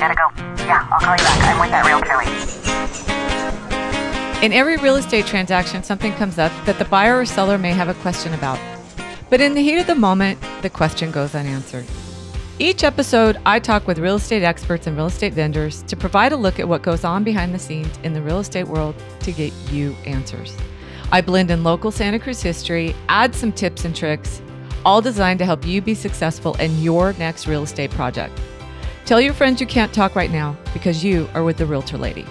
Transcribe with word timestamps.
Gotta 0.00 0.14
go. 0.14 0.30
Yeah, 0.64 0.88
I'll 0.90 0.98
call 0.98 1.12
you 1.12 1.18
back. 1.18 1.44
I'm 1.44 1.60
with 1.60 1.68
that 1.68 1.84
realtor 1.84 2.22
In 4.42 4.50
every 4.50 4.78
real 4.78 4.96
estate 4.96 5.26
transaction, 5.26 5.82
something 5.82 6.14
comes 6.14 6.38
up 6.38 6.50
that 6.64 6.78
the 6.78 6.86
buyer 6.86 7.18
or 7.20 7.26
seller 7.26 7.58
may 7.58 7.72
have 7.72 7.90
a 7.90 7.94
question 8.00 8.32
about. 8.32 8.58
But 9.28 9.42
in 9.42 9.52
the 9.52 9.60
heat 9.60 9.78
of 9.78 9.86
the 9.86 9.94
moment, 9.94 10.38
the 10.62 10.70
question 10.70 11.10
goes 11.10 11.34
unanswered. 11.34 11.84
Each 12.58 12.82
episode, 12.82 13.36
I 13.44 13.58
talk 13.58 13.86
with 13.86 13.98
real 13.98 14.14
estate 14.14 14.42
experts 14.42 14.86
and 14.86 14.96
real 14.96 15.08
estate 15.08 15.34
vendors 15.34 15.82
to 15.82 15.98
provide 15.98 16.32
a 16.32 16.36
look 16.36 16.58
at 16.58 16.66
what 16.66 16.80
goes 16.80 17.04
on 17.04 17.22
behind 17.22 17.52
the 17.52 17.58
scenes 17.58 17.98
in 18.02 18.14
the 18.14 18.22
real 18.22 18.38
estate 18.38 18.68
world 18.68 18.94
to 19.20 19.32
get 19.32 19.52
you 19.70 19.94
answers. 20.06 20.56
I 21.12 21.20
blend 21.20 21.50
in 21.50 21.62
local 21.62 21.90
Santa 21.90 22.18
Cruz 22.18 22.40
history, 22.40 22.96
add 23.10 23.34
some 23.34 23.52
tips 23.52 23.84
and 23.84 23.94
tricks, 23.94 24.40
all 24.82 25.02
designed 25.02 25.40
to 25.40 25.44
help 25.44 25.66
you 25.66 25.82
be 25.82 25.94
successful 25.94 26.54
in 26.54 26.80
your 26.80 27.12
next 27.18 27.46
real 27.46 27.64
estate 27.64 27.90
project. 27.90 28.40
Tell 29.10 29.20
your 29.20 29.34
friends 29.34 29.60
you 29.60 29.66
can't 29.66 29.92
talk 29.92 30.14
right 30.14 30.30
now 30.30 30.56
because 30.72 31.02
you 31.02 31.28
are 31.34 31.42
with 31.42 31.56
the 31.56 31.66
Realtor 31.66 31.98
Lady. 31.98 32.24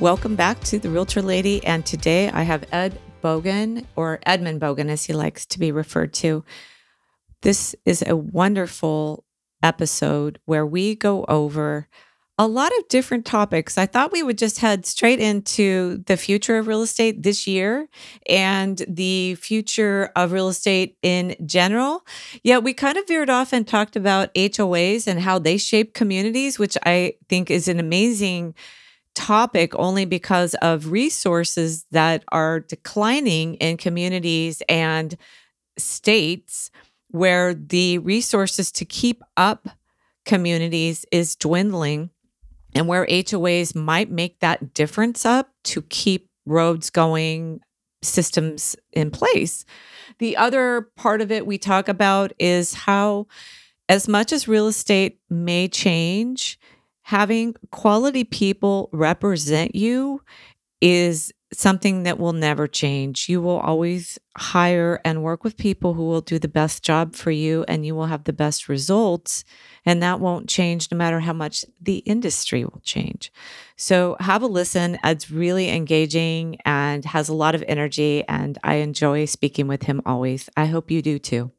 Welcome 0.00 0.36
back 0.36 0.58
to 0.60 0.78
the 0.78 0.88
Realtor 0.88 1.20
Lady. 1.20 1.62
And 1.66 1.84
today 1.84 2.30
I 2.30 2.44
have 2.44 2.64
Ed 2.72 2.98
Bogen, 3.22 3.84
or 3.94 4.20
Edmund 4.24 4.58
Bogen 4.62 4.88
as 4.88 5.04
he 5.04 5.12
likes 5.12 5.44
to 5.44 5.58
be 5.58 5.70
referred 5.70 6.14
to. 6.14 6.46
This 7.42 7.76
is 7.84 8.02
a 8.06 8.16
wonderful 8.16 9.22
episode 9.62 10.40
where 10.46 10.64
we 10.64 10.94
go 10.94 11.26
over 11.26 11.86
a 12.38 12.46
lot 12.46 12.70
of 12.78 12.88
different 12.88 13.26
topics. 13.26 13.76
I 13.76 13.86
thought 13.86 14.12
we 14.12 14.22
would 14.22 14.38
just 14.38 14.60
head 14.60 14.86
straight 14.86 15.18
into 15.18 16.04
the 16.06 16.16
future 16.16 16.56
of 16.56 16.68
real 16.68 16.82
estate 16.82 17.24
this 17.24 17.48
year 17.48 17.88
and 18.28 18.80
the 18.88 19.34
future 19.34 20.12
of 20.14 20.30
real 20.30 20.48
estate 20.48 20.96
in 21.02 21.34
general. 21.44 22.06
Yet 22.44 22.62
we 22.62 22.74
kind 22.74 22.96
of 22.96 23.08
veered 23.08 23.28
off 23.28 23.52
and 23.52 23.66
talked 23.66 23.96
about 23.96 24.32
HOAs 24.34 25.08
and 25.08 25.20
how 25.20 25.40
they 25.40 25.58
shape 25.58 25.94
communities, 25.94 26.60
which 26.60 26.78
I 26.86 27.14
think 27.28 27.50
is 27.50 27.66
an 27.66 27.80
amazing 27.80 28.54
topic 29.16 29.74
only 29.74 30.04
because 30.04 30.54
of 30.62 30.92
resources 30.92 31.86
that 31.90 32.22
are 32.30 32.60
declining 32.60 33.54
in 33.54 33.76
communities 33.76 34.62
and 34.68 35.16
states 35.76 36.70
where 37.08 37.52
the 37.52 37.98
resources 37.98 38.70
to 38.70 38.84
keep 38.84 39.24
up 39.36 39.68
communities 40.24 41.04
is 41.10 41.34
dwindling 41.34 42.10
and 42.74 42.86
where 42.86 43.06
HOAs 43.06 43.74
might 43.74 44.10
make 44.10 44.40
that 44.40 44.74
difference 44.74 45.24
up 45.24 45.50
to 45.64 45.82
keep 45.82 46.28
roads 46.46 46.90
going, 46.90 47.60
systems 48.02 48.76
in 48.92 49.10
place. 49.10 49.64
The 50.18 50.36
other 50.36 50.90
part 50.96 51.20
of 51.20 51.30
it 51.30 51.46
we 51.46 51.58
talk 51.58 51.88
about 51.88 52.32
is 52.38 52.74
how, 52.74 53.26
as 53.88 54.08
much 54.08 54.32
as 54.32 54.48
real 54.48 54.66
estate 54.66 55.20
may 55.30 55.68
change, 55.68 56.58
having 57.02 57.54
quality 57.70 58.24
people 58.24 58.88
represent 58.92 59.74
you 59.74 60.22
is 60.80 61.32
something 61.52 62.02
that 62.02 62.18
will 62.18 62.32
never 62.32 62.66
change. 62.66 63.28
You 63.28 63.40
will 63.40 63.58
always 63.58 64.18
hire 64.36 65.00
and 65.04 65.22
work 65.22 65.44
with 65.44 65.56
people 65.56 65.94
who 65.94 66.04
will 66.04 66.20
do 66.20 66.38
the 66.38 66.48
best 66.48 66.82
job 66.82 67.14
for 67.14 67.30
you 67.30 67.64
and 67.66 67.86
you 67.86 67.94
will 67.94 68.06
have 68.06 68.24
the 68.24 68.32
best 68.32 68.68
results. 68.68 69.44
And 69.86 70.02
that 70.02 70.20
won't 70.20 70.48
change 70.48 70.90
no 70.90 70.98
matter 70.98 71.20
how 71.20 71.32
much 71.32 71.64
the 71.80 71.98
industry 71.98 72.64
will 72.64 72.80
change. 72.82 73.32
So 73.76 74.16
have 74.20 74.42
a 74.42 74.46
listen. 74.46 74.98
Ed's 75.02 75.30
really 75.30 75.70
engaging 75.70 76.58
and 76.66 77.04
has 77.06 77.28
a 77.28 77.34
lot 77.34 77.54
of 77.54 77.64
energy. 77.66 78.24
And 78.28 78.58
I 78.62 78.74
enjoy 78.76 79.24
speaking 79.24 79.66
with 79.66 79.84
him 79.84 80.02
always. 80.04 80.50
I 80.56 80.66
hope 80.66 80.90
you 80.90 81.00
do 81.00 81.18
too. 81.18 81.50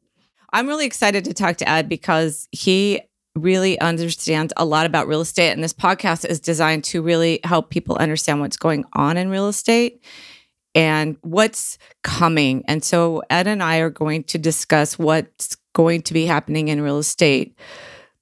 I'm 0.52 0.66
really 0.66 0.86
excited 0.86 1.24
to 1.24 1.34
talk 1.34 1.56
to 1.58 1.68
Ed 1.68 1.88
because 1.88 2.48
he 2.50 3.02
really 3.42 3.78
understands 3.80 4.52
a 4.56 4.64
lot 4.64 4.86
about 4.86 5.06
real 5.06 5.20
estate. 5.20 5.50
And 5.52 5.62
this 5.62 5.72
podcast 5.72 6.24
is 6.24 6.40
designed 6.40 6.84
to 6.84 7.02
really 7.02 7.40
help 7.44 7.70
people 7.70 7.96
understand 7.96 8.40
what's 8.40 8.56
going 8.56 8.84
on 8.92 9.16
in 9.16 9.30
real 9.30 9.48
estate 9.48 10.02
and 10.74 11.16
what's 11.22 11.78
coming. 12.02 12.64
And 12.66 12.84
so 12.84 13.22
Ed 13.30 13.46
and 13.46 13.62
I 13.62 13.78
are 13.78 13.90
going 13.90 14.24
to 14.24 14.38
discuss 14.38 14.98
what's 14.98 15.56
going 15.72 16.02
to 16.02 16.14
be 16.14 16.26
happening 16.26 16.68
in 16.68 16.80
real 16.80 16.98
estate 16.98 17.58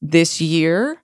this 0.00 0.41
year, 0.41 1.03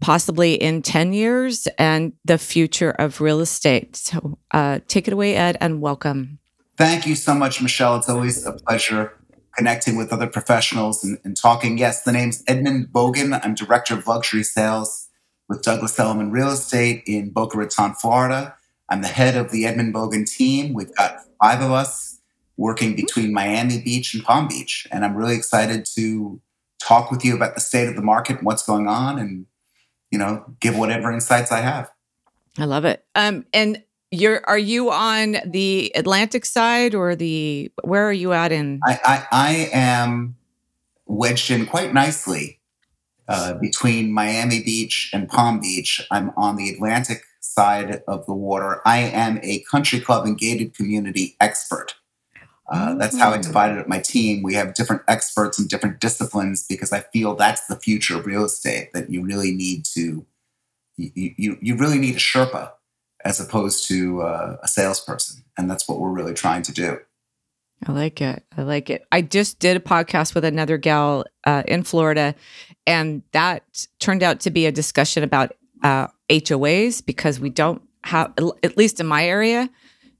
possibly 0.00 0.54
in 0.54 0.82
10 0.82 1.12
years, 1.12 1.68
and 1.78 2.12
the 2.24 2.38
future 2.38 2.90
of 2.90 3.20
real 3.20 3.40
estate. 3.40 3.96
So 3.96 4.38
uh, 4.50 4.80
take 4.88 5.06
it 5.08 5.14
away, 5.14 5.36
Ed, 5.36 5.56
and 5.60 5.80
welcome. 5.80 6.38
Thank 6.76 7.06
you 7.06 7.14
so 7.14 7.34
much, 7.34 7.62
Michelle. 7.62 7.96
It's 7.96 8.08
always 8.08 8.44
a 8.44 8.52
pleasure 8.52 9.12
connecting 9.56 9.96
with 9.96 10.12
other 10.12 10.26
professionals 10.26 11.04
and, 11.04 11.18
and, 11.24 11.36
talking. 11.36 11.78
Yes, 11.78 12.02
the 12.02 12.12
name's 12.12 12.42
Edmund 12.46 12.88
Bogen. 12.88 13.38
I'm 13.42 13.54
Director 13.54 13.94
of 13.94 14.06
Luxury 14.06 14.42
Sales 14.42 15.08
with 15.48 15.62
Douglas 15.62 15.98
Elliman 15.98 16.30
Real 16.30 16.50
Estate 16.50 17.02
in 17.06 17.30
Boca 17.30 17.58
Raton, 17.58 17.94
Florida. 17.94 18.54
I'm 18.88 19.02
the 19.02 19.08
head 19.08 19.36
of 19.36 19.50
the 19.50 19.66
Edmund 19.66 19.94
Bogen 19.94 20.28
team. 20.28 20.74
We've 20.74 20.94
got 20.96 21.18
five 21.40 21.60
of 21.60 21.70
us 21.70 22.20
working 22.56 22.94
between 22.94 23.32
Miami 23.32 23.80
Beach 23.80 24.14
and 24.14 24.22
Palm 24.22 24.48
Beach. 24.48 24.86
And 24.90 25.04
I'm 25.04 25.16
really 25.16 25.36
excited 25.36 25.86
to 25.96 26.40
talk 26.80 27.10
with 27.10 27.24
you 27.24 27.34
about 27.34 27.54
the 27.54 27.60
state 27.60 27.88
of 27.88 27.96
the 27.96 28.02
market 28.02 28.38
and 28.38 28.46
what's 28.46 28.64
going 28.64 28.86
on 28.86 29.18
and, 29.18 29.46
you 30.10 30.18
know, 30.18 30.44
give 30.60 30.76
whatever 30.76 31.10
insights 31.10 31.50
I 31.50 31.60
have. 31.60 31.90
I 32.58 32.64
love 32.64 32.84
it. 32.84 33.04
Um, 33.14 33.46
and 33.52 33.82
you're 34.12 34.42
are 34.44 34.58
you 34.58 34.90
on 34.90 35.38
the 35.46 35.90
Atlantic 35.94 36.44
side 36.44 36.94
or 36.94 37.16
the 37.16 37.72
where 37.82 38.06
are 38.06 38.12
you 38.12 38.32
at 38.32 38.52
in? 38.52 38.78
I 38.86 39.00
I, 39.04 39.26
I 39.32 39.70
am 39.72 40.36
wedged 41.06 41.50
in 41.50 41.66
quite 41.66 41.92
nicely 41.94 42.60
uh, 43.26 43.54
between 43.54 44.12
Miami 44.12 44.62
Beach 44.62 45.10
and 45.12 45.28
Palm 45.28 45.60
Beach. 45.60 46.06
I'm 46.10 46.30
on 46.36 46.56
the 46.56 46.68
Atlantic 46.68 47.22
side 47.40 48.02
of 48.06 48.26
the 48.26 48.34
water. 48.34 48.82
I 48.84 48.98
am 48.98 49.40
a 49.42 49.64
country 49.70 49.98
club 49.98 50.26
and 50.26 50.38
gated 50.38 50.74
community 50.74 51.34
expert. 51.40 51.94
Uh, 52.70 52.94
that's 52.94 53.18
how 53.18 53.32
I 53.32 53.38
mm. 53.38 53.42
divided 53.42 53.78
up 53.78 53.88
my 53.88 53.98
team. 53.98 54.42
We 54.42 54.54
have 54.54 54.74
different 54.74 55.02
experts 55.08 55.58
in 55.58 55.66
different 55.66 56.00
disciplines 56.00 56.64
because 56.66 56.92
I 56.92 57.00
feel 57.00 57.34
that's 57.34 57.66
the 57.66 57.76
future 57.76 58.16
of 58.16 58.26
real 58.26 58.44
estate. 58.44 58.90
That 58.92 59.10
you 59.10 59.24
really 59.24 59.52
need 59.52 59.84
to, 59.94 60.24
you 60.96 61.34
you, 61.36 61.56
you 61.60 61.76
really 61.76 61.98
need 61.98 62.14
a 62.14 62.18
Sherpa 62.18 62.72
as 63.24 63.40
opposed 63.40 63.86
to 63.88 64.22
uh, 64.22 64.56
a 64.62 64.68
salesperson. 64.68 65.44
And 65.56 65.70
that's 65.70 65.88
what 65.88 66.00
we're 66.00 66.10
really 66.10 66.34
trying 66.34 66.62
to 66.62 66.72
do. 66.72 66.98
I 67.86 67.92
like 67.92 68.20
it. 68.20 68.44
I 68.56 68.62
like 68.62 68.90
it. 68.90 69.04
I 69.10 69.22
just 69.22 69.58
did 69.58 69.76
a 69.76 69.80
podcast 69.80 70.34
with 70.34 70.44
another 70.44 70.78
gal 70.78 71.24
uh, 71.44 71.64
in 71.66 71.82
Florida, 71.82 72.36
and 72.86 73.22
that 73.32 73.86
turned 73.98 74.22
out 74.22 74.40
to 74.40 74.50
be 74.50 74.66
a 74.66 74.72
discussion 74.72 75.24
about 75.24 75.52
uh, 75.82 76.06
HOAs 76.30 77.04
because 77.04 77.40
we 77.40 77.50
don't 77.50 77.82
have, 78.04 78.32
at 78.62 78.76
least 78.76 79.00
in 79.00 79.06
my 79.06 79.26
area, 79.26 79.68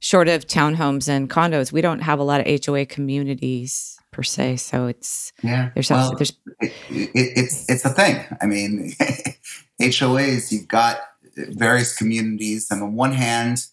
short 0.01 0.29
of 0.29 0.47
townhomes 0.47 1.09
and 1.09 1.31
condos, 1.31 1.73
we 1.73 1.81
don't 1.81 2.01
have 2.01 2.19
a 2.19 2.25
lot 2.25 2.45
of 2.45 2.65
HOA 2.65 2.87
communities 2.87 3.97
per 4.11 4.23
se. 4.23 4.57
So 4.57 4.87
it's 4.87 5.33
yeah. 5.43 5.71
There's 5.75 5.91
well, 5.91 6.15
there's 6.17 6.33
it, 6.61 6.73
it, 6.91 7.11
it's 7.15 7.69
it's 7.71 7.85
a 7.85 7.91
thing. 7.91 8.25
I 8.41 8.47
mean, 8.47 8.93
HOAs. 9.81 10.53
You've 10.53 10.69
got 10.69 11.01
various 11.37 11.97
communities. 11.97 12.71
And 12.71 12.83
on 12.83 12.95
one 12.95 13.13
hand, 13.13 13.67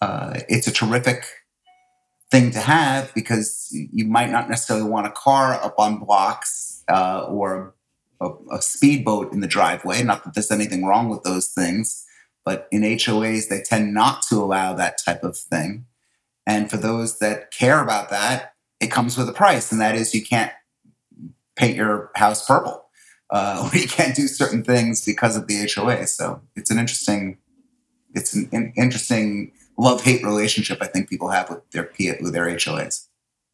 uh, 0.00 0.40
it's 0.48 0.66
a 0.66 0.72
terrific 0.72 1.24
thing 2.30 2.50
to 2.50 2.58
have 2.58 3.12
because 3.14 3.68
you 3.70 4.04
might 4.04 4.30
not 4.30 4.48
necessarily 4.48 4.88
want 4.88 5.06
a 5.06 5.10
car 5.10 5.54
up 5.54 5.74
on 5.78 5.98
blocks 5.98 6.82
uh, 6.88 7.26
or 7.28 7.74
a, 8.20 8.30
a, 8.52 8.60
speedboat 8.60 9.32
in 9.32 9.40
the 9.40 9.46
driveway. 9.46 10.02
Not 10.02 10.24
that 10.24 10.34
there's 10.34 10.50
anything 10.50 10.84
wrong 10.84 11.08
with 11.08 11.22
those 11.22 11.48
things, 11.48 12.04
but 12.44 12.68
in 12.72 12.82
HOAs, 12.82 13.48
they 13.48 13.60
tend 13.60 13.94
not 13.94 14.22
to 14.28 14.36
allow 14.36 14.74
that 14.74 14.98
type 15.04 15.22
of 15.22 15.36
thing. 15.36 15.86
And 16.46 16.70
for 16.70 16.76
those 16.76 17.18
that 17.18 17.50
care 17.50 17.80
about 17.80 18.10
that, 18.10 18.52
it 18.80 18.90
comes 18.90 19.16
with 19.16 19.28
a 19.28 19.32
price, 19.32 19.72
and 19.72 19.80
that 19.80 19.94
is 19.94 20.14
you 20.14 20.24
can't 20.24 20.52
paint 21.56 21.76
your 21.76 22.10
house 22.14 22.46
purple 22.46 22.85
uh, 23.30 23.68
you 23.74 23.88
can't 23.88 24.14
do 24.14 24.26
certain 24.26 24.62
things 24.62 25.04
because 25.04 25.36
of 25.36 25.46
the 25.46 25.70
HOA. 25.74 26.06
So 26.06 26.40
it's 26.54 26.70
an 26.70 26.78
interesting, 26.78 27.38
it's 28.14 28.34
an, 28.34 28.48
an 28.52 28.72
interesting 28.76 29.52
love 29.78 30.02
hate 30.02 30.24
relationship 30.24 30.78
I 30.80 30.86
think 30.86 31.08
people 31.08 31.28
have 31.28 31.50
with 31.50 31.70
their 31.70 31.90
with 32.20 32.32
their 32.32 32.46
HOAs. 32.46 33.08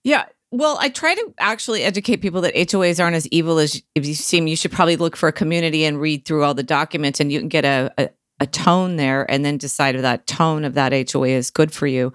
Yeah. 0.05 0.27
Well, 0.51 0.77
I 0.79 0.91
try 0.91 1.15
to 1.15 1.35
actually 1.39 1.83
educate 1.83 2.19
people 2.19 2.43
that 2.43 2.55
HOAs 2.55 3.03
aren't 3.03 3.17
as 3.17 3.27
evil 3.29 3.59
as 3.59 3.83
you 3.95 4.15
seem. 4.15 4.47
You 4.47 4.57
should 4.57 4.73
probably 4.73 4.97
look 4.97 5.17
for 5.17 5.27
a 5.27 5.33
community 5.33 5.85
and 5.85 5.99
read 5.99 6.27
through 6.27 6.45
all 6.45 6.53
the 6.53 6.63
documents, 6.63 7.21
and 7.21 7.33
you 7.33 7.39
can 7.39 7.49
get 7.49 7.65
a, 7.65 7.91
a, 7.97 8.11
a 8.39 8.47
tone 8.47 8.97
there, 8.97 9.29
and 9.31 9.47
then 9.47 9.57
decide 9.57 9.95
if 9.95 10.03
that 10.03 10.27
tone 10.27 10.67
of 10.67 10.75
that 10.75 11.11
HOA 11.11 11.29
is 11.29 11.51
good 11.51 11.73
for 11.73 11.87
you. 11.87 12.13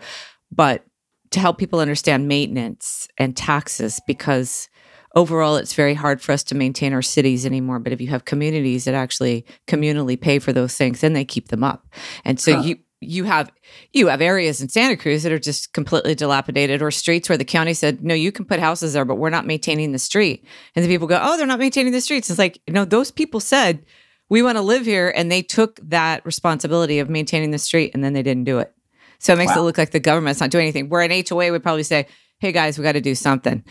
But 0.51 0.83
to 1.31 1.39
help 1.39 1.57
people 1.57 1.79
understand 1.79 2.27
maintenance 2.27 3.07
and 3.17 3.35
taxes, 3.35 3.99
because 4.05 4.69
overall 5.17 5.55
it's 5.57 5.73
very 5.73 5.93
hard 5.93 6.21
for 6.21 6.31
us 6.31 6.43
to 6.43 6.55
maintain 6.55 6.93
our 6.93 7.01
cities 7.01 7.45
anymore 7.45 7.79
but 7.79 7.91
if 7.91 7.99
you 7.99 8.07
have 8.07 8.25
communities 8.25 8.85
that 8.85 8.93
actually 8.93 9.45
communally 9.67 10.19
pay 10.19 10.39
for 10.39 10.53
those 10.53 10.75
things 10.75 11.01
then 11.01 11.13
they 11.13 11.25
keep 11.25 11.47
them 11.47 11.63
up 11.63 11.87
and 12.23 12.39
so 12.39 12.55
huh. 12.55 12.61
you 12.61 12.77
you 12.99 13.25
have 13.25 13.51
you 13.93 14.07
have 14.07 14.21
areas 14.21 14.61
in 14.61 14.69
Santa 14.69 14.97
Cruz 14.97 15.23
that 15.23 15.31
are 15.31 15.39
just 15.39 15.73
completely 15.73 16.15
dilapidated 16.15 16.81
or 16.81 16.89
streets 16.89 17.29
where 17.29 17.37
the 17.37 17.45
county 17.45 17.73
said, 17.73 18.03
no, 18.03 18.15
you 18.15 18.31
can 18.31 18.45
put 18.45 18.59
houses 18.59 18.93
there, 18.93 19.05
but 19.05 19.15
we're 19.15 19.29
not 19.29 19.45
maintaining 19.45 19.91
the 19.91 19.99
street. 19.99 20.43
And 20.75 20.83
the 20.83 20.89
people 20.89 21.07
go, 21.07 21.19
oh, 21.21 21.37
they're 21.37 21.45
not 21.45 21.59
maintaining 21.59 21.93
the 21.93 22.01
streets. 22.01 22.29
It's 22.29 22.39
like, 22.39 22.59
no, 22.67 22.85
those 22.85 23.11
people 23.11 23.39
said, 23.39 23.85
we 24.29 24.41
want 24.41 24.57
to 24.57 24.63
live 24.63 24.85
here. 24.85 25.13
And 25.15 25.31
they 25.31 25.43
took 25.43 25.79
that 25.83 26.25
responsibility 26.25 26.99
of 26.99 27.09
maintaining 27.09 27.51
the 27.51 27.59
street 27.59 27.91
and 27.93 28.03
then 28.03 28.13
they 28.13 28.23
didn't 28.23 28.45
do 28.45 28.57
it. 28.59 28.73
So 29.19 29.33
it 29.33 29.37
makes 29.37 29.55
wow. 29.55 29.61
it 29.61 29.65
look 29.65 29.77
like 29.77 29.91
the 29.91 29.99
government's 29.99 30.39
not 30.39 30.49
doing 30.49 30.63
anything. 30.63 30.89
Where 30.89 31.01
an 31.01 31.23
HOA 31.27 31.51
would 31.51 31.63
probably 31.63 31.83
say, 31.83 32.07
hey 32.39 32.51
guys, 32.51 32.77
we 32.77 32.83
got 32.83 32.93
to 32.93 33.01
do 33.01 33.15
something. 33.15 33.63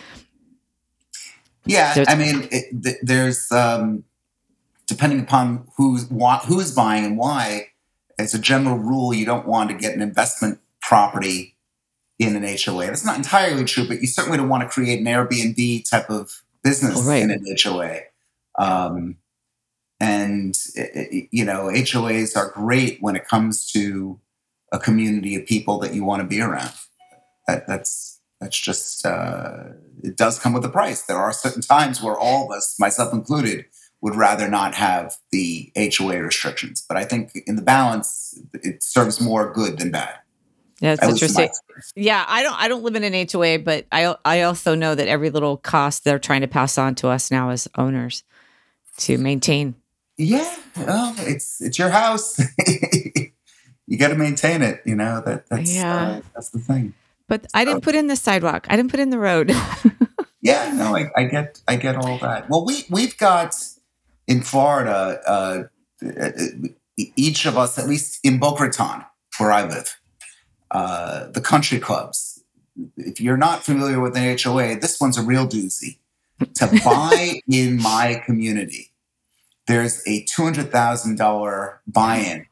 Yeah. 1.67 1.95
There's- 1.95 2.09
I 2.09 2.17
mean, 2.17 2.49
it, 2.51 2.83
th- 2.83 2.99
there's, 3.03 3.51
um, 3.53 4.05
depending 4.87 5.21
upon 5.21 5.69
who's, 5.77 6.09
who's 6.47 6.73
buying 6.73 7.05
and 7.05 7.19
why, 7.19 7.69
as 8.19 8.35
a 8.35 8.39
general 8.39 8.79
rule, 8.79 9.13
you 9.13 9.27
don't 9.27 9.47
want 9.47 9.71
to 9.71 9.77
get 9.77 9.95
an 9.95 10.01
investment 10.01 10.61
property 10.81 11.57
in 12.19 12.35
an 12.37 12.43
HOA. 12.43 12.87
That's 12.87 13.05
not 13.05 13.17
entirely 13.17 13.65
true, 13.65 13.87
but 13.87 14.01
you 14.01 14.07
certainly 14.07 14.39
don't 14.39 14.49
want 14.49 14.63
to 14.63 14.69
create 14.69 15.01
an 15.01 15.07
Airbnb 15.07 15.89
type 15.89 16.09
of 16.09 16.43
business 16.63 17.05
right. 17.05 17.23
in 17.23 17.31
an 17.31 17.45
HOA. 17.63 18.01
Um, 18.59 19.17
and 20.01 20.57
you 21.31 21.45
know, 21.45 21.65
HOAs 21.65 22.37
are 22.37 22.51
great 22.51 22.99
when 23.01 23.17
it 23.17 23.29
comes 23.29 23.71
to 23.73 24.19
a 24.73 24.79
community 24.79 25.37
of 25.37 25.47
people 25.47 25.79
that 25.79 25.95
you 25.95 26.05
want 26.05 26.23
to 26.23 26.29
be 26.29 26.41
around. 26.41 26.73
That, 27.47 27.67
that's 27.67 28.21
that's 28.41 28.59
just 28.59 29.07
uh, 29.07 29.69
it 30.03 30.17
does 30.17 30.39
come 30.39 30.53
with 30.53 30.65
a 30.65 30.69
price. 30.69 31.03
There 31.03 31.17
are 31.17 31.33
certain 31.33 31.63
times 31.63 32.03
where 32.03 32.17
all 32.17 32.47
of 32.47 32.57
us, 32.57 32.77
myself 32.79 33.13
included, 33.13 33.67
would 34.01 34.15
rather 34.15 34.49
not 34.49 34.75
have 34.75 35.17
the 35.33 35.73
HOA 35.77 36.23
restrictions. 36.23 36.85
But 36.87 36.97
I 36.97 37.05
think 37.05 37.33
in 37.47 37.57
the 37.57 37.63
balance, 37.63 38.39
it 38.53 38.83
serves 38.83 39.21
more 39.21 39.53
good 39.53 39.79
than 39.79 39.91
bad. 39.91 40.15
Yeah, 40.81 40.97
that's 40.97 41.09
interesting. 41.09 41.49
Yeah, 41.95 42.25
I 42.29 42.43
don't 42.43 42.55
I 42.55 42.69
don't 42.69 42.83
live 42.83 42.97
in 42.97 43.05
an 43.05 43.27
HOA, 43.31 43.61
but 43.61 43.87
I 43.91 44.15
I 44.25 44.43
also 44.43 44.75
know 44.75 44.95
that 44.95 45.09
every 45.09 45.31
little 45.31 45.57
cost 45.57 46.05
they're 46.05 46.19
trying 46.19 46.43
to 46.43 46.49
pass 46.49 46.77
on 46.77 46.95
to 46.97 47.09
us 47.09 47.31
now 47.31 47.49
as 47.49 47.67
owners 47.77 48.25
to 48.99 49.17
maintain. 49.17 49.75
Yeah, 50.19 50.55
well, 50.77 51.15
it's 51.19 51.63
it's 51.63 51.79
your 51.79 51.89
house. 51.89 52.39
you 53.87 53.99
got 53.99 54.09
to 54.09 54.17
maintain 54.17 54.61
it. 54.63 54.83
You 54.85 54.97
know 54.97 55.23
that 55.25 55.49
that's 55.49 55.75
yeah. 55.75 55.97
Uh, 55.97 56.21
that's 56.35 56.51
the 56.51 56.59
thing. 56.59 56.93
But 57.29 57.47
I 57.55 57.65
didn't 57.65 57.83
put 57.83 57.95
in 57.95 58.07
the 58.07 58.17
sidewalk. 58.17 58.67
I 58.71 58.77
didn't 58.77 58.91
put 58.91 59.01
in 59.01 59.11
the 59.11 59.19
road. 59.19 59.51
yeah, 60.41 60.73
no, 60.73 60.97
I, 60.97 61.11
I 61.17 61.25
get 61.25 61.61
I 61.67 61.77
get 61.77 61.97
all 61.97 62.19
that. 62.19 62.49
Well, 62.49 62.65
we 62.65 62.85
we've 62.89 63.17
got 63.19 63.55
in 64.29 64.43
Florida, 64.43 65.21
uh, 65.27 65.63
each 66.97 67.47
of 67.47 67.57
us, 67.57 67.79
at 67.79 67.89
least 67.89 68.21
in 68.25 68.39
Boca 68.39 68.65
Raton, 68.65 69.05
where 69.39 69.53
I 69.53 69.67
live, 69.67 69.99
uh, 70.71 71.29
the 71.31 71.41
country 71.41 71.79
clubs. 71.79 72.43
If 72.97 73.21
you're 73.21 73.37
not 73.37 73.65
familiar 73.65 74.01
with 74.01 74.17
an 74.17 74.37
HOA, 74.39 74.79
this 74.79 75.01
one's 75.01 75.19
a 75.19 75.23
real 75.23 75.47
doozy. 75.47 75.99
To 76.55 76.67
buy 76.85 77.41
in 77.49 77.81
my 77.81 78.23
community, 78.27 78.93
there's 79.67 80.07
a 80.07 80.23
two 80.25 80.45
hundred 80.45 80.71
thousand 80.71 81.17
dollar 81.17 81.81
buy-in. 81.87 82.47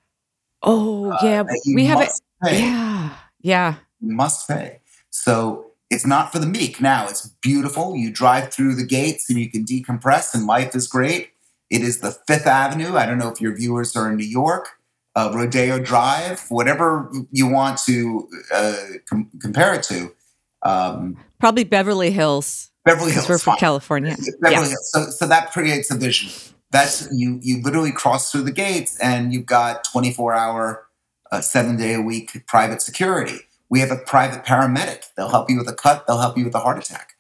Oh 0.62 1.12
uh, 1.12 1.18
yeah, 1.22 1.44
we 1.74 1.84
have 1.84 2.00
it. 2.00 2.10
Yeah, 2.42 3.14
yeah. 3.40 3.74
Must 4.04 4.46
pay. 4.48 4.80
So 5.10 5.72
it's 5.90 6.06
not 6.06 6.32
for 6.32 6.38
the 6.38 6.46
meek. 6.46 6.80
Now 6.80 7.06
it's 7.08 7.28
beautiful. 7.40 7.96
You 7.96 8.10
drive 8.10 8.52
through 8.52 8.74
the 8.74 8.86
gates 8.86 9.30
and 9.30 9.38
you 9.38 9.50
can 9.50 9.64
decompress, 9.64 10.34
and 10.34 10.46
life 10.46 10.74
is 10.74 10.86
great. 10.86 11.30
It 11.70 11.82
is 11.82 12.00
the 12.00 12.12
Fifth 12.26 12.46
Avenue. 12.46 12.96
I 12.96 13.06
don't 13.06 13.18
know 13.18 13.30
if 13.30 13.40
your 13.40 13.54
viewers 13.56 13.96
are 13.96 14.10
in 14.10 14.16
New 14.16 14.26
York, 14.26 14.68
uh, 15.16 15.32
Rodeo 15.34 15.78
Drive, 15.78 16.44
whatever 16.48 17.10
you 17.30 17.46
want 17.46 17.78
to 17.86 18.28
uh, 18.52 18.76
com- 19.08 19.30
compare 19.40 19.74
it 19.74 19.82
to. 19.84 20.14
Um, 20.62 21.16
Probably 21.40 21.64
Beverly 21.64 22.10
Hills. 22.10 22.70
Beverly 22.84 23.12
Hills. 23.12 23.28
We're 23.28 23.38
from 23.38 23.56
California. 23.56 24.16
Beverly 24.40 24.68
Hills. 24.68 24.90
So, 24.92 25.04
so 25.10 25.26
that 25.26 25.52
creates 25.52 25.90
a 25.90 25.96
vision. 25.96 26.30
That's 26.70 27.08
you. 27.12 27.38
You 27.42 27.62
literally 27.62 27.92
cross 27.92 28.32
through 28.32 28.42
the 28.42 28.52
gates, 28.52 28.98
and 28.98 29.32
you've 29.32 29.46
got 29.46 29.84
24 29.84 30.34
hour, 30.34 30.86
uh, 31.30 31.40
seven 31.40 31.76
day 31.76 31.94
a 31.94 32.00
week 32.00 32.46
private 32.46 32.82
security. 32.82 33.40
We 33.74 33.80
have 33.80 33.90
a 33.90 33.96
private 33.96 34.44
paramedic. 34.44 35.06
They'll 35.16 35.30
help 35.30 35.50
you 35.50 35.58
with 35.58 35.68
a 35.68 35.74
cut. 35.74 36.06
They'll 36.06 36.20
help 36.20 36.38
you 36.38 36.44
with 36.44 36.54
a 36.54 36.60
heart 36.60 36.78
attack. 36.78 37.14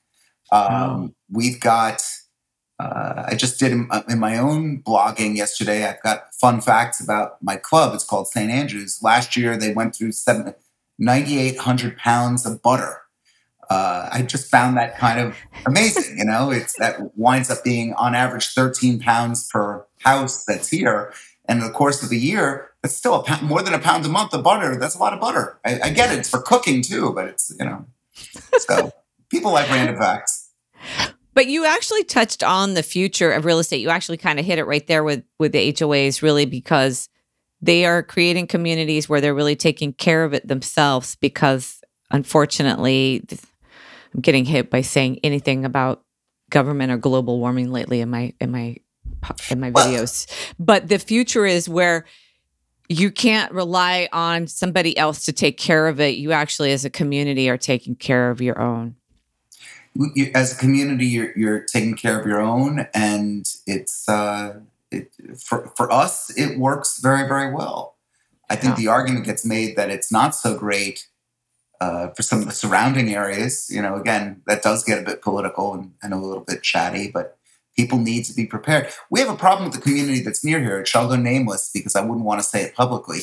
Um, 0.52 0.70
oh. 0.70 1.10
We've 1.28 1.58
got 1.58 2.00
uh, 2.78 3.24
I 3.26 3.34
just 3.34 3.58
did 3.58 3.72
in, 3.72 3.88
uh, 3.90 4.04
in, 4.08 4.20
my 4.20 4.38
own 4.38 4.80
blogging 4.80 5.34
yesterday. 5.34 5.84
I've 5.84 6.00
got 6.02 6.32
fun 6.32 6.60
facts 6.60 7.02
about 7.02 7.42
my 7.42 7.56
club. 7.56 7.92
It's 7.92 8.04
called 8.04 8.28
St. 8.28 8.52
Andrews. 8.52 9.00
Last 9.02 9.36
year, 9.36 9.56
they 9.56 9.72
went 9.72 9.96
through 9.96 10.12
9,800 11.00 11.98
pounds 11.98 12.46
of 12.46 12.62
butter. 12.62 13.02
Uh, 13.68 14.08
I 14.12 14.22
just 14.22 14.48
found 14.48 14.76
that 14.76 14.96
kind 14.96 15.18
of 15.18 15.36
amazing. 15.66 16.18
You 16.18 16.24
know, 16.24 16.52
it's 16.52 16.78
that 16.78 17.16
winds 17.16 17.50
up 17.50 17.64
being 17.64 17.94
on 17.94 18.14
average 18.14 18.54
13 18.54 19.00
pounds 19.00 19.48
per 19.48 19.84
house 20.04 20.44
that's 20.44 20.68
here. 20.68 21.12
And 21.46 21.58
in 21.58 21.66
the 21.66 21.72
course 21.72 22.00
of 22.04 22.10
the 22.10 22.18
year, 22.18 22.70
it's 22.84 22.96
still 22.96 23.14
a 23.14 23.22
pound, 23.24 23.42
more 23.42 23.62
than 23.62 23.72
a 23.72 23.78
pound 23.78 24.04
a 24.04 24.08
month 24.08 24.34
of 24.34 24.44
butter. 24.44 24.76
That's 24.76 24.94
a 24.94 24.98
lot 24.98 25.14
of 25.14 25.20
butter. 25.20 25.58
I, 25.64 25.80
I 25.84 25.90
get 25.90 26.12
it. 26.12 26.18
It's 26.18 26.28
for 26.28 26.40
cooking 26.40 26.82
too, 26.82 27.12
but 27.14 27.26
it's, 27.26 27.52
you 27.58 27.64
know, 27.64 27.86
so 28.58 28.92
people 29.30 29.52
like 29.52 29.68
random 29.70 29.96
facts. 29.96 30.50
But 31.32 31.46
you 31.46 31.64
actually 31.64 32.04
touched 32.04 32.44
on 32.44 32.74
the 32.74 32.82
future 32.82 33.32
of 33.32 33.44
real 33.44 33.58
estate. 33.58 33.80
You 33.80 33.88
actually 33.88 34.18
kind 34.18 34.38
of 34.38 34.44
hit 34.44 34.58
it 34.58 34.64
right 34.64 34.86
there 34.86 35.02
with 35.02 35.24
with 35.38 35.52
the 35.52 35.72
HOAs, 35.72 36.22
really, 36.22 36.44
because 36.44 37.08
they 37.60 37.86
are 37.86 38.02
creating 38.02 38.46
communities 38.46 39.08
where 39.08 39.20
they're 39.20 39.34
really 39.34 39.56
taking 39.56 39.92
care 39.92 40.22
of 40.22 40.32
it 40.32 40.46
themselves. 40.46 41.16
Because 41.16 41.80
unfortunately, 42.12 43.26
I'm 44.14 44.20
getting 44.20 44.44
hit 44.44 44.70
by 44.70 44.82
saying 44.82 45.20
anything 45.24 45.64
about 45.64 46.02
government 46.50 46.92
or 46.92 46.98
global 46.98 47.40
warming 47.40 47.72
lately 47.72 48.00
in 48.00 48.10
my 48.10 48.34
in 48.40 48.52
my 48.52 48.76
in 49.50 49.58
my 49.58 49.72
videos. 49.72 50.28
But 50.58 50.88
the 50.88 50.98
future 50.98 51.46
is 51.46 51.68
where 51.68 52.04
you 52.88 53.10
can't 53.10 53.50
rely 53.52 54.08
on 54.12 54.46
somebody 54.46 54.96
else 54.98 55.24
to 55.24 55.32
take 55.32 55.56
care 55.56 55.88
of 55.88 56.00
it. 56.00 56.16
You 56.16 56.32
actually, 56.32 56.72
as 56.72 56.84
a 56.84 56.90
community, 56.90 57.48
are 57.48 57.58
taking 57.58 57.96
care 57.96 58.30
of 58.30 58.40
your 58.40 58.60
own 58.60 58.96
as 60.34 60.52
a 60.52 60.58
community, 60.58 61.06
you're, 61.06 61.36
you're 61.36 61.60
taking 61.60 61.94
care 61.94 62.18
of 62.18 62.26
your 62.26 62.40
own, 62.40 62.86
and 62.94 63.46
it's 63.66 64.08
uh, 64.08 64.60
it, 64.90 65.10
for 65.38 65.72
for 65.76 65.90
us, 65.92 66.36
it 66.36 66.58
works 66.58 66.98
very 66.98 67.28
very 67.28 67.52
well. 67.52 67.96
I 68.50 68.56
think 68.56 68.76
yeah. 68.76 68.84
the 68.84 68.88
argument 68.88 69.24
gets 69.24 69.44
made 69.44 69.76
that 69.76 69.90
it's 69.90 70.12
not 70.12 70.34
so 70.34 70.56
great 70.56 71.08
uh, 71.80 72.08
for 72.10 72.22
some 72.22 72.40
of 72.40 72.46
the 72.46 72.52
surrounding 72.52 73.14
areas. 73.14 73.68
You 73.70 73.82
know, 73.82 73.96
again, 73.96 74.42
that 74.46 74.62
does 74.62 74.84
get 74.84 74.98
a 74.98 75.02
bit 75.02 75.22
political 75.22 75.74
and, 75.74 75.92
and, 76.02 76.12
a 76.12 76.18
little 76.18 76.44
bit 76.44 76.62
chatty, 76.62 77.10
but 77.10 77.38
people 77.76 77.98
need 77.98 78.24
to 78.24 78.34
be 78.34 78.46
prepared. 78.46 78.88
We 79.10 79.20
have 79.20 79.28
a 79.28 79.36
problem 79.36 79.68
with 79.68 79.74
the 79.74 79.82
community 79.82 80.20
that's 80.20 80.44
near 80.44 80.60
here. 80.60 80.80
It 80.80 80.88
shall 80.88 81.08
go 81.08 81.16
nameless 81.16 81.70
because 81.72 81.96
I 81.96 82.02
wouldn't 82.02 82.24
want 82.24 82.40
to 82.40 82.46
say 82.46 82.62
it 82.62 82.74
publicly. 82.74 83.20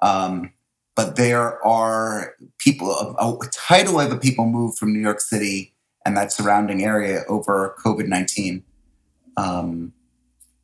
Um, 0.00 0.52
but 0.94 1.16
there 1.16 1.64
are 1.64 2.34
people, 2.58 2.90
a, 2.90 3.32
a 3.32 3.48
tidal 3.50 3.96
wave 3.96 4.12
of 4.12 4.20
people 4.20 4.46
moved 4.46 4.78
from 4.78 4.92
New 4.92 5.00
York 5.00 5.20
City 5.20 5.72
and 6.04 6.16
that 6.16 6.32
surrounding 6.32 6.84
area 6.84 7.22
over 7.28 7.76
COVID 7.84 8.08
19. 8.08 8.62
Um, 9.36 9.92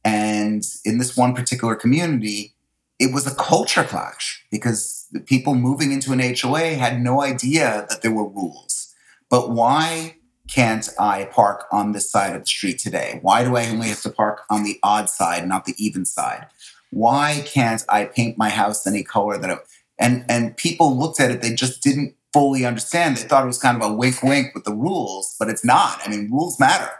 and 0.05 0.65
in 0.85 0.99
this 0.99 1.17
one 1.17 1.35
particular 1.35 1.75
community, 1.75 2.55
it 2.99 3.15
was 3.15 3.27
a 3.27 3.35
culture 3.35 3.85
clash 3.85 4.45
because 4.51 5.07
the 5.13 5.21
people 5.21 5.55
moving 5.55 5.93
into 5.93 6.13
an 6.13 6.21
HOA 6.21 6.75
had 6.75 7.01
no 7.01 7.23
idea 7.23 7.87
that 7.89 8.03
there 8.03 8.13
were 8.13 8.29
rules. 8.29 8.95
But 9.31 9.51
why 9.51 10.17
can't 10.49 10.89
I 10.99 11.27
park 11.27 11.67
on 11.71 11.93
this 11.93 12.11
side 12.11 12.35
of 12.35 12.43
the 12.43 12.47
street 12.47 12.79
today? 12.79 13.19
Why 13.23 13.45
do 13.45 13.57
I 13.57 13.69
only 13.69 13.89
have 13.89 14.03
to 14.03 14.11
park 14.11 14.43
on 14.51 14.65
the 14.65 14.79
odd 14.83 15.11
side, 15.11 15.47
not 15.47 15.67
the 15.67 15.75
even 15.77 16.05
side? 16.05 16.47
Why 16.91 17.43
can't 17.45 17.85
I 17.89 18.07
paint 18.07 18.39
my 18.39 18.49
house 18.49 18.87
any 18.87 19.03
color 19.03 19.37
that 19.39 19.51
I, 19.51 19.59
and 19.99 20.25
and 20.29 20.57
people 20.57 20.97
looked 20.97 21.21
at 21.21 21.31
it, 21.31 21.43
they 21.43 21.55
just 21.55 21.83
didn't 21.83 22.15
fully 22.33 22.65
understand. 22.65 23.17
They 23.17 23.23
thought 23.23 23.45
it 23.45 23.49
was 23.49 23.59
kind 23.59 23.81
of 23.81 23.91
a 23.91 23.95
wink 23.95 24.23
wink 24.23 24.55
with 24.55 24.65
the 24.65 24.73
rules, 24.73 25.37
but 25.39 25.49
it's 25.49 25.65
not. 25.65 26.01
I 26.05 26.09
mean, 26.11 26.31
rules 26.31 26.59
matter. 26.59 26.91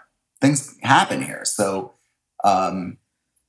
Things 0.41 0.77
happen 0.83 1.23
here. 1.23 1.45
So 1.45 1.95
um, 2.45 2.99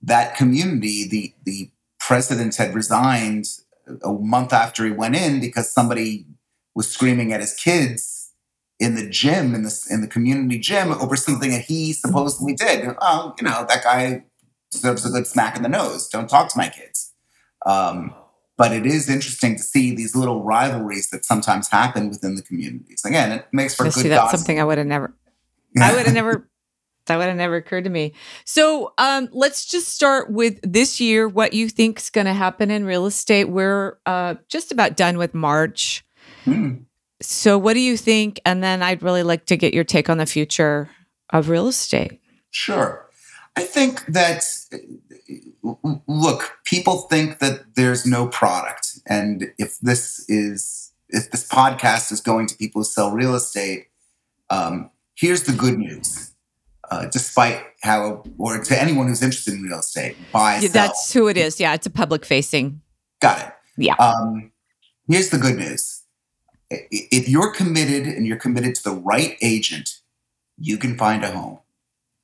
that 0.02 0.36
community, 0.36 1.08
the 1.08 1.34
the 1.44 1.72
president 2.00 2.56
had 2.56 2.74
resigned 2.74 3.48
a 4.04 4.14
month 4.14 4.54
after 4.54 4.86
he 4.86 4.92
went 4.92 5.16
in 5.16 5.42
because 5.42 5.72
somebody 5.72 6.26
was 6.74 6.90
screaming 6.90 7.34
at 7.34 7.42
his 7.42 7.54
kids 7.56 8.19
in 8.80 8.96
the 8.96 9.08
gym 9.10 9.54
in 9.54 9.64
the 9.64 9.88
in 9.90 10.02
the 10.02 10.08
community 10.08 10.58
gym 10.58 10.92
over 10.94 11.16
something 11.16 11.52
that 11.52 11.64
he 11.64 11.94
supposedly 11.94 12.54
did. 12.54 12.96
Oh, 13.02 13.36
you 13.38 13.44
know 13.46 13.66
that 13.68 13.84
guy 13.84 14.24
deserves 14.72 15.06
a 15.06 15.10
good 15.10 15.28
smack 15.28 15.58
in 15.58 15.64
the 15.64 15.70
nose. 15.70 16.08
Don't 16.08 16.30
talk 16.30 16.50
to 16.52 16.58
my 16.58 16.70
kids. 16.70 17.14
Um, 17.66 18.14
but 18.58 18.74
it 18.74 18.86
is 18.86 19.10
interesting 19.10 19.56
to 19.56 19.64
see 19.64 19.96
these 19.96 20.16
little 20.16 20.44
rivalries 20.44 21.10
that 21.12 21.26
sometimes 21.26 21.70
happen 21.70 22.10
within 22.10 22.36
the 22.36 22.42
communities. 22.42 23.04
Again, 23.06 23.32
it 23.32 23.46
makes 23.52 23.76
for 23.76 23.86
good. 23.86 23.94
That's 23.94 24.08
gossip. 24.08 24.40
something 24.40 24.60
I 24.60 24.64
would 24.64 24.78
have 24.78 24.88
never. 24.88 25.16
I 25.80 25.96
would 25.96 26.06
have 26.06 26.14
never 26.14 26.50
That 27.06 27.18
would 27.18 27.28
have 27.28 27.38
never 27.38 27.56
occurred 27.56 27.86
to 27.86 27.90
me. 27.90 28.14
So 28.46 28.94
um, 28.98 29.30
let's 29.32 29.66
just 29.66 29.90
start 29.90 30.32
with 30.32 30.60
this 30.62 31.00
year. 31.00 31.28
What 31.28 31.54
you 31.54 31.70
think 31.70 32.00
is 32.00 32.10
going 32.10 32.28
to 32.28 32.34
happen 32.34 32.70
in 32.70 32.86
real 32.86 33.06
estate? 33.06 33.46
We're 33.46 33.98
uh, 34.06 34.36
just 34.48 34.72
about 34.72 34.96
done 34.96 35.18
with 35.18 35.34
March. 35.34 36.06
Hmm. 36.44 36.76
So 37.22 37.58
what 37.58 37.74
do 37.74 37.80
you 37.80 37.98
think? 37.98 38.40
And 38.46 38.64
then 38.64 38.82
I'd 38.82 39.04
really 39.04 39.24
like 39.24 39.46
to 39.48 39.58
get 39.58 39.74
your 39.74 39.84
take 39.84 40.10
on 40.10 40.18
the 40.18 40.26
future 40.26 40.90
of 41.32 41.50
real 41.50 41.68
estate. 41.68 42.22
Sure. 42.52 43.10
I 43.56 43.64
think 43.64 44.06
that 44.08 44.46
look, 46.08 46.58
people 46.64 47.02
think 47.10 47.40
that 47.40 47.76
there's 47.76 48.06
no 48.06 48.28
product, 48.28 49.00
and 49.06 49.52
if 49.58 49.78
this 49.80 50.26
is 50.30 50.94
if 51.10 51.32
this 51.32 51.48
podcast 51.48 52.12
is 52.12 52.22
going 52.22 52.48
to 52.48 52.56
people 52.56 52.82
who 52.82 52.86
sell 52.86 53.12
real 53.12 53.36
estate, 53.36 53.88
um, 54.50 54.92
here's 55.16 55.44
the 55.44 55.52
good 55.52 55.78
news. 55.78 56.34
Uh, 56.92 57.06
despite 57.12 57.62
how, 57.84 58.24
or 58.40 58.58
to 58.58 58.82
anyone 58.82 59.08
who's 59.08 59.22
interested 59.22 59.54
in 59.54 59.62
real 59.62 59.78
estate, 59.78 60.16
buy. 60.32 60.58
Yeah, 60.60 60.70
that's 60.70 61.14
who 61.14 61.28
it 61.28 61.38
is. 61.38 61.60
Yeah, 61.60 61.76
it's 61.76 61.86
a 61.86 61.92
public 61.92 62.26
facing. 62.26 62.82
Got 63.20 63.46
it. 63.46 63.54
Yeah. 63.78 63.94
Um, 63.96 64.52
here's 65.08 65.30
the 65.30 65.38
good 65.38 65.58
news. 65.58 65.99
If 66.70 67.28
you're 67.28 67.52
committed 67.52 68.06
and 68.06 68.28
you're 68.28 68.38
committed 68.38 68.76
to 68.76 68.84
the 68.84 68.96
right 68.96 69.38
agent, 69.42 70.00
you 70.58 70.78
can 70.78 70.98
find 70.98 71.24
a 71.24 71.32
home. 71.32 71.60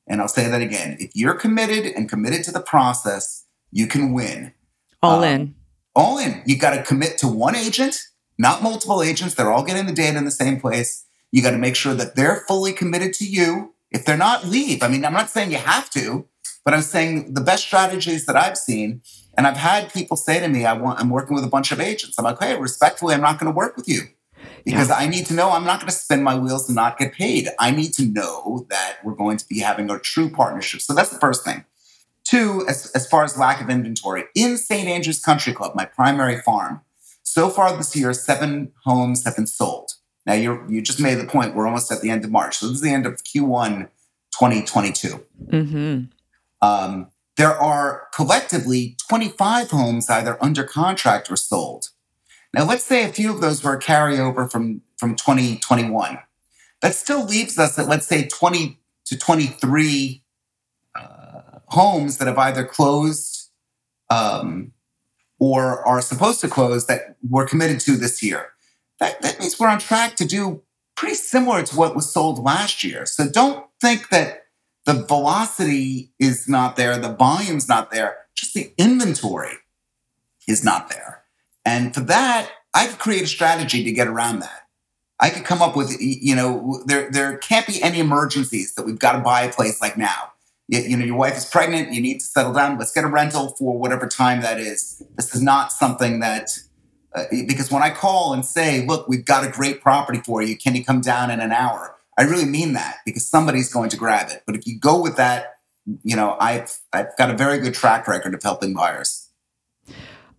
And 0.08 0.22
I'll 0.22 0.28
say 0.28 0.48
that 0.48 0.62
again. 0.62 0.98
If 1.00 1.16
you're 1.16 1.34
committed 1.34 1.86
and 1.96 2.10
committed 2.10 2.44
to 2.46 2.52
the 2.52 2.60
process, 2.60 3.46
you 3.72 3.88
can 3.88 4.14
win. 4.14 4.54
All 5.02 5.24
um, 5.24 5.24
in. 5.24 5.56
All 5.96 6.18
in. 6.20 6.44
You 6.46 6.58
got 6.58 6.76
to 6.76 6.84
commit 6.84 7.18
to 7.20 7.28
one 7.28 7.56
agent, 7.56 8.00
not 8.38 8.62
multiple 8.62 9.02
agents. 9.02 9.34
They're 9.34 9.52
all 9.52 9.64
getting 9.64 9.88
the 9.88 9.94
data 9.94 10.18
in 10.18 10.26
the 10.26 10.32
same 10.32 10.60
place. 10.60 11.06
You 11.32 11.42
got 11.42 11.52
to 11.52 11.58
make 11.58 11.76
sure 11.76 11.96
that 11.96 12.16
they're 12.16 12.44
fully 12.48 12.72
committed 12.72 13.14
to 13.16 13.26
you. 13.26 13.74
If 13.92 14.06
they're 14.06 14.18
not, 14.18 14.46
leave. 14.46 14.84
I 14.84 14.90
mean, 14.90 15.06
I'm 15.06 15.14
not 15.14 15.30
saying 15.30 15.52
you 15.52 15.58
have 15.58 15.90
to, 15.92 16.28
but 16.64 16.74
I'm 16.74 16.82
saying 16.82 17.34
the 17.34 17.42
best 17.42 17.64
strategies 17.64 18.26
that 18.26 18.36
I've 18.36 18.58
seen, 18.58 19.02
and 19.38 19.48
I've 19.48 19.58
had 19.58 19.92
people 19.92 20.18
say 20.18 20.40
to 20.40 20.48
me, 20.48 20.66
I 20.66 20.74
want, 20.74 21.00
I'm 21.00 21.10
working 21.10 21.36
with 21.36 21.44
a 21.44 21.50
bunch 21.50 21.72
of 21.72 21.80
agents. 21.80 22.18
I'm 22.20 22.26
like, 22.26 22.42
hey, 22.42 22.58
respectfully, 22.58 23.16
I'm 23.16 23.22
not 23.22 23.40
going 23.40 23.52
to 23.52 23.56
work 23.56 23.76
with 23.76 23.88
you 23.88 24.02
because 24.64 24.90
yeah. 24.90 24.96
I 24.96 25.08
need 25.08 25.26
to 25.28 25.34
know 25.34 25.52
I'm 25.52 25.64
not 25.64 25.80
going 25.80 25.90
to 25.90 25.96
spin 25.96 26.24
my 26.24 26.38
wheels 26.38 26.68
and 26.68 26.76
not 26.76 26.98
get 26.98 27.14
paid. 27.14 27.50
I 27.60 27.72
need 27.72 27.94
to 27.94 28.06
know 28.06 28.66
that 28.70 28.98
we're 29.04 29.16
going 29.16 29.38
to 29.38 29.48
be 29.48 29.60
having 29.60 29.90
a 29.90 30.00
true 30.00 30.30
partnership. 30.30 30.82
So 30.82 30.94
that's 30.94 31.10
the 31.10 31.20
first 31.20 31.44
thing. 31.44 31.66
Two, 32.24 32.66
as, 32.68 32.92
as 32.96 33.08
far 33.08 33.24
as 33.24 33.38
lack 33.38 33.62
of 33.62 33.70
inventory, 33.70 34.24
in 34.34 34.58
St. 34.58 34.88
Andrews 34.88 35.20
Country 35.20 35.54
Club, 35.54 35.76
my 35.76 35.86
primary 35.86 36.42
farm, 36.42 36.82
so 37.24 37.50
far 37.50 37.76
this 37.76 37.96
year, 37.96 38.14
seven 38.14 38.72
homes 38.84 39.26
have 39.26 39.36
been 39.36 39.48
sold. 39.48 39.92
Now 40.26 40.34
you 40.34 40.64
you 40.68 40.82
just 40.82 41.00
made 41.00 41.16
the 41.16 41.26
point. 41.26 41.54
We're 41.54 41.68
almost 41.68 41.92
at 41.92 42.02
the 42.02 42.10
end 42.10 42.24
of 42.26 42.32
March, 42.32 42.58
so 42.58 42.68
this 42.68 42.78
is 42.78 42.82
the 42.82 42.90
end 42.90 43.06
of 43.06 43.24
Q1 43.24 43.90
2022. 44.32 45.24
Mm-hmm. 45.48 46.04
Um, 46.62 47.12
there 47.38 47.54
are 47.54 48.08
collectively 48.14 48.98
25 49.08 49.70
homes 49.70 50.10
either 50.10 50.42
under 50.44 50.64
contract 50.64 51.30
or 51.30 51.36
sold. 51.36 51.90
Now, 52.56 52.64
let's 52.64 52.86
say 52.86 53.04
a 53.04 53.12
few 53.12 53.34
of 53.34 53.42
those 53.42 53.62
were 53.62 53.78
carryover 53.78 54.50
from, 54.50 54.82
from 54.96 55.18
2021. 55.18 56.18
That 56.82 56.96
still 56.96 57.26
leaves 57.26 57.60
us 57.60 57.78
at, 57.78 57.90
let's 57.90 58.08
say, 58.08 58.28
20 58.28 58.80
to 59.08 59.18
23 59.18 60.24
uh, 60.96 61.42
homes 61.68 62.18
that 62.18 62.30
have 62.30 62.38
either 62.38 62.64
closed 62.64 63.52
um, 64.10 64.72
or 65.38 65.86
are 65.86 66.00
supposed 66.00 66.40
to 66.42 66.48
close 66.48 66.88
that 66.88 67.18
we're 67.30 67.46
committed 67.46 67.82
to 67.82 67.98
this 67.98 68.24
year. 68.24 68.54
That, 69.02 69.22
that 69.22 69.38
means 69.38 69.60
we're 69.60 69.68
on 69.68 69.80
track 69.80 70.16
to 70.16 70.26
do 70.26 70.62
pretty 70.96 71.16
similar 71.16 71.62
to 71.62 71.76
what 71.76 71.94
was 71.94 72.10
sold 72.10 72.40
last 72.40 72.86
year. 72.86 73.06
So 73.06 73.30
don't 73.30 73.66
think 73.82 74.08
that 74.12 74.46
the 74.86 74.94
velocity 74.94 76.14
is 76.20 76.48
not 76.48 76.78
there, 76.78 76.98
the 76.98 77.14
volume's 77.14 77.68
not 77.68 77.92
there, 77.92 78.16
just 78.34 78.54
the 78.54 78.72
inventory 78.78 79.58
is 80.48 80.64
not 80.64 80.90
there. 80.90 81.15
And 81.66 81.94
for 81.94 82.02
that, 82.02 82.50
I 82.74 82.88
could 82.88 83.00
create 83.00 83.24
a 83.24 83.28
strategy 83.28 83.84
to 83.84 83.92
get 83.92 84.08
around 84.08 84.40
that. 84.40 84.68
I 85.20 85.30
could 85.30 85.46
come 85.46 85.62
up 85.62 85.76
with, 85.76 85.96
you 86.00 86.36
know, 86.36 86.84
there 86.86 87.10
there 87.10 87.38
can't 87.38 87.66
be 87.66 87.82
any 87.82 88.00
emergencies 88.00 88.76
that 88.76 88.86
we've 88.86 89.00
got 89.00 89.14
to 89.14 89.20
buy 89.20 89.44
a 89.44 89.52
place 89.52 89.82
like 89.82 89.98
now. 89.98 90.32
You, 90.68 90.80
you, 90.80 90.98
know, 90.98 91.06
your 91.06 91.16
wife 91.16 91.38
is 91.38 91.46
pregnant, 91.46 91.94
you 91.94 92.02
need 92.02 92.20
to 92.20 92.26
settle 92.26 92.52
down. 92.52 92.78
Let's 92.78 92.92
get 92.92 93.06
a 93.06 93.08
rental 93.08 93.56
for 93.58 93.78
whatever 93.78 94.08
time 94.08 94.42
that 94.42 94.60
is. 94.60 95.02
This 95.16 95.34
is 95.34 95.42
not 95.42 95.72
something 95.72 96.20
that 96.20 96.58
uh, 97.14 97.26
because 97.48 97.72
when 97.72 97.82
I 97.82 97.92
call 97.92 98.34
and 98.34 98.46
say, 98.46 98.86
"Look, 98.86 99.08
we've 99.08 99.24
got 99.24 99.46
a 99.46 99.50
great 99.50 99.82
property 99.82 100.20
for 100.26 100.42
you. 100.42 100.58
Can 100.58 100.76
you 100.76 100.84
come 100.84 101.02
down 101.02 101.32
in 101.32 101.40
an 101.40 101.54
hour?" 101.54 101.96
I 102.18 102.24
really 102.24 102.46
mean 102.46 102.74
that 102.74 102.98
because 103.06 103.28
somebody's 103.28 103.72
going 103.72 103.90
to 103.90 103.98
grab 103.98 104.30
it. 104.30 104.44
But 104.46 104.56
if 104.56 104.68
you 104.68 104.78
go 104.78 105.02
with 105.02 105.16
that, 105.16 105.56
you 106.04 106.16
know, 106.16 106.36
I've 106.40 106.78
I've 106.92 107.16
got 107.18 107.30
a 107.30 107.38
very 107.38 107.60
good 107.60 107.74
track 107.74 108.08
record 108.08 108.34
of 108.34 108.44
helping 108.44 108.74
buyers. 108.74 109.30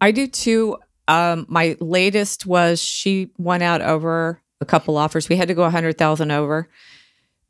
I 0.01 0.11
do 0.11 0.27
too. 0.27 0.79
Um, 1.09 1.47
my 1.49 1.77
latest 1.81 2.47
was 2.47 2.83
she 2.83 3.31
went 3.39 3.63
out 3.63 3.81
over 3.81 4.43
a 4.61 4.65
couple 4.65 4.97
offers. 4.97 5.29
We 5.29 5.37
had 5.37 5.49
to 5.49 5.55
go 5.55 5.65
a 5.65 5.71
hundred 5.71 5.99
thousand 5.99 6.31
over, 6.31 6.69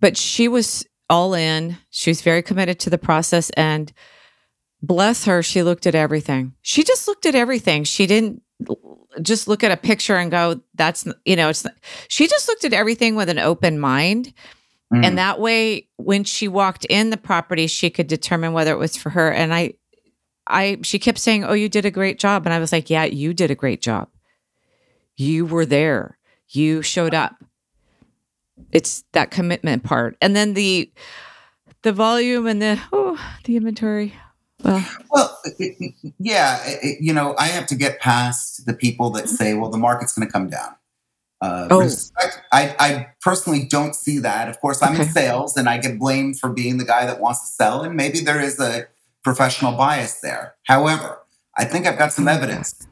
but 0.01 0.17
she 0.17 0.49
was 0.49 0.87
all 1.09 1.35
in. 1.35 1.79
She 1.91 2.11
was 2.11 2.21
very 2.21 2.43
committed 2.43 2.79
to 2.81 2.91
the 2.91 2.99
process, 2.99 3.51
and 3.51 3.93
bless 4.83 5.25
her, 5.25 5.43
she 5.43 5.63
looked 5.63 5.87
at 5.87 5.95
everything. 5.95 6.55
She 6.63 6.85
just 6.85 7.09
looked 7.09 7.27
at 7.27 7.35
everything. 7.35 7.85
She 7.85 8.07
didn't 8.07 8.43
just 9.23 9.49
look 9.49 9.65
at 9.65 9.73
a 9.73 9.77
picture 9.77 10.17
and 10.17 10.31
go, 10.31 10.61
"That's 10.75 11.07
you 11.25 11.37
know." 11.37 11.49
It's 11.49 11.67
she 12.09 12.27
just 12.27 12.49
looked 12.49 12.65
at 12.65 12.73
everything 12.73 13.17
with 13.17 13.29
an 13.29 13.39
open 13.39 13.79
mind. 13.79 14.33
Mm. 14.93 15.05
And 15.05 15.19
that 15.19 15.41
way, 15.41 15.89
when 15.97 16.25
she 16.25 16.49
walked 16.49 16.85
in 16.85 17.11
the 17.11 17.17
property, 17.17 17.67
she 17.67 17.91
could 17.91 18.07
determine 18.07 18.53
whether 18.53 18.73
it 18.73 18.79
was 18.79 18.97
for 18.97 19.11
her. 19.11 19.31
And 19.31 19.53
I, 19.53 19.75
I 20.47 20.79
she 20.83 20.99
kept 20.99 21.19
saying, 21.19 21.45
"Oh, 21.45 21.53
you 21.53 21.69
did 21.69 21.85
a 21.85 21.91
great 21.91 22.19
job." 22.19 22.47
And 22.47 22.55
I 22.55 22.59
was 22.59 22.73
like, 22.73 22.91
"Yeah, 22.91 23.05
you 23.05 23.35
did 23.35 23.51
a 23.51 23.55
great 23.55 23.81
job. 23.81 24.09
You 25.17 25.47
were 25.47 25.67
there. 25.67 26.19
You 26.49 26.83
showed 26.83 27.15
up." 27.15 27.37
It's 28.73 29.05
that 29.13 29.31
commitment 29.31 29.85
part. 29.85 30.17
And 30.21 30.35
then 30.35 30.55
the 30.55 30.91
the 31.83 31.93
volume 31.93 32.47
and 32.47 32.61
the 32.61 32.81
oh, 32.93 33.19
the 33.45 33.57
inventory. 33.57 34.15
Well, 34.65 34.85
well, 35.11 35.39
yeah, 36.19 36.61
it, 36.65 36.99
you 37.01 37.13
know, 37.13 37.35
I 37.39 37.47
have 37.49 37.67
to 37.67 37.75
get 37.75 38.01
past 38.01 38.65
the 38.67 38.73
people 38.73 39.11
that 39.11 39.29
say, 39.29 39.55
"Well, 39.55 39.71
the 39.71 39.79
market's 39.79 40.15
going 40.15 40.27
to 40.27 40.33
come 40.33 40.49
down." 40.49 40.77
Uh, 41.41 41.69
oh. 41.71 41.81
Respect, 41.81 42.41
I, 42.51 42.75
I, 42.79 43.07
personally 43.21 43.67
don't 43.69 43.95
see 43.95 44.19
that. 44.21 44.49
Of 44.49 44.59
course, 44.61 44.83
I'm 44.83 44.95
okay. 44.95 45.03
in 45.03 45.09
sales, 45.11 45.57
and 45.57 45.69
I 45.69 45.77
get 45.77 45.99
blamed 45.99 46.41
for 46.41 46.49
being 46.49 46.79
the 46.79 46.85
guy 46.85 47.05
that 47.05 47.21
wants 47.21 47.43
to 47.43 47.47
sell. 47.47 47.83
And 47.83 47.95
maybe 47.95 48.21
there 48.21 48.41
is 48.41 48.59
a 48.59 48.87
professional 49.27 49.73
bias 49.73 50.21
there. 50.21 50.55
However, 50.69 51.19
I 51.59 51.65
think 51.65 51.85
I've 51.85 51.99
got 51.99 52.13
some 52.13 52.29
evidence. 52.29 52.87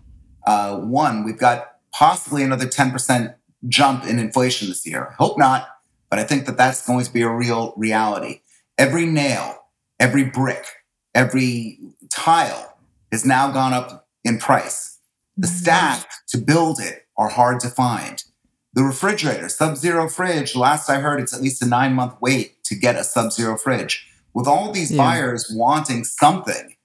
Uh, 0.45 0.79
one, 0.79 1.23
we've 1.23 1.39
got 1.39 1.77
possibly 1.93 2.43
another 2.43 2.67
10% 2.67 3.37
jump 3.69 4.05
in 4.05 4.19
inflation 4.19 4.67
this 4.67 4.85
year. 4.85 5.11
I 5.13 5.15
hope 5.15 5.39
not, 5.39 5.69
but 6.11 6.19
I 6.19 6.25
think 6.25 6.47
that 6.47 6.57
that's 6.57 6.85
going 6.85 7.05
to 7.05 7.13
be 7.13 7.23
a 7.23 7.29
real 7.29 7.73
reality. 7.77 8.41
Every 8.77 9.07
nail, 9.07 9.59
every 10.01 10.25
brick, 10.25 10.67
every 11.15 11.79
tile 12.11 12.79
has 13.13 13.25
now 13.25 13.53
gone 13.53 13.73
up 13.73 14.09
in 14.25 14.39
price. 14.39 14.99
The 15.37 15.47
mm-hmm. 15.47 15.57
staff 15.57 16.07
to 16.31 16.39
build 16.39 16.81
it 16.81 17.07
are 17.17 17.29
hard 17.29 17.61
to 17.61 17.69
find. 17.69 18.25
The 18.73 18.83
refrigerator, 18.83 19.49
sub 19.49 19.77
zero 19.77 20.09
fridge, 20.09 20.57
last 20.57 20.91
I 20.91 20.97
heard, 20.97 21.21
it's 21.21 21.33
at 21.33 21.43
least 21.43 21.63
a 21.63 21.67
nine 21.67 21.93
month 21.93 22.17
wait 22.21 22.65
to 22.65 22.75
get 22.75 22.97
a 22.97 23.05
sub 23.05 23.31
zero 23.31 23.57
fridge 23.57 24.09
with 24.35 24.47
all 24.47 24.73
these 24.73 24.91
yeah. 24.91 24.99
buyers 24.99 25.51
wanting 25.55 26.05
something, 26.05 26.77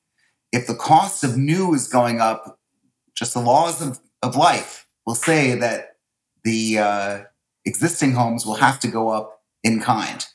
if 0.52 0.68
the 0.68 0.76
cost 0.76 1.24
of 1.24 1.38
new 1.38 1.74
is 1.74 1.88
going 1.88 2.22
up, 2.22 2.60
just 3.16 3.34
the 3.34 3.42
laws 3.42 3.82
of, 3.82 4.00
of 4.22 4.36
life 4.36 4.88
will 5.06 5.16
say 5.16 5.56
that 5.56 5.98
the 6.44 6.80
uh, 6.80 7.20
existing 7.66 8.14
homes 8.14 8.46
will 8.46 8.56
have 8.56 8.80
to 8.80 8.88
go 8.88 9.10
up 9.10 9.42
in 9.64 9.80
kind. 9.82 10.26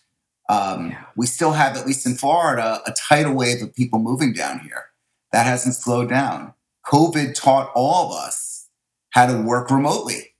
Um, 0.49 0.91
yeah. 0.91 1.05
We 1.17 1.27
still 1.27 1.53
have, 1.53 1.77
at 1.77 1.87
least 1.87 2.05
in 2.05 2.15
Florida, 2.15 2.83
a 2.87 2.93
tidal 2.93 3.35
wave 3.35 3.63
of 3.63 3.75
people 3.75 3.99
moving 3.99 4.33
down 4.33 4.59
here. 4.61 4.87
That 5.33 5.47
hasn't 5.47 5.75
slowed 5.77 6.11
down. 6.11 6.53
COVID 6.87 7.35
taught 7.35 7.73
all 7.75 8.07
of 8.07 8.19
us 8.19 8.69
how 9.11 9.27
to 9.27 9.41
work 9.41 9.71
remotely. 9.71 10.35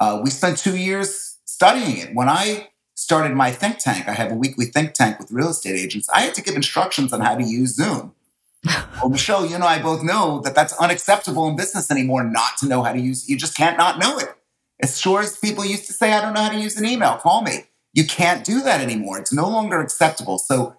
Uh, 0.00 0.20
we 0.22 0.30
spent 0.30 0.56
two 0.56 0.76
years 0.76 1.38
studying 1.44 1.98
it. 1.98 2.14
When 2.14 2.28
I 2.28 2.68
started 3.00 3.32
my 3.34 3.50
think 3.50 3.78
tank. 3.78 4.06
I 4.06 4.12
have 4.12 4.30
a 4.30 4.34
weekly 4.34 4.66
think 4.66 4.92
tank 4.92 5.18
with 5.18 5.32
real 5.32 5.48
estate 5.48 5.74
agents. 5.74 6.06
I 6.10 6.20
had 6.20 6.34
to 6.34 6.42
give 6.42 6.54
instructions 6.54 7.14
on 7.14 7.22
how 7.22 7.34
to 7.34 7.42
use 7.42 7.74
Zoom. 7.74 8.14
well, 8.66 9.08
Michelle, 9.08 9.46
you 9.46 9.54
and 9.54 9.64
I 9.64 9.80
both 9.80 10.02
know 10.02 10.40
that 10.40 10.54
that's 10.54 10.74
unacceptable 10.74 11.48
in 11.48 11.56
business 11.56 11.90
anymore 11.90 12.22
not 12.22 12.58
to 12.58 12.68
know 12.68 12.82
how 12.82 12.92
to 12.92 13.00
use 13.00 13.26
You 13.26 13.38
just 13.38 13.56
can't 13.56 13.78
not 13.78 13.98
know 13.98 14.18
it. 14.18 14.28
As 14.82 15.00
sure 15.00 15.20
as 15.20 15.38
people 15.38 15.64
used 15.64 15.86
to 15.86 15.94
say, 15.94 16.12
I 16.12 16.20
don't 16.20 16.34
know 16.34 16.42
how 16.42 16.50
to 16.50 16.60
use 16.60 16.76
an 16.76 16.84
email, 16.84 17.16
call 17.16 17.40
me. 17.40 17.68
You 17.94 18.06
can't 18.06 18.44
do 18.44 18.60
that 18.60 18.82
anymore. 18.82 19.18
It's 19.18 19.32
no 19.32 19.48
longer 19.48 19.80
acceptable. 19.80 20.38
So 20.38 20.76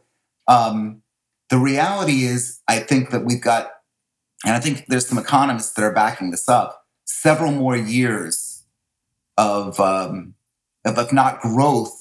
um, 0.48 1.02
the 1.50 1.58
reality 1.58 2.24
is, 2.24 2.62
I 2.68 2.80
think 2.82 3.10
that 3.10 3.26
we've 3.26 3.42
got, 3.42 3.72
and 4.46 4.56
I 4.56 4.60
think 4.60 4.86
there's 4.88 5.08
some 5.08 5.18
economists 5.18 5.74
that 5.74 5.84
are 5.84 5.92
backing 5.92 6.30
this 6.30 6.48
up, 6.48 6.86
several 7.06 7.52
more 7.52 7.76
years 7.76 8.64
of, 9.40 9.80
um, 9.80 10.36
of 10.86 11.00
if 11.00 11.12
not 11.12 11.42
growth, 11.42 12.01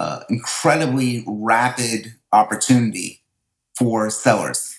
uh, 0.00 0.24
incredibly 0.30 1.22
rapid 1.26 2.14
opportunity 2.32 3.22
for 3.76 4.08
sellers. 4.08 4.78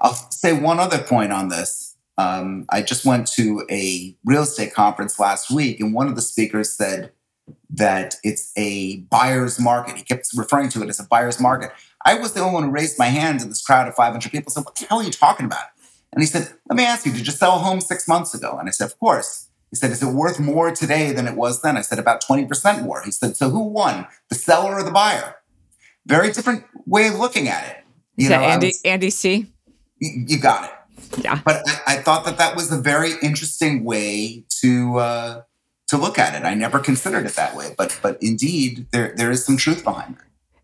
I'll 0.00 0.14
say 0.14 0.58
one 0.58 0.80
other 0.80 0.98
point 0.98 1.30
on 1.30 1.48
this. 1.48 1.94
Um, 2.16 2.64
I 2.70 2.80
just 2.80 3.04
went 3.04 3.26
to 3.32 3.66
a 3.70 4.16
real 4.24 4.44
estate 4.44 4.72
conference 4.72 5.18
last 5.18 5.50
week, 5.50 5.78
and 5.78 5.92
one 5.92 6.08
of 6.08 6.16
the 6.16 6.22
speakers 6.22 6.72
said 6.72 7.12
that 7.68 8.14
it's 8.24 8.50
a 8.56 9.00
buyer's 9.10 9.60
market. 9.60 9.98
He 9.98 10.04
kept 10.04 10.30
referring 10.34 10.70
to 10.70 10.82
it 10.82 10.88
as 10.88 10.98
a 10.98 11.04
buyer's 11.04 11.38
market. 11.38 11.70
I 12.06 12.14
was 12.14 12.32
the 12.32 12.40
only 12.40 12.54
one 12.54 12.62
who 12.62 12.70
raised 12.70 12.98
my 12.98 13.06
hand 13.08 13.42
in 13.42 13.50
this 13.50 13.60
crowd 13.60 13.88
of 13.88 13.94
500 13.94 14.32
people. 14.32 14.50
Said, 14.50 14.64
"What 14.64 14.76
the 14.76 14.86
hell 14.86 15.00
are 15.00 15.04
you 15.04 15.10
talking 15.10 15.44
about?" 15.44 15.66
And 16.14 16.22
he 16.22 16.26
said, 16.26 16.50
"Let 16.66 16.76
me 16.78 16.84
ask 16.86 17.04
you, 17.04 17.12
did 17.12 17.26
you 17.26 17.32
sell 17.32 17.56
a 17.56 17.58
home 17.58 17.82
six 17.82 18.08
months 18.08 18.32
ago?" 18.32 18.56
And 18.58 18.70
I 18.70 18.72
said, 18.72 18.86
"Of 18.86 18.98
course." 18.98 19.49
He 19.70 19.76
said, 19.76 19.90
"Is 19.90 20.02
it 20.02 20.12
worth 20.12 20.40
more 20.40 20.70
today 20.70 21.12
than 21.12 21.26
it 21.26 21.34
was 21.34 21.62
then?" 21.62 21.76
I 21.76 21.80
said, 21.80 21.98
"About 21.98 22.22
20% 22.22 22.82
more." 22.82 23.02
He 23.02 23.10
said, 23.10 23.36
"So 23.36 23.50
who 23.50 23.60
won, 23.60 24.06
the 24.28 24.34
seller 24.34 24.74
or 24.74 24.82
the 24.82 24.90
buyer?" 24.90 25.36
Very 26.06 26.32
different 26.32 26.64
way 26.86 27.08
of 27.08 27.14
looking 27.14 27.48
at 27.48 27.64
it. 27.68 27.76
You 28.16 28.24
Is 28.24 28.30
know, 28.30 28.40
Andy 28.40 28.66
was, 28.68 28.80
Andy 28.84 29.10
C? 29.10 29.46
You 29.98 30.38
got 30.38 30.64
it. 30.64 31.22
Yeah. 31.24 31.40
But 31.44 31.62
I, 31.66 31.94
I, 31.94 31.96
thought 31.96 32.24
that 32.24 32.38
that 32.38 32.56
was 32.56 32.70
a 32.72 32.78
very 32.78 33.12
interesting 33.22 33.84
way 33.84 34.44
to 34.60 34.98
uh, 34.98 35.42
to 35.88 35.96
look 35.96 36.18
at 36.18 36.34
it. 36.34 36.46
I 36.46 36.54
never 36.54 36.78
considered 36.78 37.26
it 37.26 37.34
that 37.34 37.56
way, 37.56 37.74
but 37.76 37.98
but 38.02 38.18
indeed, 38.22 38.86
there 38.92 39.14
there 39.16 39.30
is 39.30 39.44
some 39.44 39.56
truth 39.56 39.84
behind 39.84 40.16
it. 40.16 40.22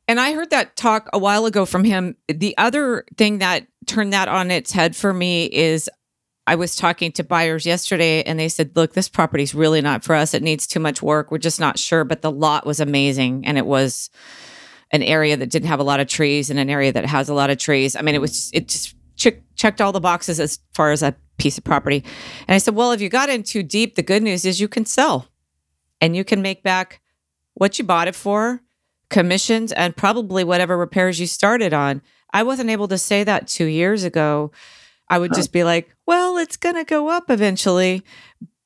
And 0.08 0.20
I 0.20 0.34
heard 0.34 0.50
that 0.50 0.76
talk 0.76 1.08
a 1.12 1.18
while 1.18 1.46
ago 1.46 1.66
from 1.66 1.84
him. 1.84 2.16
The 2.28 2.56
other 2.58 3.04
thing 3.16 3.38
that 3.38 3.66
turned 3.86 4.12
that 4.12 4.28
on 4.28 4.50
its 4.50 4.72
head 4.72 4.94
for 4.94 5.12
me 5.12 5.46
is 5.46 5.90
I 6.46 6.54
was 6.54 6.76
talking 6.76 7.10
to 7.12 7.24
buyers 7.24 7.66
yesterday 7.66 8.22
and 8.22 8.38
they 8.38 8.48
said, 8.48 8.76
look, 8.76 8.92
this 8.92 9.08
property's 9.08 9.54
really 9.54 9.80
not 9.80 10.04
for 10.04 10.14
us. 10.14 10.32
It 10.32 10.42
needs 10.42 10.66
too 10.66 10.78
much 10.78 11.02
work. 11.02 11.30
We're 11.30 11.38
just 11.38 11.58
not 11.58 11.78
sure. 11.78 12.04
But 12.04 12.22
the 12.22 12.30
lot 12.30 12.64
was 12.64 12.78
amazing. 12.78 13.46
And 13.46 13.58
it 13.58 13.66
was 13.66 14.10
an 14.92 15.02
area 15.02 15.36
that 15.36 15.50
didn't 15.50 15.68
have 15.68 15.80
a 15.80 15.84
lot 15.84 15.98
of 15.98 16.06
trees 16.06 16.48
and 16.48 16.58
an 16.58 16.70
area 16.70 16.92
that 16.92 17.04
has 17.04 17.28
a 17.28 17.34
lot 17.34 17.50
of 17.50 17.58
trees. 17.58 17.96
I 17.96 18.02
mean, 18.02 18.14
it 18.14 18.20
was, 18.20 18.50
it 18.54 18.68
just 18.68 18.94
checked 19.16 19.80
all 19.80 19.92
the 19.92 20.00
boxes 20.00 20.38
as 20.38 20.60
far 20.72 20.92
as 20.92 21.02
a 21.02 21.16
piece 21.38 21.58
of 21.58 21.64
property. 21.64 22.04
And 22.46 22.54
I 22.54 22.58
said, 22.58 22.74
well, 22.74 22.92
if 22.92 23.00
you 23.00 23.08
got 23.08 23.28
in 23.28 23.42
too 23.42 23.62
deep, 23.62 23.96
the 23.96 24.02
good 24.02 24.22
news 24.22 24.44
is 24.44 24.60
you 24.60 24.68
can 24.68 24.86
sell 24.86 25.28
and 26.00 26.14
you 26.14 26.24
can 26.24 26.42
make 26.42 26.62
back 26.62 27.00
what 27.54 27.78
you 27.78 27.84
bought 27.84 28.08
it 28.08 28.14
for 28.14 28.60
commissions 29.08 29.72
and 29.72 29.96
probably 29.96 30.44
whatever 30.44 30.76
repairs 30.76 31.18
you 31.18 31.26
started 31.26 31.72
on. 31.72 32.02
I 32.32 32.42
wasn't 32.42 32.70
able 32.70 32.88
to 32.88 32.98
say 32.98 33.24
that 33.24 33.48
two 33.48 33.66
years 33.66 34.04
ago. 34.04 34.52
I 35.08 35.18
would 35.18 35.34
just 35.34 35.52
be 35.52 35.64
like, 35.64 35.94
well, 36.06 36.36
it's 36.36 36.56
going 36.56 36.74
to 36.74 36.84
go 36.84 37.08
up 37.08 37.30
eventually. 37.30 38.02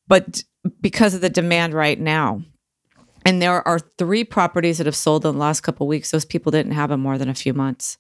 But 0.08 0.42
because 0.80 1.14
of 1.14 1.20
the 1.20 1.30
demand 1.30 1.74
right 1.74 1.98
now, 1.98 2.42
and 3.24 3.40
there 3.42 3.66
are 3.66 3.78
three 3.78 4.24
properties 4.24 4.78
that 4.78 4.86
have 4.86 4.96
sold 4.96 5.26
in 5.26 5.34
the 5.34 5.38
last 5.38 5.60
couple 5.60 5.86
weeks, 5.86 6.10
those 6.10 6.24
people 6.24 6.50
didn't 6.50 6.72
have 6.72 6.88
them 6.90 7.00
more 7.00 7.18
than 7.18 7.28
a 7.28 7.34
few 7.34 7.52
months. 7.52 7.98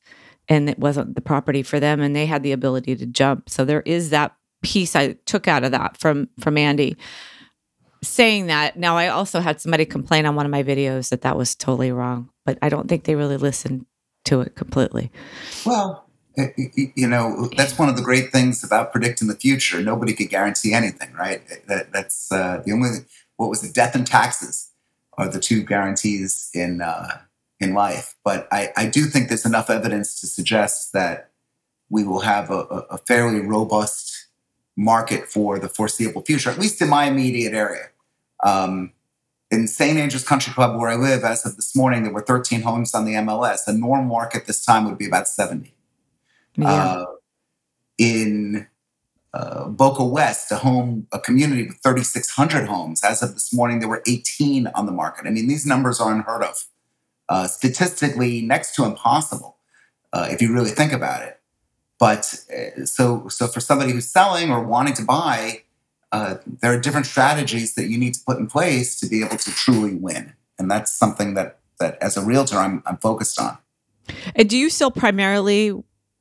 And 0.48 0.68
it 0.68 0.78
wasn't 0.78 1.14
the 1.14 1.20
property 1.20 1.62
for 1.62 1.78
them, 1.78 2.00
and 2.00 2.16
they 2.16 2.26
had 2.26 2.42
the 2.42 2.52
ability 2.52 2.96
to 2.96 3.06
jump. 3.06 3.50
So 3.50 3.64
there 3.64 3.82
is 3.82 4.10
that 4.10 4.34
piece 4.62 4.96
I 4.96 5.12
took 5.26 5.46
out 5.46 5.64
of 5.64 5.72
that 5.72 5.96
from 5.96 6.28
from 6.40 6.58
Andy 6.58 6.96
saying 8.02 8.46
that 8.46 8.78
now 8.78 8.96
i 8.96 9.08
also 9.08 9.40
had 9.40 9.60
somebody 9.60 9.84
complain 9.84 10.24
on 10.24 10.34
one 10.34 10.46
of 10.46 10.50
my 10.50 10.62
videos 10.62 11.10
that 11.10 11.22
that 11.22 11.36
was 11.36 11.54
totally 11.54 11.92
wrong 11.92 12.30
but 12.46 12.58
i 12.62 12.68
don't 12.68 12.88
think 12.88 13.04
they 13.04 13.14
really 13.14 13.36
listened 13.36 13.84
to 14.24 14.40
it 14.40 14.56
completely 14.56 15.10
well 15.66 16.06
you 16.56 17.08
know 17.08 17.48
that's 17.56 17.78
one 17.78 17.88
of 17.88 17.96
the 17.96 18.02
great 18.02 18.32
things 18.32 18.64
about 18.64 18.92
predicting 18.92 19.28
the 19.28 19.36
future 19.36 19.80
nobody 19.82 20.12
could 20.12 20.28
guarantee 20.28 20.72
anything 20.72 21.12
right 21.14 21.42
that, 21.66 21.92
that's 21.92 22.30
uh, 22.32 22.62
the 22.64 22.72
only 22.72 22.90
what 23.36 23.48
was 23.48 23.64
it 23.64 23.74
death 23.74 23.94
and 23.94 24.06
taxes 24.06 24.70
are 25.18 25.28
the 25.28 25.40
two 25.40 25.62
guarantees 25.62 26.50
in 26.54 26.80
uh, 26.80 27.18
in 27.60 27.74
life 27.74 28.14
but 28.24 28.48
I, 28.52 28.70
I 28.76 28.86
do 28.86 29.04
think 29.04 29.28
there's 29.28 29.46
enough 29.46 29.70
evidence 29.70 30.20
to 30.20 30.26
suggest 30.26 30.92
that 30.92 31.30
we 31.90 32.04
will 32.04 32.20
have 32.20 32.50
a, 32.50 32.60
a 32.90 32.98
fairly 32.98 33.40
robust 33.40 34.28
market 34.76 35.26
for 35.26 35.58
the 35.58 35.68
foreseeable 35.68 36.22
future, 36.22 36.50
at 36.50 36.58
least 36.58 36.80
in 36.80 36.88
my 36.88 37.04
immediate 37.04 37.52
area. 37.52 37.90
Um, 38.42 38.92
in 39.50 39.66
St. 39.66 39.98
Andrews 39.98 40.24
Country 40.24 40.52
Club, 40.52 40.78
where 40.78 40.88
I 40.88 40.94
live, 40.94 41.24
as 41.24 41.44
of 41.44 41.56
this 41.56 41.74
morning, 41.74 42.04
there 42.04 42.12
were 42.12 42.22
13 42.22 42.62
homes 42.62 42.94
on 42.94 43.04
the 43.04 43.14
MLS. 43.14 43.64
The 43.66 43.72
normal 43.72 44.06
market 44.06 44.46
this 44.46 44.64
time 44.64 44.84
would 44.84 44.96
be 44.96 45.06
about 45.06 45.28
70. 45.28 45.74
Yeah. 46.56 46.68
Uh, 46.68 47.06
in 47.98 48.66
uh, 49.32 49.68
Boca 49.68 50.04
West, 50.04 50.50
a 50.50 50.56
home, 50.56 51.06
a 51.12 51.18
community 51.18 51.66
with 51.66 51.78
3,600 51.82 52.66
homes, 52.66 53.04
as 53.04 53.22
of 53.22 53.34
this 53.34 53.52
morning, 53.52 53.80
there 53.80 53.88
were 53.88 54.02
18 54.06 54.66
on 54.68 54.86
the 54.86 54.92
market. 54.92 55.26
I 55.26 55.30
mean, 55.30 55.48
these 55.48 55.66
numbers 55.66 56.00
are 56.00 56.12
unheard 56.12 56.42
of. 56.42 56.64
Uh, 57.28 57.46
statistically, 57.46 58.42
next 58.42 58.74
to 58.74 58.84
impossible, 58.84 59.56
uh, 60.12 60.26
if 60.30 60.42
you 60.42 60.52
really 60.52 60.70
think 60.70 60.92
about 60.92 61.22
it. 61.22 61.38
But 62.00 62.34
uh, 62.52 62.86
so, 62.86 63.28
so 63.28 63.46
for 63.46 63.60
somebody 63.60 63.92
who's 63.92 64.08
selling 64.08 64.50
or 64.50 64.64
wanting 64.64 64.94
to 64.94 65.04
buy, 65.04 65.62
uh, 66.10 66.36
there 66.60 66.72
are 66.72 66.80
different 66.80 67.06
strategies 67.06 67.74
that 67.74 67.88
you 67.88 67.98
need 67.98 68.14
to 68.14 68.20
put 68.26 68.38
in 68.38 68.48
place 68.48 68.98
to 68.98 69.06
be 69.06 69.22
able 69.22 69.36
to 69.36 69.50
truly 69.52 69.94
win, 69.94 70.32
and 70.58 70.68
that's 70.68 70.92
something 70.92 71.34
that 71.34 71.60
that 71.78 71.98
as 72.02 72.16
a 72.16 72.24
realtor 72.24 72.56
I'm, 72.56 72.82
I'm 72.84 72.96
focused 72.98 73.40
on. 73.40 73.58
And 74.34 74.48
do 74.48 74.58
you 74.58 74.70
sell 74.70 74.90
primarily 74.90 75.72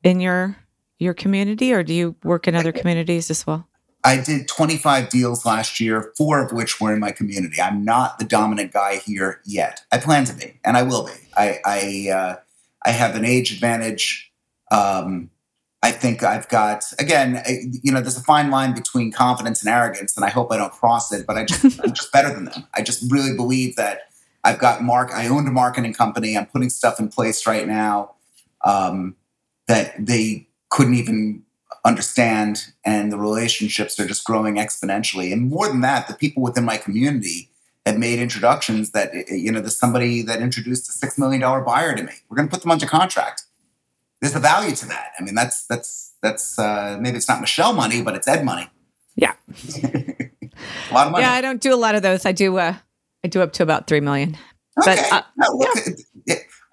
in 0.04 0.20
your 0.20 0.58
your 0.98 1.14
community, 1.14 1.74
or 1.74 1.82
do 1.84 1.94
you 1.94 2.16
work 2.24 2.48
in 2.48 2.56
other 2.56 2.72
communities 2.72 3.32
as 3.32 3.48
well? 3.48 3.68
I 4.04 4.18
did 4.18 4.48
25 4.48 5.10
deals 5.10 5.46
last 5.46 5.80
year, 5.80 6.14
four 6.18 6.44
of 6.44 6.52
which 6.52 6.80
were 6.80 6.94
in 6.94 7.00
my 7.00 7.12
community. 7.12 7.62
I'm 7.62 7.84
not 7.84 8.18
the 8.18 8.26
dominant 8.26 8.72
guy 8.72 8.98
here 8.98 9.42
yet. 9.46 9.82
I 9.92 9.98
plan 9.98 10.26
to 10.26 10.34
be, 10.34 10.60
and 10.64 10.78
I 10.78 10.84
will 10.84 11.06
be. 11.06 11.14
I 11.38 11.60
I, 11.66 12.10
uh, 12.12 12.36
I 12.86 12.92
have 12.92 13.16
an 13.16 13.26
age 13.26 13.52
advantage. 13.54 14.32
Um, 14.72 15.30
I 15.82 15.92
think 15.92 16.24
I've 16.24 16.48
got 16.50 16.84
again, 16.98 17.42
you 17.84 17.92
know, 17.92 18.02
there's 18.02 18.18
a 18.18 18.24
fine 18.24 18.52
line 18.52 18.74
between 18.74 19.12
confidence 19.12 19.62
and 19.62 19.74
arrogance, 19.74 20.16
and 20.16 20.26
I 20.26 20.30
hope 20.30 20.52
I 20.52 20.58
don't 20.58 20.72
cross 20.72 21.12
it. 21.12 21.26
But 21.26 21.38
I 21.38 21.46
just, 21.46 21.80
I'm 21.84 21.94
just 21.94 22.12
better 22.12 22.34
than 22.34 22.46
them. 22.46 22.68
I 22.74 22.82
just 22.82 23.10
really 23.12 23.36
believe 23.36 23.76
that 23.76 24.10
I've 24.44 24.60
got 24.60 24.82
mark. 24.82 25.12
I 25.12 25.28
owned 25.28 25.48
a 25.48 25.52
marketing 25.52 25.94
company. 25.94 26.38
I'm 26.38 26.46
putting 26.46 26.70
stuff 26.70 27.00
in 27.00 27.10
place 27.10 27.46
right 27.46 27.68
now 27.68 28.16
um, 28.64 29.16
that 29.70 29.94
they 29.98 30.46
couldn't 30.70 30.96
even 30.96 31.44
understand, 31.86 32.74
and 32.86 33.14
the 33.14 33.18
relationships 33.18 33.98
are 33.98 34.06
just 34.06 34.26
growing 34.26 34.56
exponentially. 34.56 35.32
And 35.32 35.50
more 35.50 35.70
than 35.70 35.80
that, 35.82 36.10
the 36.10 36.14
people 36.14 36.44
within 36.44 36.66
my 36.66 36.76
community 36.76 37.50
have 37.86 37.98
made 37.98 38.20
introductions 38.20 38.92
that 38.92 39.14
you 39.30 39.50
know, 39.50 39.62
there's 39.62 39.80
somebody 39.80 40.22
that 40.24 40.42
introduced 40.42 40.90
a 40.90 40.92
six 40.92 41.18
million 41.18 41.40
dollar 41.40 41.62
buyer 41.62 41.96
to 41.96 42.04
me. 42.04 42.12
We're 42.28 42.36
going 42.36 42.50
to 42.50 42.54
put 42.54 42.62
them 42.64 42.72
under 42.72 42.86
contract 42.86 43.46
there's 44.22 44.36
a 44.36 44.40
value 44.40 44.76
to 44.76 44.88
that. 44.88 45.12
I 45.20 45.24
mean, 45.24 45.36
that's 45.36 45.66
that's 45.66 46.14
that's 46.22 46.60
uh, 46.60 46.98
maybe 47.00 47.18
it's 47.18 47.28
not 47.28 47.42
Michelle 47.42 47.74
money, 47.74 48.02
but 48.02 48.16
it's 48.16 48.28
Ed 48.28 48.44
money. 48.44 48.68
Yeah, 49.16 49.34
a 49.84 50.94
lot 50.94 51.08
of 51.08 51.12
money. 51.12 51.24
Yeah, 51.24 51.34
I 51.34 51.42
don't 51.42 51.62
do 51.62 51.74
a 51.74 51.78
lot 51.78 51.96
of 51.96 52.02
those. 52.02 52.26
I 52.26 52.32
do. 52.32 52.58
Uh, 52.58 52.76
I 53.24 53.28
do 53.28 53.42
up 53.42 53.54
to 53.54 53.64
about 53.64 53.88
three 53.88 54.00
million. 54.02 54.38
Okay. 54.82 54.96
But, 55.10 55.26
uh, 55.42 55.52
look, 55.52 55.76
yeah. 55.76 55.94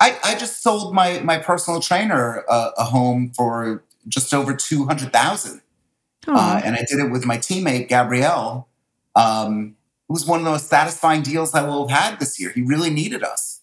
I 0.00 0.18
I 0.22 0.34
just 0.36 0.62
sold 0.62 0.94
my 0.94 1.20
my 1.20 1.38
personal 1.38 1.80
trainer 1.80 2.44
uh, 2.48 2.70
a 2.76 2.84
home 2.84 3.32
for 3.34 3.84
just 4.08 4.32
over 4.34 4.54
two 4.54 4.86
hundred 4.86 5.12
thousand, 5.12 5.62
uh, 6.26 6.60
and 6.64 6.76
I 6.76 6.84
did 6.88 6.98
it 6.98 7.10
with 7.10 7.24
my 7.24 7.38
teammate 7.38 7.88
Gabrielle. 7.88 8.68
Um, 9.14 9.76
it 10.08 10.12
was 10.12 10.26
one 10.26 10.38
of 10.38 10.44
the 10.44 10.50
most 10.50 10.68
satisfying 10.68 11.22
deals 11.22 11.54
I 11.54 11.66
will 11.66 11.88
have 11.88 11.98
had 11.98 12.20
this 12.20 12.38
year. 12.38 12.50
He 12.50 12.62
really 12.62 12.90
needed 12.90 13.24
us 13.24 13.56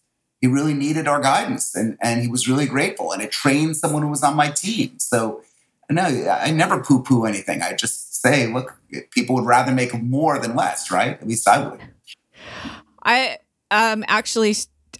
he 0.43 0.48
really 0.48 0.74
needed 0.74 1.08
our 1.08 1.22
guidance 1.22 1.74
and, 1.74 1.98
and 2.02 2.22
he 2.22 2.28
was 2.28 2.50
really 2.50 2.65
grateful. 2.65 3.13
And 3.13 3.22
it 3.22 3.32
trained 3.32 3.78
someone 3.78 4.02
who 4.02 4.10
was 4.10 4.24
on 4.24 4.36
my 4.36 4.50
team. 4.50 5.00
So, 5.00 5.41
no, 5.89 6.04
I 6.04 6.52
never 6.52 6.84
poo 6.84 7.02
poo 7.02 7.24
anything. 7.24 7.62
I 7.62 7.72
just 7.72 8.22
say, 8.22 8.52
look, 8.52 8.78
people 9.12 9.36
would 9.36 9.46
rather 9.46 9.72
make 9.72 9.93
more 10.04 10.38
than 10.39 10.54
less, 10.54 10.91
right? 10.91 11.13
At 11.13 11.26
least 11.26 11.48
I 11.48 11.65
would. 11.65 11.80
I 13.02 13.38
um, 13.72 14.04
actually 14.10 14.54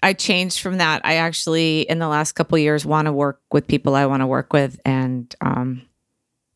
I 0.04 0.14
changed 0.14 0.60
from 0.60 0.78
that. 0.78 1.02
I 1.04 1.16
actually 1.16 1.82
in 1.82 2.00
the 2.00 2.08
last 2.08 2.34
couple 2.34 2.58
years 2.58 2.86
want 2.86 3.08
to 3.08 3.14
work 3.14 3.42
with 3.52 3.68
people 3.68 3.96
I 3.96 4.06
want 4.06 4.22
to 4.22 4.28
work 4.28 4.54
with 4.54 4.80
and 4.86 5.34
um, 5.42 5.84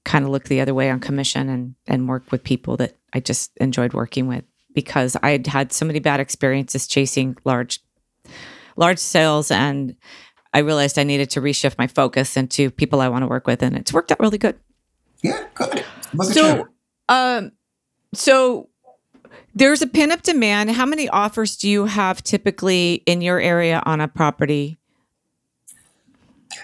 kind 0.03 0.25
of 0.25 0.31
look 0.31 0.45
the 0.45 0.61
other 0.61 0.73
way 0.73 0.89
on 0.89 0.99
commission 0.99 1.49
and 1.49 1.75
and 1.87 2.07
work 2.07 2.31
with 2.31 2.43
people 2.43 2.77
that 2.77 2.95
I 3.13 3.19
just 3.19 3.55
enjoyed 3.57 3.93
working 3.93 4.27
with 4.27 4.43
because 4.73 5.17
I 5.23 5.31
had 5.31 5.47
had 5.47 5.73
so 5.73 5.85
many 5.85 5.99
bad 5.99 6.19
experiences 6.19 6.87
chasing 6.87 7.37
large 7.45 7.79
large 8.75 8.99
sales 8.99 9.49
and 9.49 9.95
I 10.53 10.59
realized 10.59 10.97
I 10.97 11.03
needed 11.03 11.29
to 11.31 11.41
reshift 11.41 11.77
my 11.77 11.87
focus 11.87 12.37
into 12.37 12.71
people 12.71 13.01
I 13.01 13.09
want 13.09 13.23
to 13.23 13.27
work 13.27 13.47
with, 13.47 13.61
and 13.61 13.75
it's 13.77 13.93
worked 13.93 14.11
out 14.11 14.19
really 14.19 14.37
good. 14.37 14.57
Yeah, 15.21 15.45
good. 15.53 15.83
Look 16.13 16.33
so, 16.33 16.67
um, 17.09 17.51
so 18.13 18.69
there's 19.57 19.81
a 19.81 19.87
pin 19.87 20.11
up 20.11 20.21
demand. 20.21 20.71
How 20.71 20.85
many 20.85 21.09
offers 21.09 21.57
do 21.57 21.67
you 21.67 21.85
have 21.85 22.23
typically 22.23 23.01
in 23.05 23.21
your 23.21 23.39
area 23.39 23.81
on 23.85 24.01
a 24.01 24.07
property? 24.07 24.77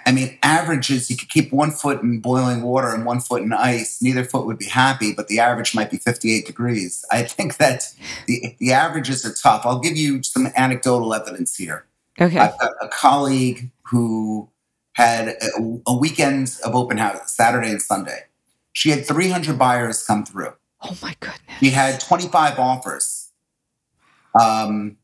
I 0.05 0.11
mean, 0.11 0.37
averages, 0.43 1.09
you 1.09 1.17
could 1.17 1.29
keep 1.29 1.51
one 1.51 1.71
foot 1.71 2.01
in 2.01 2.19
boiling 2.19 2.61
water 2.61 2.93
and 2.93 3.05
one 3.05 3.19
foot 3.19 3.41
in 3.41 3.51
ice. 3.51 4.01
Neither 4.01 4.23
foot 4.23 4.45
would 4.45 4.59
be 4.59 4.65
happy, 4.65 5.13
but 5.13 5.27
the 5.27 5.39
average 5.39 5.73
might 5.73 5.89
be 5.89 5.97
58 5.97 6.45
degrees. 6.45 7.03
I 7.11 7.23
think 7.23 7.57
that 7.57 7.93
the, 8.27 8.55
the 8.59 8.73
averages 8.73 9.25
are 9.25 9.33
tough. 9.33 9.65
I'll 9.65 9.79
give 9.79 9.97
you 9.97 10.21
some 10.21 10.49
anecdotal 10.55 11.13
evidence 11.13 11.55
here. 11.55 11.85
Okay. 12.19 12.37
I've 12.37 12.57
got 12.59 12.73
a 12.81 12.87
colleague 12.89 13.71
who 13.83 14.49
had 14.93 15.29
a, 15.29 15.79
a 15.87 15.97
weekend 15.97 16.55
of 16.63 16.75
open 16.75 16.97
house, 16.97 17.33
Saturday 17.33 17.71
and 17.71 17.81
Sunday. 17.81 18.25
She 18.73 18.89
had 18.91 19.05
300 19.05 19.57
buyers 19.57 20.05
come 20.05 20.25
through. 20.25 20.53
Oh 20.83 20.97
my 21.01 21.15
goodness. 21.19 21.59
She 21.59 21.69
had 21.69 21.99
25 21.99 22.59
offers. 22.59 23.29
Um, 24.39 24.97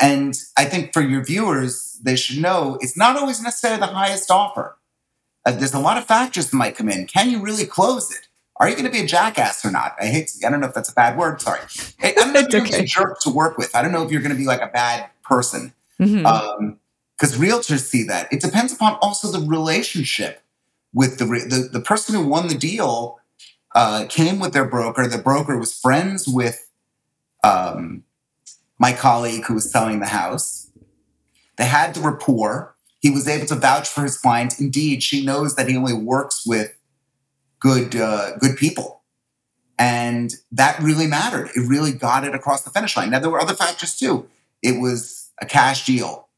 and 0.00 0.34
I 0.56 0.64
think 0.64 0.92
for 0.92 1.02
your 1.02 1.24
viewers, 1.24 2.00
they 2.02 2.16
should 2.16 2.40
know 2.40 2.78
it's 2.80 2.96
not 2.96 3.16
always 3.16 3.42
necessarily 3.42 3.80
the 3.80 3.86
highest 3.86 4.30
offer. 4.30 4.76
Uh, 5.44 5.52
there's 5.52 5.74
a 5.74 5.78
lot 5.78 5.98
of 5.98 6.04
factors 6.04 6.50
that 6.50 6.56
might 6.56 6.76
come 6.76 6.88
in. 6.88 7.06
Can 7.06 7.30
you 7.30 7.40
really 7.40 7.66
close 7.66 8.10
it? 8.10 8.28
Are 8.56 8.68
you 8.68 8.74
going 8.74 8.86
to 8.86 8.92
be 8.92 9.00
a 9.00 9.06
jackass 9.06 9.64
or 9.64 9.70
not? 9.70 9.96
I 10.00 10.06
hate. 10.06 10.28
To, 10.28 10.46
I 10.46 10.50
don't 10.50 10.60
know 10.60 10.68
if 10.68 10.74
that's 10.74 10.90
a 10.90 10.94
bad 10.94 11.18
word. 11.18 11.40
Sorry. 11.40 11.60
I 12.00 12.12
don't 12.12 12.32
know 12.32 12.40
if 12.40 12.52
you're 12.52 12.62
okay. 12.62 12.82
a 12.82 12.84
jerk 12.84 13.20
to 13.22 13.30
work 13.30 13.58
with. 13.58 13.74
I 13.74 13.82
don't 13.82 13.92
know 13.92 14.04
if 14.04 14.12
you're 14.12 14.20
going 14.20 14.32
to 14.32 14.38
be 14.38 14.44
like 14.44 14.60
a 14.60 14.68
bad 14.68 15.10
person. 15.24 15.72
Mm-hmm. 15.98 16.26
Um, 16.26 16.78
because 17.18 17.38
realtors 17.38 17.82
see 17.82 18.02
that. 18.04 18.32
It 18.32 18.40
depends 18.40 18.72
upon 18.72 18.94
also 19.00 19.30
the 19.30 19.46
relationship 19.46 20.42
with 20.92 21.18
the 21.18 21.24
the, 21.24 21.68
the 21.72 21.80
person 21.80 22.14
who 22.14 22.26
won 22.26 22.48
the 22.48 22.56
deal. 22.56 23.20
Uh, 23.74 24.04
came 24.08 24.38
with 24.38 24.52
their 24.52 24.66
broker. 24.66 25.06
The 25.06 25.18
broker 25.18 25.56
was 25.58 25.78
friends 25.78 26.28
with 26.28 26.68
um, 27.42 28.04
my 28.78 28.92
colleague 28.92 29.44
who 29.44 29.54
was 29.54 29.70
selling 29.70 30.00
the 30.00 30.06
house. 30.06 30.70
They 31.56 31.64
had 31.64 31.94
the 31.94 32.00
rapport. 32.00 32.74
He 33.00 33.10
was 33.10 33.26
able 33.26 33.46
to 33.46 33.54
vouch 33.54 33.88
for 33.88 34.02
his 34.02 34.18
client. 34.18 34.60
Indeed, 34.60 35.02
she 35.02 35.24
knows 35.24 35.56
that 35.56 35.68
he 35.68 35.76
only 35.76 35.94
works 35.94 36.46
with 36.46 36.74
good 37.60 37.96
uh, 37.96 38.36
good 38.38 38.56
people, 38.56 39.02
and 39.78 40.34
that 40.50 40.78
really 40.80 41.06
mattered. 41.06 41.50
It 41.54 41.68
really 41.68 41.92
got 41.92 42.24
it 42.24 42.34
across 42.34 42.62
the 42.62 42.70
finish 42.70 42.96
line. 42.96 43.10
Now 43.10 43.20
there 43.20 43.30
were 43.30 43.40
other 43.40 43.54
factors 43.54 43.96
too. 43.96 44.28
It 44.62 44.80
was 44.80 45.30
a 45.40 45.46
cash 45.46 45.84
deal, 45.86 46.28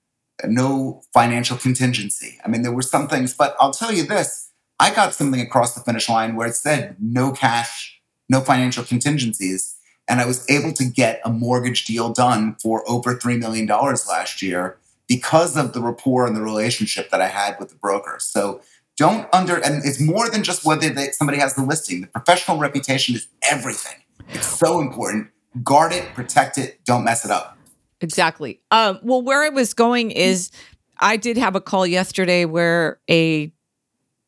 no 0.44 1.02
financial 1.12 1.56
contingency. 1.56 2.38
I 2.44 2.48
mean, 2.48 2.62
there 2.62 2.72
were 2.72 2.82
some 2.82 3.08
things, 3.08 3.34
but 3.34 3.56
I'll 3.60 3.72
tell 3.72 3.92
you 3.92 4.04
this: 4.04 4.43
I 4.80 4.94
got 4.94 5.14
something 5.14 5.40
across 5.40 5.74
the 5.74 5.80
finish 5.80 6.08
line 6.08 6.36
where 6.36 6.48
it 6.48 6.56
said 6.56 6.96
no 7.00 7.32
cash, 7.32 8.00
no 8.28 8.40
financial 8.40 8.84
contingencies 8.84 9.76
and 10.08 10.20
I 10.20 10.26
was 10.26 10.48
able 10.50 10.72
to 10.74 10.84
get 10.84 11.20
a 11.24 11.30
mortgage 11.30 11.84
deal 11.84 12.12
done 12.12 12.56
for 12.60 12.88
over 12.88 13.14
$3 13.14 13.38
million 13.38 13.66
last 13.66 14.42
year 14.42 14.76
because 15.06 15.56
of 15.56 15.72
the 15.72 15.80
rapport 15.80 16.26
and 16.26 16.36
the 16.36 16.42
relationship 16.42 17.10
that 17.10 17.20
I 17.20 17.28
had 17.28 17.58
with 17.58 17.70
the 17.70 17.76
broker. 17.76 18.16
So 18.20 18.60
don't 18.96 19.26
under, 19.32 19.56
and 19.56 19.84
it's 19.84 20.00
more 20.00 20.30
than 20.30 20.42
just 20.42 20.64
whether 20.64 20.88
they, 20.90 21.10
somebody 21.10 21.38
has 21.38 21.54
the 21.54 21.62
listing. 21.62 22.02
The 22.02 22.06
professional 22.08 22.58
reputation 22.58 23.14
is 23.14 23.26
everything. 23.42 24.02
It's 24.28 24.46
so 24.46 24.80
important. 24.80 25.28
Guard 25.62 25.92
it, 25.92 26.14
protect 26.14 26.58
it, 26.58 26.84
don't 26.84 27.04
mess 27.04 27.24
it 27.24 27.30
up. 27.30 27.56
Exactly. 28.00 28.60
Um, 28.70 28.98
well, 29.02 29.22
where 29.22 29.42
I 29.42 29.48
was 29.48 29.72
going 29.72 30.10
is 30.10 30.50
I 30.98 31.16
did 31.16 31.36
have 31.38 31.56
a 31.56 31.60
call 31.60 31.86
yesterday 31.86 32.44
where 32.44 32.98
a 33.08 33.52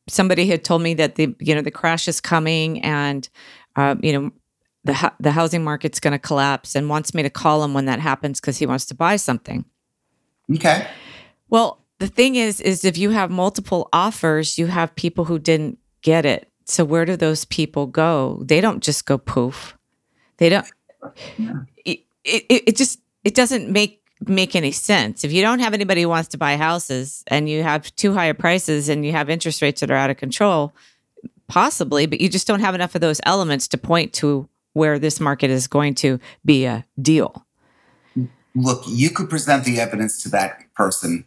somebody 0.08 0.46
had 0.46 0.64
told 0.64 0.82
me 0.82 0.94
that 0.94 1.16
the 1.16 1.34
you 1.40 1.54
know 1.54 1.62
the 1.62 1.70
crash 1.70 2.08
is 2.08 2.20
coming 2.20 2.82
and 2.82 3.28
uh, 3.76 3.96
you 4.02 4.12
know 4.12 4.30
the 4.84 5.12
the 5.20 5.32
housing 5.32 5.64
market's 5.64 6.00
going 6.00 6.12
to 6.12 6.18
collapse 6.18 6.74
and 6.74 6.88
wants 6.88 7.14
me 7.14 7.22
to 7.22 7.30
call 7.30 7.62
him 7.62 7.74
when 7.74 7.86
that 7.86 8.00
happens 8.00 8.40
because 8.40 8.58
he 8.58 8.66
wants 8.66 8.86
to 8.86 8.94
buy 8.94 9.16
something. 9.16 9.64
Okay. 10.54 10.86
Well, 11.48 11.84
the 11.98 12.06
thing 12.06 12.36
is, 12.36 12.60
is 12.60 12.84
if 12.84 12.96
you 12.98 13.10
have 13.10 13.30
multiple 13.30 13.88
offers, 13.92 14.58
you 14.58 14.66
have 14.66 14.94
people 14.94 15.24
who 15.24 15.38
didn't 15.38 15.78
get 16.02 16.24
it. 16.24 16.50
So 16.64 16.84
where 16.84 17.04
do 17.04 17.16
those 17.16 17.44
people 17.44 17.86
go? 17.86 18.42
They 18.44 18.60
don't 18.60 18.82
just 18.82 19.06
go 19.06 19.18
poof. 19.18 19.76
They 20.38 20.48
don't. 20.48 20.66
Yeah. 21.36 21.52
It, 21.84 22.00
it, 22.24 22.62
it 22.68 22.76
just 22.76 23.00
it 23.24 23.34
doesn't 23.34 23.70
make 23.70 24.02
make 24.20 24.56
any 24.56 24.72
sense. 24.72 25.24
If 25.24 25.32
you 25.32 25.42
don't 25.42 25.58
have 25.58 25.74
anybody 25.74 26.02
who 26.02 26.08
wants 26.08 26.28
to 26.30 26.38
buy 26.38 26.56
houses 26.56 27.22
and 27.26 27.48
you 27.48 27.62
have 27.62 27.94
too 27.96 28.14
high 28.14 28.32
prices 28.32 28.88
and 28.88 29.04
you 29.04 29.12
have 29.12 29.28
interest 29.28 29.62
rates 29.62 29.80
that 29.80 29.90
are 29.90 29.96
out 29.96 30.10
of 30.10 30.16
control, 30.16 30.72
possibly, 31.48 32.06
but 32.06 32.20
you 32.20 32.28
just 32.28 32.46
don't 32.46 32.60
have 32.60 32.74
enough 32.74 32.94
of 32.94 33.00
those 33.00 33.20
elements 33.24 33.68
to 33.68 33.78
point 33.78 34.12
to 34.14 34.48
where 34.72 34.98
this 34.98 35.20
market 35.20 35.50
is 35.50 35.66
going 35.66 35.94
to 35.94 36.18
be 36.44 36.64
a 36.64 36.84
deal. 37.00 37.46
Look, 38.54 38.82
you 38.86 39.10
could 39.10 39.28
present 39.28 39.64
the 39.64 39.80
evidence 39.80 40.22
to 40.22 40.30
that 40.30 40.72
person, 40.74 41.26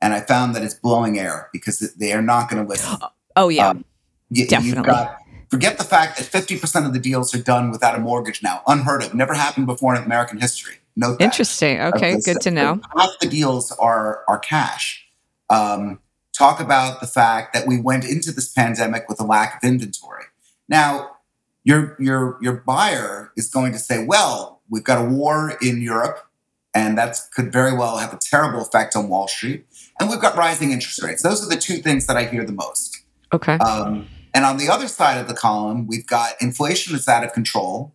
and 0.00 0.12
I 0.12 0.20
found 0.20 0.54
that 0.54 0.62
it's 0.62 0.74
blowing 0.74 1.18
air 1.18 1.48
because 1.52 1.80
they 1.96 2.12
are 2.12 2.22
not 2.22 2.48
going 2.48 2.62
to 2.62 2.68
listen. 2.68 2.98
Oh 3.34 3.48
yeah, 3.48 3.68
um, 3.68 3.86
you, 4.28 4.46
definitely. 4.46 4.82
Got, 4.82 5.16
forget 5.48 5.78
the 5.78 5.84
fact 5.84 6.18
that 6.18 6.24
fifty 6.24 6.58
percent 6.58 6.84
of 6.84 6.92
the 6.92 6.98
deals 6.98 7.34
are 7.34 7.42
done 7.42 7.70
without 7.70 7.94
a 7.94 7.98
mortgage 7.98 8.42
now. 8.42 8.60
Unheard 8.66 9.02
of. 9.02 9.14
Never 9.14 9.32
happened 9.32 9.64
before 9.64 9.96
in 9.96 10.02
American 10.02 10.38
history. 10.38 10.74
Note 10.96 11.18
that. 11.18 11.24
Interesting. 11.24 11.80
Okay, 11.80 12.20
good 12.20 12.40
to 12.42 12.50
know. 12.50 12.80
Half 12.96 13.18
the 13.20 13.28
deals 13.28 13.72
are 13.72 14.24
are 14.28 14.38
cash. 14.38 15.06
Um, 15.48 16.00
talk 16.36 16.60
about 16.60 17.00
the 17.00 17.06
fact 17.06 17.54
that 17.54 17.66
we 17.66 17.80
went 17.80 18.04
into 18.04 18.32
this 18.32 18.52
pandemic 18.52 19.08
with 19.08 19.20
a 19.20 19.24
lack 19.24 19.56
of 19.62 19.68
inventory. 19.68 20.24
Now, 20.68 21.16
your 21.64 21.96
your 21.98 22.38
your 22.40 22.54
buyer 22.54 23.32
is 23.36 23.48
going 23.48 23.72
to 23.72 23.78
say, 23.78 24.04
"Well, 24.04 24.60
we've 24.68 24.84
got 24.84 25.00
a 25.00 25.08
war 25.08 25.56
in 25.62 25.80
Europe, 25.80 26.26
and 26.74 26.98
that 26.98 27.18
could 27.34 27.52
very 27.52 27.76
well 27.76 27.96
have 27.98 28.12
a 28.12 28.18
terrible 28.18 28.60
effect 28.60 28.94
on 28.94 29.08
Wall 29.08 29.28
Street, 29.28 29.66
and 29.98 30.10
we've 30.10 30.20
got 30.20 30.36
rising 30.36 30.72
interest 30.72 31.02
rates." 31.02 31.22
Those 31.22 31.44
are 31.44 31.48
the 31.48 31.60
two 31.60 31.76
things 31.76 32.06
that 32.06 32.16
I 32.16 32.24
hear 32.24 32.44
the 32.44 32.52
most. 32.52 33.02
Okay. 33.32 33.54
Um, 33.54 34.08
and 34.34 34.44
on 34.44 34.56
the 34.56 34.68
other 34.68 34.88
side 34.88 35.18
of 35.18 35.28
the 35.28 35.34
column, 35.34 35.86
we've 35.86 36.06
got 36.06 36.34
inflation 36.40 36.92
that's 36.92 37.08
out 37.08 37.24
of 37.24 37.32
control. 37.32 37.94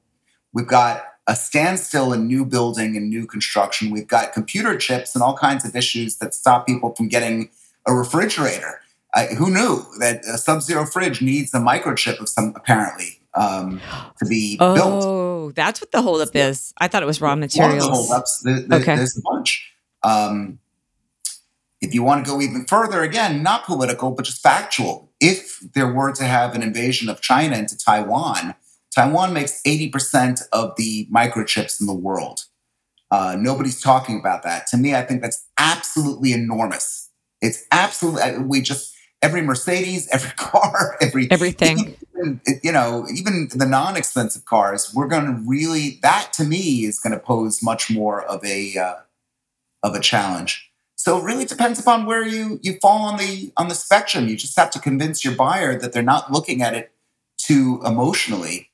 We've 0.53 0.67
got 0.67 1.03
a 1.27 1.35
standstill 1.35 2.13
in 2.13 2.25
new 2.25 2.45
building 2.45 2.95
and 2.95 3.09
new 3.09 3.25
construction. 3.25 3.89
We've 3.89 4.07
got 4.07 4.33
computer 4.33 4.77
chips 4.77 5.13
and 5.13 5.21
all 5.21 5.37
kinds 5.37 5.65
of 5.65 5.75
issues 5.75 6.17
that 6.17 6.33
stop 6.33 6.65
people 6.65 6.95
from 6.95 7.09
getting 7.09 7.49
a 7.85 7.93
refrigerator. 7.93 8.81
Uh, 9.13 9.27
who 9.35 9.49
knew 9.49 9.85
that 9.99 10.23
a 10.25 10.37
sub-zero 10.37 10.85
fridge 10.85 11.21
needs 11.21 11.53
a 11.53 11.59
microchip 11.59 12.19
of 12.19 12.27
some 12.27 12.53
apparently 12.55 13.19
um, 13.35 13.79
to 14.19 14.25
be 14.25 14.57
oh, 14.59 14.75
built. 14.75 15.03
Oh, 15.05 15.51
that's 15.51 15.79
what 15.79 15.91
the 15.91 16.01
holdup 16.01 16.35
is. 16.35 16.73
I 16.77 16.87
thought 16.87 17.03
it 17.03 17.05
was 17.05 17.21
raw 17.21 17.35
materials. 17.35 17.71
One 17.71 17.77
of 17.77 17.83
the 17.83 17.89
holdups. 17.89 18.41
There, 18.43 18.59
there, 18.59 18.79
okay. 18.79 18.95
There's 18.97 19.17
a 19.17 19.21
bunch. 19.21 19.73
Um, 20.03 20.59
if 21.79 21.93
you 21.93 22.03
want 22.03 22.25
to 22.25 22.31
go 22.31 22.41
even 22.41 22.65
further, 22.65 23.01
again, 23.01 23.43
not 23.43 23.65
political, 23.65 24.11
but 24.11 24.25
just 24.25 24.41
factual. 24.41 25.09
If 25.19 25.59
there 25.73 25.91
were 25.91 26.11
to 26.13 26.23
have 26.23 26.53
an 26.53 26.61
invasion 26.61 27.07
of 27.09 27.21
China 27.21 27.57
into 27.57 27.77
Taiwan, 27.77 28.55
Taiwan 28.97 29.31
makes 29.31 29.61
80% 29.61 30.41
of 30.51 30.75
the 30.75 31.07
microchips 31.13 31.79
in 31.79 31.85
the 31.85 31.93
world. 31.93 32.45
Uh, 33.11 33.35
nobody's 33.39 33.79
talking 33.79 34.19
about 34.19 34.41
that. 34.41 34.65
To 34.67 34.77
me, 34.77 34.95
I 34.95 35.03
think 35.03 35.21
that's 35.21 35.45
absolutely 35.59 36.33
enormous. 36.33 37.11
It's 37.39 37.63
absolutely, 37.71 38.39
we 38.39 38.59
just, 38.59 38.95
every 39.21 39.43
Mercedes, 39.43 40.07
every 40.11 40.31
car, 40.31 40.97
every 40.99 41.29
everything. 41.29 41.95
Even, 42.17 42.41
you 42.63 42.71
know, 42.71 43.05
even 43.13 43.49
the 43.53 43.67
non-expensive 43.67 44.45
cars, 44.45 44.91
we're 44.95 45.07
going 45.07 45.25
to 45.25 45.43
really 45.47 45.99
that 46.01 46.33
to 46.33 46.43
me 46.43 46.85
is 46.85 46.99
going 46.99 47.13
to 47.13 47.19
pose 47.19 47.61
much 47.61 47.91
more 47.91 48.23
of 48.23 48.43
a 48.43 48.77
uh, 48.79 48.95
of 49.83 49.93
a 49.93 49.99
challenge. 49.99 50.71
So 50.95 51.19
it 51.19 51.23
really 51.23 51.45
depends 51.45 51.79
upon 51.79 52.07
where 52.07 52.25
you 52.25 52.59
you 52.63 52.79
fall 52.81 53.03
on 53.03 53.19
the 53.19 53.53
on 53.57 53.67
the 53.67 53.75
spectrum. 53.75 54.27
You 54.27 54.35
just 54.35 54.57
have 54.57 54.71
to 54.71 54.79
convince 54.79 55.23
your 55.23 55.35
buyer 55.35 55.77
that 55.77 55.93
they're 55.93 56.01
not 56.01 56.31
looking 56.31 56.63
at 56.63 56.73
it 56.73 56.91
too 57.37 57.79
emotionally. 57.85 58.71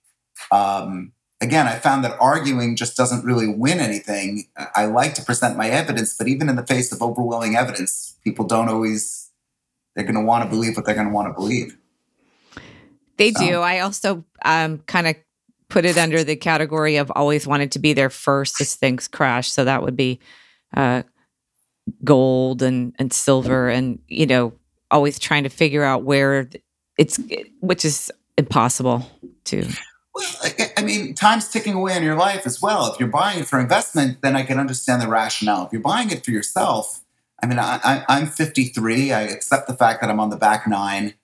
Um, 0.52 1.14
again, 1.42 1.68
I 1.68 1.76
found 1.76 2.04
that 2.04 2.18
arguing 2.20 2.76
just 2.76 2.96
doesn't 2.96 3.26
really 3.26 3.48
win 3.48 3.80
anything. 3.80 4.48
I 4.76 4.86
like 4.86 5.14
to 5.16 5.24
present 5.24 5.58
my 5.58 5.70
evidence, 5.70 6.16
but 6.18 6.28
even 6.28 6.50
in 6.50 6.56
the 6.56 6.66
face 6.66 6.92
of 6.92 7.02
overwhelming 7.02 7.56
evidence, 7.56 8.16
people 8.24 8.46
don't 8.46 8.70
always 8.70 9.30
they're 9.96 10.06
going 10.06 10.16
to 10.16 10.22
want 10.22 10.44
to 10.44 10.50
believe 10.50 10.76
what 10.76 10.86
they're 10.86 10.96
going 10.96 11.08
to 11.08 11.14
want 11.14 11.28
to 11.28 11.34
believe. 11.34 11.78
They 13.18 13.32
so. 13.32 13.46
do. 13.46 13.60
I 13.60 13.80
also 13.80 14.24
um, 14.44 14.80
kind 14.80 15.08
of 15.08 15.16
put 15.70 15.86
it 15.86 15.98
under 15.98 16.24
the 16.24 16.36
category 16.36 16.98
of 16.98 17.12
always 17.16 17.46
wanted 17.46 17.72
to 17.74 17.80
be 17.80 17.94
there 17.94 18.10
first 18.10 18.60
as 18.60 18.76
things 18.76 19.08
crash. 19.08 19.52
So 19.52 19.66
that 19.66 19.84
would 19.84 19.96
be 19.96 20.20
uh, 20.76 21.04
gold 22.04 22.62
and 22.62 22.96
and 22.98 23.14
silver, 23.14 23.70
and 23.70 24.00
you 24.08 24.26
know, 24.26 24.54
always 24.90 25.20
trying 25.20 25.44
to 25.44 25.50
figure 25.50 25.84
out 25.84 26.04
where 26.04 26.50
it's, 26.98 27.20
which 27.60 27.86
is 27.86 28.12
impossible 28.38 29.06
to. 29.46 29.68
Well, 30.13 30.30
I 30.78 30.84
mean, 30.84 31.15
time's 31.15 31.49
ticking 31.49 31.73
away 31.73 31.97
in 31.97 32.04
your 32.04 32.15
life 32.15 32.45
as 32.45 32.62
well. 32.62 32.91
If 32.91 32.99
you're 32.99 33.10
buying 33.10 33.39
it 33.39 33.47
for 33.47 33.60
investment, 33.60 34.21
then 34.21 34.36
I 34.36 34.43
can 34.43 34.60
understand 34.60 35.02
the 35.02 35.08
rationale. 35.08 35.65
If 35.65 35.73
you're 35.73 35.82
buying 35.82 36.12
it 36.12 36.23
for 36.23 36.32
yourself, 36.32 37.04
I 37.41 37.47
mean, 37.47 37.58
I, 37.60 38.06
am 38.08 38.28
53. 38.28 39.12
I 39.12 39.21
accept 39.21 39.67
the 39.67 39.73
fact 39.73 40.02
that 40.02 40.10
I'm 40.10 40.19
on 40.19 40.30
the 40.30 40.38
back 40.38 40.67
nine 40.67 41.15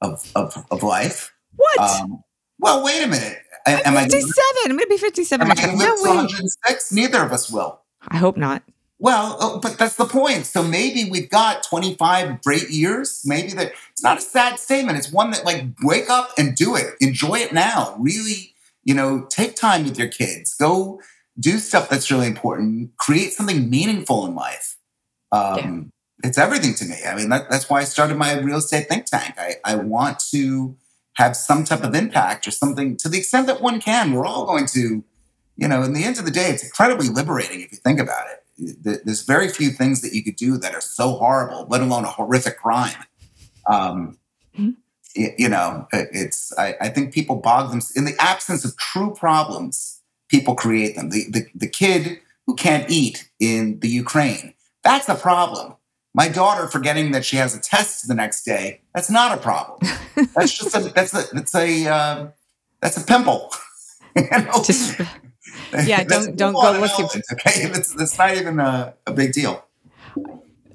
of, 0.00 0.30
of, 0.36 0.64
of 0.70 0.82
life. 0.82 1.34
What? 1.56 1.80
Um, 1.80 2.22
well, 2.60 2.84
wait 2.84 3.02
a 3.02 3.08
minute. 3.08 3.38
I'm 3.66 3.96
am 3.96 4.08
57. 4.08 4.32
I, 4.38 4.62
am 4.66 4.76
going 4.76 4.80
to 4.80 4.86
be 4.86 4.96
57. 4.96 5.44
Am 5.44 5.50
I 5.50 5.54
going 5.54 5.70
to 5.70 5.76
live 5.76 5.98
106? 6.00 6.92
Neither 6.92 7.22
of 7.22 7.32
us 7.32 7.50
will. 7.50 7.80
I 8.08 8.16
hope 8.16 8.36
not. 8.36 8.62
Well, 8.98 9.36
oh, 9.40 9.60
but 9.60 9.78
that's 9.78 9.96
the 9.96 10.06
point. 10.06 10.46
So 10.46 10.62
maybe 10.62 11.08
we've 11.10 11.28
got 11.28 11.62
25 11.64 12.42
great 12.42 12.70
years. 12.70 13.22
Maybe 13.26 13.52
that 13.52 13.72
it's 13.92 14.02
not 14.02 14.18
a 14.18 14.22
sad 14.22 14.58
statement. 14.58 14.96
It's 14.96 15.12
one 15.12 15.30
that 15.32 15.44
like 15.44 15.64
wake 15.82 16.08
up 16.08 16.30
and 16.38 16.56
do 16.56 16.76
it. 16.76 16.94
Enjoy 17.00 17.36
it 17.36 17.52
now. 17.52 17.94
Really, 17.98 18.54
you 18.84 18.94
know, 18.94 19.26
take 19.28 19.54
time 19.54 19.84
with 19.84 19.98
your 19.98 20.08
kids. 20.08 20.54
Go 20.54 21.00
do 21.38 21.58
stuff 21.58 21.90
that's 21.90 22.10
really 22.10 22.26
important. 22.26 22.96
Create 22.96 23.32
something 23.32 23.68
meaningful 23.68 24.24
in 24.26 24.34
life. 24.34 24.76
Um, 25.30 25.92
yeah. 26.22 26.28
it's 26.28 26.38
everything 26.38 26.74
to 26.76 26.86
me. 26.86 26.96
I 27.06 27.14
mean, 27.14 27.28
that, 27.28 27.50
that's 27.50 27.68
why 27.68 27.80
I 27.80 27.84
started 27.84 28.16
my 28.16 28.38
real 28.38 28.58
estate 28.58 28.88
think 28.88 29.04
tank. 29.04 29.34
I, 29.36 29.56
I 29.64 29.74
want 29.76 30.20
to 30.30 30.74
have 31.16 31.36
some 31.36 31.64
type 31.64 31.82
of 31.82 31.94
impact 31.94 32.46
or 32.46 32.50
something 32.50 32.96
to 32.98 33.10
the 33.10 33.18
extent 33.18 33.46
that 33.48 33.60
one 33.60 33.80
can. 33.80 34.12
We're 34.12 34.24
all 34.24 34.46
going 34.46 34.66
to, 34.68 35.04
you 35.56 35.68
know, 35.68 35.82
in 35.82 35.92
the 35.92 36.04
end 36.04 36.18
of 36.18 36.24
the 36.24 36.30
day, 36.30 36.48
it's 36.48 36.64
incredibly 36.64 37.08
liberating 37.08 37.60
if 37.60 37.72
you 37.72 37.78
think 37.78 38.00
about 38.00 38.26
it. 38.30 38.45
There's 38.58 39.24
very 39.24 39.48
few 39.48 39.70
things 39.70 40.00
that 40.02 40.14
you 40.14 40.24
could 40.24 40.36
do 40.36 40.56
that 40.58 40.74
are 40.74 40.80
so 40.80 41.12
horrible, 41.12 41.66
let 41.68 41.82
alone 41.82 42.04
a 42.04 42.10
horrific 42.10 42.58
crime. 42.58 42.96
Um, 43.66 44.18
mm-hmm. 44.56 44.70
you, 45.14 45.30
you 45.36 45.48
know, 45.48 45.86
it's, 45.92 46.56
I, 46.58 46.74
I 46.80 46.88
think 46.88 47.12
people 47.12 47.36
bog 47.36 47.70
them 47.70 47.80
in 47.94 48.04
the 48.04 48.16
absence 48.18 48.64
of 48.64 48.76
true 48.76 49.14
problems, 49.14 50.00
people 50.28 50.54
create 50.54 50.96
them. 50.96 51.10
The, 51.10 51.24
the, 51.30 51.46
the 51.54 51.68
kid 51.68 52.20
who 52.46 52.54
can't 52.54 52.88
eat 52.90 53.28
in 53.40 53.80
the 53.80 53.88
Ukraine, 53.88 54.54
that's 54.82 55.08
a 55.08 55.16
problem 55.16 55.74
my 56.16 56.28
daughter 56.28 56.66
forgetting 56.66 57.10
that 57.10 57.26
she 57.26 57.36
has 57.36 57.54
a 57.54 57.60
test 57.60 58.08
the 58.08 58.14
next 58.14 58.42
day, 58.44 58.80
that's 58.94 59.10
not 59.10 59.36
a 59.36 59.40
problem. 59.40 59.78
That's 60.34 60.56
just 60.56 60.74
a, 60.74 60.80
that's 60.94 61.12
a, 61.12 61.34
that's 61.34 61.54
a, 61.54 61.86
uh, 61.86 62.28
that's 62.80 62.96
a 62.96 63.04
pimple. 63.04 63.52
you 64.16 64.22
know? 64.30 64.62
Just, 64.64 64.98
yeah, 65.84 66.04
don't, 66.08 66.36
don't 66.36 66.52
go 66.52 66.78
looking. 66.80 67.22
Okay. 67.32 67.62
it's, 67.64 67.94
that's 67.94 68.18
not 68.18 68.36
even 68.36 68.60
a, 68.60 68.94
a 69.06 69.12
big 69.12 69.32
deal. 69.32 69.64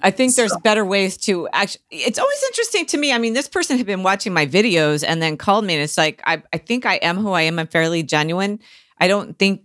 I 0.04 0.12
think 0.12 0.36
there's 0.36 0.56
better 0.64 0.84
ways 0.84 1.18
to 1.18 1.48
actually. 1.54 1.82
It's 1.92 2.20
always 2.20 2.44
interesting 2.44 2.86
to 2.88 2.98
me. 2.98 3.14
I 3.14 3.18
mean, 3.18 3.34
this 3.34 3.48
person 3.48 3.78
had 3.78 3.86
been 3.86 4.04
watching 4.04 4.34
my 4.34 4.46
videos 4.46 5.04
and 5.08 5.22
then 5.22 5.38
called 5.38 5.66
me, 5.66 5.76
and 5.76 5.84
it's 5.84 5.98
like, 5.98 6.22
I, 6.26 6.42
I 6.54 6.58
think 6.58 6.86
I 6.86 6.96
am 6.96 7.18
who 7.18 7.32
I 7.32 7.44
am. 7.44 7.60
I'm 7.60 7.68
fairly 7.68 8.04
genuine. 8.04 8.60
I 8.98 9.08
don't 9.08 9.38
think 9.38 9.64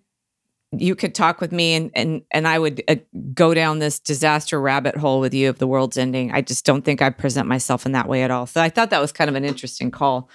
you 0.72 0.94
could 0.94 1.14
talk 1.14 1.40
with 1.40 1.52
me 1.52 1.74
and 1.74 1.90
and 1.94 2.22
and 2.30 2.46
I 2.46 2.58
would 2.58 2.82
uh, 2.88 2.96
go 3.32 3.54
down 3.54 3.78
this 3.78 3.98
disaster 3.98 4.60
rabbit 4.60 4.96
hole 4.96 5.20
with 5.20 5.32
you 5.32 5.48
of 5.48 5.58
the 5.58 5.66
world's 5.66 5.96
ending. 5.96 6.32
I 6.32 6.42
just 6.42 6.66
don't 6.66 6.84
think 6.84 7.00
I 7.00 7.10
present 7.10 7.48
myself 7.48 7.86
in 7.86 7.92
that 7.92 8.08
way 8.08 8.22
at 8.22 8.30
all. 8.30 8.46
So 8.46 8.60
I 8.60 8.68
thought 8.68 8.90
that 8.90 9.00
was 9.00 9.12
kind 9.12 9.30
of 9.30 9.36
an 9.36 9.44
interesting 9.44 9.90
call. 9.90 10.28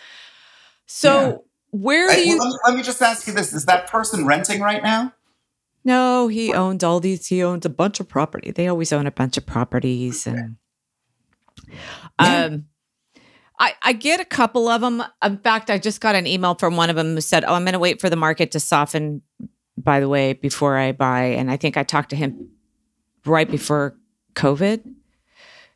So. 0.88 1.46
Where 1.72 2.08
do 2.14 2.28
you? 2.28 2.38
Let 2.38 2.48
me, 2.48 2.58
let 2.68 2.76
me 2.78 2.84
just 2.84 3.02
ask 3.02 3.28
you 3.28 3.34
this: 3.34 3.54
Is 3.54 3.66
that 3.66 3.88
person 3.88 4.26
renting 4.26 4.62
right 4.62 4.84
now? 4.84 5.14
No, 5.84 6.28
he 6.28 6.54
owns 6.54 6.84
all 6.84 7.00
these. 7.00 7.28
He 7.28 7.44
owns 7.44 7.66
a 7.66 7.70
bunch 7.70 8.00
of 8.00 8.08
property. 8.08 8.52
They 8.52 8.68
always 8.68 8.94
own 8.94 9.08
a 9.08 9.12
bunch 9.12 9.38
of 9.38 9.46
properties, 9.46 10.28
and 10.28 10.58
um, 12.20 12.66
I 13.60 13.74
I 13.82 13.94
get 13.94 14.20
a 14.20 14.26
couple 14.26 14.68
of 14.68 14.82
them. 14.82 15.04
In 15.24 15.38
fact, 15.40 15.70
I 15.70 15.80
just 15.80 16.02
got 16.02 16.16
an 16.16 16.28
email 16.28 16.56
from 16.56 16.76
one 16.76 16.90
of 16.90 16.96
them 16.96 17.16
who 17.16 17.22
said, 17.22 17.44
"Oh, 17.46 17.56
I'm 17.56 17.64
going 17.64 17.74
to 17.74 17.80
wait 17.80 18.00
for 18.00 18.10
the 18.10 18.16
market 18.16 18.52
to 18.52 18.60
soften 18.60 19.24
by 19.84 20.00
the 20.00 20.10
way, 20.10 20.34
before 20.34 20.78
I 20.78 20.92
buy. 20.92 21.24
And 21.24 21.52
I 21.52 21.58
think 21.58 21.78
I 21.78 21.84
talked 21.84 22.10
to 22.12 22.16
him 22.16 22.50
right 23.26 23.50
before 23.50 23.98
COVID. 24.36 24.82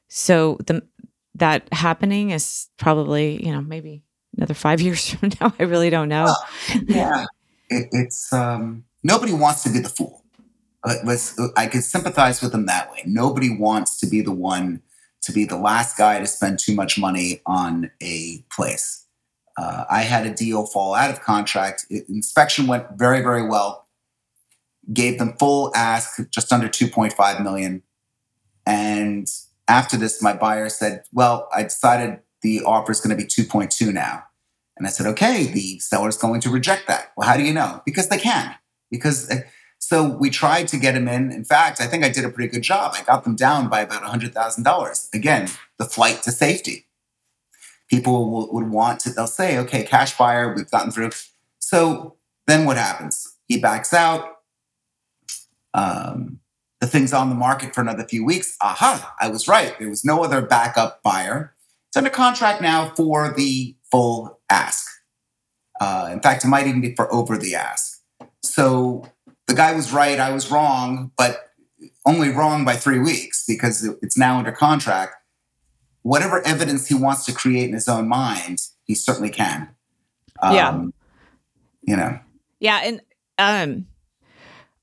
So 0.07 0.57
the 0.65 0.83
that 1.35 1.67
happening 1.73 2.31
is 2.31 2.69
probably, 2.77 3.45
you 3.45 3.51
know, 3.51 3.61
maybe 3.61 4.03
another 4.37 4.53
five 4.53 4.81
years 4.85 5.09
from 5.09 5.31
now. 5.39 5.53
I 5.59 5.63
really 5.63 5.89
don't 5.89 6.09
know. 6.09 6.25
Well, 6.25 6.47
yeah. 6.87 7.25
It, 7.69 7.87
it's 7.91 8.31
um 8.31 8.85
nobody 9.03 9.33
wants 9.33 9.63
to 9.63 9.69
be 9.69 9.79
the 9.79 9.89
fool. 9.89 10.23
But 10.83 10.97
let's 11.03 11.39
I 11.57 11.67
could 11.67 11.83
sympathize 11.83 12.41
with 12.41 12.51
them 12.51 12.67
that 12.67 12.91
way. 12.91 13.01
Nobody 13.05 13.55
wants 13.55 13.99
to 13.99 14.07
be 14.07 14.21
the 14.21 14.31
one 14.31 14.81
to 15.21 15.31
be 15.31 15.45
the 15.45 15.57
last 15.57 15.97
guy 15.97 16.19
to 16.19 16.27
spend 16.27 16.59
too 16.59 16.75
much 16.75 16.99
money 16.99 17.41
on 17.47 17.89
a 18.01 18.43
place. 18.51 19.05
Uh, 19.57 19.85
I 19.89 20.01
had 20.01 20.27
a 20.27 20.33
deal 20.33 20.67
fall 20.67 20.93
out 20.93 21.09
of 21.09 21.21
contract. 21.21 21.85
It, 21.89 22.07
inspection 22.09 22.67
went 22.67 22.85
very, 22.97 23.21
very 23.21 23.47
well 23.47 23.85
gave 24.93 25.17
them 25.17 25.35
full 25.37 25.71
ask, 25.75 26.29
just 26.29 26.51
under 26.53 26.67
2.5 26.67 27.43
million. 27.43 27.81
And 28.65 29.27
after 29.67 29.97
this, 29.97 30.21
my 30.21 30.33
buyer 30.33 30.69
said, 30.69 31.03
Well, 31.11 31.47
I 31.53 31.63
decided 31.63 32.19
the 32.45 32.61
offer 32.63 32.91
is 32.91 33.01
going 33.01 33.17
to 33.17 33.21
be 33.21 33.27
2.2 33.27 33.91
now. 33.91 34.23
And 34.77 34.85
I 34.85 34.91
said, 34.91 35.07
Okay, 35.07 35.45
the 35.45 35.79
seller 35.79 36.09
is 36.09 36.17
going 36.17 36.41
to 36.41 36.49
reject 36.49 36.87
that. 36.87 37.11
Well, 37.17 37.27
how 37.27 37.37
do 37.37 37.43
you 37.43 37.53
know? 37.53 37.81
Because 37.85 38.09
they 38.09 38.19
can. 38.19 38.55
Because 38.91 39.29
eh, 39.31 39.41
so 39.79 40.15
we 40.17 40.29
tried 40.29 40.67
to 40.69 40.77
get 40.77 40.95
him 40.95 41.07
in. 41.07 41.31
In 41.31 41.43
fact, 41.43 41.81
I 41.81 41.87
think 41.87 42.03
I 42.03 42.09
did 42.09 42.23
a 42.23 42.29
pretty 42.29 42.51
good 42.51 42.61
job. 42.61 42.93
I 42.95 43.03
got 43.03 43.23
them 43.23 43.35
down 43.35 43.67
by 43.67 43.81
about 43.81 44.03
$100,000. 44.03 45.13
Again, 45.13 45.49
the 45.79 45.85
flight 45.85 46.21
to 46.23 46.31
safety. 46.31 46.85
People 47.89 48.31
will, 48.31 48.53
would 48.53 48.69
want 48.69 48.99
to, 49.01 49.11
they'll 49.11 49.27
say, 49.27 49.57
okay, 49.59 49.83
cash 49.83 50.17
buyer, 50.17 50.53
we've 50.53 50.69
gotten 50.69 50.91
through. 50.91 51.11
So 51.59 52.15
then 52.47 52.65
what 52.65 52.77
happens? 52.77 53.35
He 53.47 53.57
backs 53.57 53.93
out 53.93 54.37
um, 55.73 56.39
the 56.79 56.87
thing's 56.87 57.13
on 57.13 57.29
the 57.29 57.35
market 57.35 57.73
for 57.73 57.81
another 57.81 58.03
few 58.03 58.23
weeks. 58.23 58.57
Aha, 58.61 59.15
I 59.19 59.29
was 59.29 59.47
right. 59.47 59.77
There 59.79 59.89
was 59.89 60.05
no 60.05 60.23
other 60.23 60.41
backup 60.41 61.01
buyer. 61.01 61.54
It's 61.95 61.97
under 61.97 62.09
contract 62.09 62.61
now 62.61 62.89
for 62.89 63.33
the 63.33 63.73
full 63.89 64.41
ask. 64.49 64.85
Uh, 65.79 66.09
in 66.11 66.19
fact, 66.19 66.43
it 66.43 66.49
might 66.49 66.67
even 66.67 66.81
be 66.81 66.93
for 66.93 67.09
over 67.13 67.37
the 67.37 67.55
ask. 67.55 68.01
So 68.43 69.09
the 69.47 69.53
guy 69.53 69.73
was 69.73 69.93
right. 69.93 70.19
I 70.19 70.33
was 70.33 70.51
wrong, 70.51 71.13
but 71.17 71.51
only 72.05 72.31
wrong 72.31 72.65
by 72.65 72.75
three 72.75 72.99
weeks 72.99 73.45
because 73.47 73.87
it's 74.01 74.17
now 74.17 74.39
under 74.39 74.51
contract. 74.51 75.13
Whatever 76.01 76.45
evidence 76.45 76.87
he 76.87 76.95
wants 76.95 77.23
to 77.27 77.33
create 77.33 77.69
in 77.69 77.73
his 77.73 77.87
own 77.87 78.09
mind, 78.09 78.59
he 78.83 78.93
certainly 78.93 79.29
can. 79.29 79.69
Um, 80.41 80.53
yeah. 80.53 80.83
You 81.83 81.95
know. 81.95 82.19
Yeah, 82.59 82.81
and 82.83 83.01
um, 83.37 83.85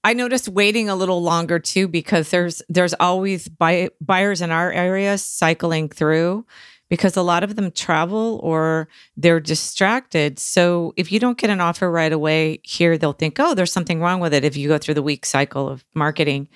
I 0.03 0.15
noticed 0.15 0.49
waiting 0.49 0.89
a 0.89 0.97
little 0.97 1.23
longer 1.23 1.59
too 1.59 1.89
because 1.89 2.31
there's 2.31 2.63
there's 2.71 2.95
always 2.99 3.49
buy, 3.49 3.91
buyers 4.01 4.41
in 4.41 4.51
our 4.51 4.73
area 4.73 5.19
cycling 5.19 5.91
through 5.91 6.47
because 6.93 7.17
a 7.17 7.23
lot 7.23 7.43
of 7.43 7.57
them 7.57 7.71
travel 7.71 8.39
or 8.43 8.87
they're 9.17 9.41
distracted. 9.41 10.39
So 10.39 10.93
if 10.99 11.11
you 11.11 11.19
don't 11.19 11.39
get 11.39 11.49
an 11.49 11.63
offer 11.63 11.91
right 11.91 12.13
away 12.13 12.61
here, 12.65 12.99
they'll 12.99 13.15
think, 13.15 13.41
"Oh, 13.41 13.55
there's 13.55 13.73
something 13.73 14.01
wrong 14.01 14.21
with 14.21 14.35
it." 14.35 14.45
If 14.45 14.57
you 14.59 14.69
go 14.69 14.77
through 14.77 14.95
the 14.95 15.03
week 15.03 15.25
cycle 15.25 15.69
of 15.69 15.85
marketing, 15.95 16.49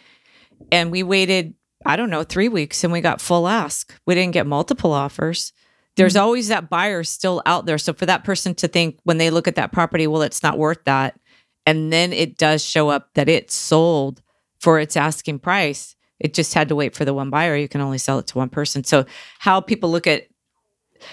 and 0.71 0.91
we 0.91 1.03
waited, 1.03 1.55
I 1.87 1.97
don't 1.97 2.11
know, 2.11 2.23
three 2.23 2.49
weeks, 2.49 2.85
and 2.85 2.93
we 2.93 3.01
got 3.01 3.23
full 3.23 3.49
ask. 3.49 3.99
We 4.05 4.15
didn't 4.15 4.35
get 4.35 4.47
multiple 4.47 4.93
offers. 4.93 5.55
There's 5.97 6.13
mm-hmm. 6.13 6.25
always 6.25 6.49
that 6.49 6.69
buyer 6.69 7.03
still 7.05 7.43
out 7.47 7.65
there. 7.65 7.79
So 7.79 7.95
for 7.95 8.05
that 8.05 8.25
person 8.25 8.55
to 8.57 8.69
think 8.69 8.99
when 9.05 9.17
they 9.17 9.31
look 9.31 9.49
at 9.49 9.55
that 9.55 9.73
property, 9.73 10.07
well, 10.07 10.23
it's 10.23 10.43
not 10.43 10.59
worth 10.59 10.85
that 10.85 11.19
and 11.67 11.93
then 11.93 12.13
it 12.13 12.39
does 12.39 12.65
show 12.65 12.89
up 12.89 13.11
that 13.15 13.29
it's 13.29 13.55
sold 13.55 14.23
for 14.61 14.79
its 14.79 14.97
asking 14.97 15.41
price. 15.41 15.96
It 16.19 16.35
just 16.35 16.55
had 16.55 16.69
to 16.69 16.77
wait 16.77 16.95
for 16.95 17.05
the 17.05 17.15
one 17.15 17.31
buyer. 17.31 17.57
You 17.57 17.69
can 17.69 17.81
only 17.81 17.99
sell 17.99 18.19
it 18.19 18.27
to 18.29 18.39
one 18.39 18.49
person. 18.49 18.85
So 18.85 19.05
how 19.39 19.61
people 19.61 19.91
look 19.91 20.07
at 20.07 20.27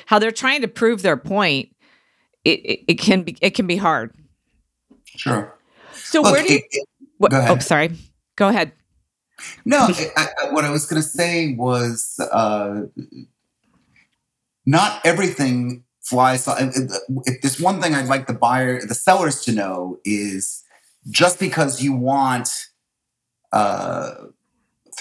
how 0.05 0.19
they're 0.19 0.31
trying 0.31 0.61
to 0.61 0.67
prove 0.67 1.01
their 1.01 1.17
point, 1.17 1.69
it, 2.45 2.59
it, 2.59 2.79
it 2.87 2.93
can 2.95 3.23
be 3.23 3.37
it 3.41 3.51
can 3.51 3.67
be 3.67 3.75
hard. 3.75 4.13
Sure. 5.05 5.57
So 5.93 6.21
Look, 6.21 6.33
where 6.33 6.43
do 6.43 6.53
you? 6.53 6.61
It, 6.69 6.87
what, 7.17 7.33
oh, 7.33 7.57
sorry. 7.59 7.91
Go 8.35 8.47
ahead. 8.49 8.71
No, 9.65 9.89
I, 10.15 10.27
I, 10.41 10.51
what 10.51 10.63
I 10.63 10.69
was 10.69 10.85
going 10.85 11.01
to 11.01 11.07
say 11.07 11.53
was 11.55 12.19
uh, 12.31 12.83
not 14.65 15.01
everything 15.05 15.83
flies. 16.01 16.47
If 16.47 17.41
there's 17.41 17.59
one 17.59 17.81
thing 17.81 17.95
I'd 17.95 18.07
like 18.07 18.27
the 18.27 18.33
buyer, 18.33 18.85
the 18.85 18.95
sellers 18.95 19.41
to 19.43 19.51
know 19.51 19.99
is 20.05 20.63
just 21.09 21.39
because 21.39 21.81
you 21.81 21.93
want 21.93 22.67
uh, 23.51 24.13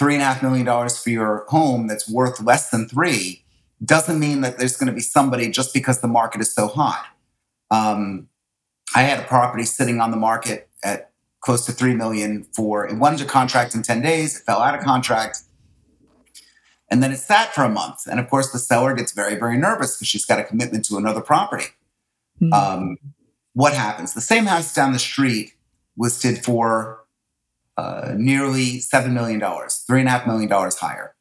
three 0.03 0.15
and 0.15 0.21
a 0.21 0.25
half 0.25 0.43
million 0.43 0.65
dollars 0.65 1.01
for 1.01 1.11
your 1.11 1.45
home 1.47 1.87
that's 1.87 2.09
worth 2.09 2.41
less 2.41 2.69
than 2.71 2.89
three 2.89 3.41
doesn't 3.85 4.19
mean 4.19 4.41
that 4.41 4.57
there's 4.59 4.75
going 4.75 4.87
to 4.87 4.93
be 4.93 4.99
somebody 4.99 5.49
just 5.49 5.73
because 5.73 6.01
the 6.01 6.09
market 6.09 6.41
is 6.41 6.51
so 6.51 6.67
hot. 6.67 7.05
Um, 7.71 8.27
I 8.93 9.03
had 9.03 9.19
a 9.19 9.27
property 9.27 9.63
sitting 9.63 10.01
on 10.01 10.11
the 10.11 10.17
market 10.17 10.67
at 10.83 11.11
close 11.39 11.65
to 11.67 11.71
three 11.71 11.95
million 11.95 12.43
for 12.53 12.85
it 12.85 12.97
went 12.97 13.17
into 13.17 13.31
contract 13.31 13.75
in 13.75 13.81
10 13.81 14.01
days, 14.01 14.37
it 14.37 14.43
fell 14.43 14.59
out 14.59 14.75
of 14.75 14.83
contract. 14.83 15.39
And 16.91 17.01
then 17.01 17.13
it 17.13 17.17
sat 17.17 17.55
for 17.55 17.63
a 17.63 17.69
month. 17.69 18.05
And 18.05 18.19
of 18.19 18.29
course, 18.29 18.51
the 18.51 18.59
seller 18.59 18.93
gets 18.93 19.13
very, 19.13 19.35
very 19.35 19.57
nervous 19.57 19.95
because 19.95 20.09
she's 20.09 20.25
got 20.25 20.37
a 20.37 20.43
commitment 20.43 20.83
to 20.85 20.97
another 20.97 21.21
property. 21.21 21.67
Mm-hmm. 22.41 22.51
Um, 22.51 22.97
what 23.53 23.73
happens? 23.73 24.13
The 24.13 24.21
same 24.21 24.47
house 24.47 24.73
down 24.73 24.91
the 24.91 24.99
street 24.99 25.53
listed 25.95 26.43
for 26.43 27.02
uh, 27.77 28.13
nearly 28.15 28.79
$7 28.79 29.11
million, 29.11 29.39
$3.5 29.39 30.27
million 30.27 30.49
higher. 30.79 31.15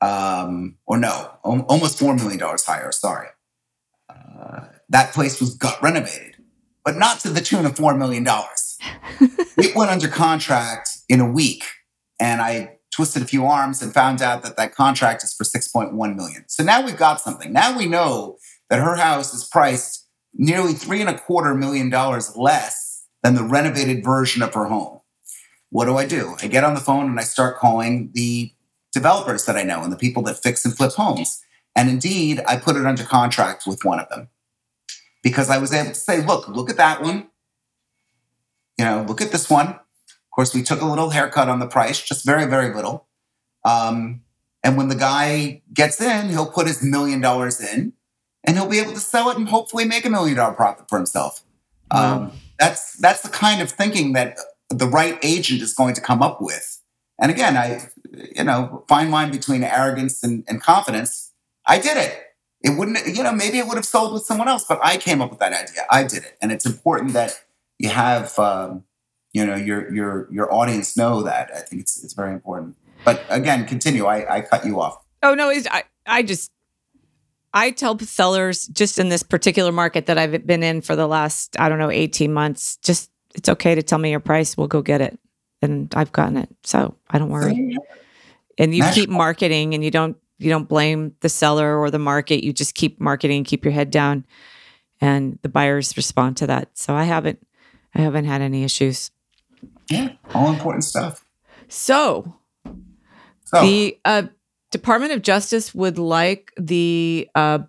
Um, 0.00 0.76
or 0.86 0.98
no, 0.98 1.30
almost 1.42 1.98
$4 1.98 2.16
million 2.16 2.40
higher, 2.40 2.92
sorry. 2.92 3.28
Uh, 4.08 4.66
that 4.88 5.12
place 5.12 5.40
was 5.40 5.54
gut 5.54 5.78
renovated, 5.82 6.36
but 6.84 6.96
not 6.96 7.20
to 7.20 7.30
the 7.30 7.40
tune 7.40 7.66
of 7.66 7.74
$4 7.74 7.96
million. 7.96 8.26
it 9.56 9.74
went 9.74 9.90
under 9.90 10.08
contract 10.08 10.90
in 11.08 11.20
a 11.20 11.30
week. 11.30 11.64
And 12.20 12.40
I 12.40 12.76
twisted 12.92 13.22
a 13.22 13.26
few 13.26 13.44
arms 13.44 13.82
and 13.82 13.92
found 13.92 14.22
out 14.22 14.42
that 14.42 14.56
that 14.56 14.74
contract 14.74 15.22
is 15.22 15.34
for 15.34 15.44
6.1 15.44 16.16
million. 16.16 16.44
So 16.48 16.62
now 16.62 16.84
we've 16.84 16.96
got 16.96 17.20
something. 17.20 17.52
Now 17.52 17.76
we 17.76 17.86
know 17.86 18.38
that 18.70 18.78
her 18.78 18.96
house 18.96 19.34
is 19.34 19.44
priced 19.44 20.06
nearly 20.34 20.72
three 20.72 21.00
and 21.00 21.10
a 21.10 21.18
quarter 21.18 21.54
million 21.54 21.90
dollars 21.90 22.36
less 22.36 23.04
than 23.22 23.34
the 23.34 23.42
renovated 23.42 24.04
version 24.04 24.42
of 24.42 24.54
her 24.54 24.66
home. 24.66 24.95
What 25.70 25.86
do 25.86 25.96
I 25.96 26.06
do? 26.06 26.36
I 26.42 26.46
get 26.46 26.64
on 26.64 26.74
the 26.74 26.80
phone 26.80 27.06
and 27.06 27.18
I 27.18 27.24
start 27.24 27.58
calling 27.58 28.10
the 28.14 28.52
developers 28.92 29.44
that 29.46 29.56
I 29.56 29.62
know 29.62 29.82
and 29.82 29.92
the 29.92 29.96
people 29.96 30.22
that 30.24 30.42
fix 30.42 30.64
and 30.64 30.76
flip 30.76 30.92
homes. 30.92 31.42
And 31.74 31.90
indeed, 31.90 32.42
I 32.46 32.56
put 32.56 32.76
it 32.76 32.86
under 32.86 33.02
contract 33.02 33.66
with 33.66 33.84
one 33.84 33.98
of 34.00 34.08
them 34.08 34.28
because 35.22 35.50
I 35.50 35.58
was 35.58 35.72
able 35.72 35.90
to 35.90 35.94
say, 35.94 36.24
look, 36.24 36.48
look 36.48 36.70
at 36.70 36.76
that 36.76 37.02
one. 37.02 37.28
You 38.78 38.84
know, 38.84 39.04
look 39.06 39.20
at 39.20 39.32
this 39.32 39.50
one. 39.50 39.68
Of 39.68 40.30
course, 40.34 40.54
we 40.54 40.62
took 40.62 40.80
a 40.80 40.86
little 40.86 41.10
haircut 41.10 41.48
on 41.48 41.58
the 41.58 41.66
price, 41.66 42.00
just 42.00 42.24
very, 42.24 42.46
very 42.46 42.74
little. 42.74 43.06
Um, 43.64 44.22
and 44.62 44.76
when 44.76 44.88
the 44.88 44.94
guy 44.94 45.62
gets 45.72 46.00
in, 46.00 46.28
he'll 46.28 46.50
put 46.50 46.66
his 46.66 46.82
million 46.82 47.20
dollars 47.20 47.60
in 47.60 47.92
and 48.44 48.56
he'll 48.56 48.68
be 48.68 48.78
able 48.78 48.92
to 48.92 49.00
sell 49.00 49.30
it 49.30 49.36
and 49.36 49.48
hopefully 49.48 49.84
make 49.84 50.04
a 50.04 50.10
million 50.10 50.36
dollar 50.36 50.54
profit 50.54 50.86
for 50.88 50.96
himself. 50.96 51.42
Wow. 51.92 52.16
Um, 52.16 52.32
that's 52.58 52.96
that's 52.96 53.22
the 53.22 53.28
kind 53.28 53.60
of 53.60 53.70
thinking 53.70 54.14
that 54.14 54.38
the 54.70 54.86
right 54.86 55.18
agent 55.22 55.62
is 55.62 55.74
going 55.74 55.94
to 55.94 56.00
come 56.00 56.22
up 56.22 56.40
with. 56.40 56.80
And 57.18 57.30
again, 57.30 57.56
I, 57.56 57.88
you 58.36 58.44
know, 58.44 58.84
fine 58.88 59.10
line 59.10 59.30
between 59.30 59.62
arrogance 59.62 60.22
and, 60.22 60.44
and 60.48 60.60
confidence. 60.60 61.32
I 61.66 61.78
did 61.78 61.96
it. 61.96 62.22
It 62.62 62.78
wouldn't, 62.78 63.06
you 63.06 63.22
know, 63.22 63.32
maybe 63.32 63.58
it 63.58 63.66
would 63.66 63.76
have 63.76 63.86
sold 63.86 64.12
with 64.12 64.24
someone 64.24 64.48
else, 64.48 64.64
but 64.68 64.80
I 64.82 64.96
came 64.96 65.22
up 65.22 65.30
with 65.30 65.38
that 65.40 65.52
idea. 65.52 65.82
I 65.90 66.02
did 66.02 66.24
it, 66.24 66.36
and 66.40 66.50
it's 66.50 66.66
important 66.66 67.12
that 67.12 67.44
you 67.78 67.90
have, 67.90 68.36
um, 68.38 68.84
you 69.32 69.44
know, 69.44 69.54
your 69.54 69.92
your 69.94 70.28
your 70.32 70.52
audience 70.52 70.96
know 70.96 71.22
that. 71.22 71.50
I 71.54 71.60
think 71.60 71.82
it's 71.82 72.02
it's 72.02 72.14
very 72.14 72.32
important. 72.32 72.76
But 73.04 73.22
again, 73.28 73.66
continue. 73.66 74.06
I, 74.06 74.36
I 74.36 74.40
cut 74.40 74.64
you 74.64 74.80
off. 74.80 74.98
Oh 75.22 75.34
no, 75.34 75.50
I 75.50 75.84
I 76.06 76.22
just 76.22 76.50
I 77.52 77.70
tell 77.70 77.98
sellers 77.98 78.66
just 78.68 78.98
in 78.98 79.10
this 79.10 79.22
particular 79.22 79.70
market 79.70 80.06
that 80.06 80.18
I've 80.18 80.46
been 80.46 80.62
in 80.62 80.80
for 80.80 80.96
the 80.96 81.06
last 81.06 81.58
I 81.60 81.68
don't 81.68 81.78
know 81.78 81.90
eighteen 81.90 82.32
months. 82.32 82.78
Just 82.78 83.10
it's 83.36 83.48
okay 83.48 83.74
to 83.74 83.82
tell 83.82 83.98
me 83.98 84.10
your 84.10 84.20
price. 84.20 84.56
We'll 84.56 84.66
go 84.66 84.82
get 84.82 85.00
it, 85.00 85.18
and 85.62 85.92
I've 85.94 86.12
gotten 86.12 86.36
it, 86.36 86.48
so 86.64 86.96
I 87.08 87.18
don't 87.18 87.30
worry. 87.30 87.76
And 88.58 88.74
you 88.74 88.82
keep 88.92 89.10
marketing, 89.10 89.74
and 89.74 89.84
you 89.84 89.90
don't 89.90 90.16
you 90.38 90.50
don't 90.50 90.68
blame 90.68 91.14
the 91.20 91.28
seller 91.28 91.78
or 91.78 91.90
the 91.90 91.98
market. 91.98 92.44
You 92.44 92.52
just 92.52 92.74
keep 92.74 93.00
marketing, 93.00 93.44
keep 93.44 93.64
your 93.64 93.72
head 93.72 93.90
down, 93.90 94.26
and 95.00 95.38
the 95.42 95.48
buyers 95.48 95.96
respond 95.96 96.38
to 96.38 96.46
that. 96.48 96.76
So 96.76 96.94
I 96.94 97.04
haven't 97.04 97.46
I 97.94 98.00
haven't 98.00 98.24
had 98.24 98.40
any 98.40 98.64
issues. 98.64 99.10
Yeah, 99.90 100.12
all 100.34 100.52
important 100.52 100.84
stuff. 100.84 101.24
So, 101.68 102.34
so. 103.44 103.60
the 103.60 103.98
uh, 104.04 104.24
Department 104.70 105.12
of 105.12 105.22
Justice 105.22 105.74
would 105.74 105.98
like 105.98 106.52
the 106.56 107.28
uh, 107.34 107.60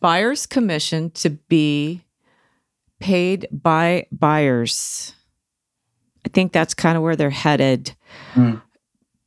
buyer's 0.00 0.46
commission 0.46 1.10
to 1.12 1.30
be 1.30 2.02
paid 3.00 3.46
by 3.50 4.06
buyers. 4.10 5.14
I 6.24 6.28
think 6.28 6.52
that's 6.52 6.74
kind 6.74 6.96
of 6.96 7.02
where 7.02 7.16
they're 7.16 7.30
headed. 7.30 7.94
Mm. 8.34 8.62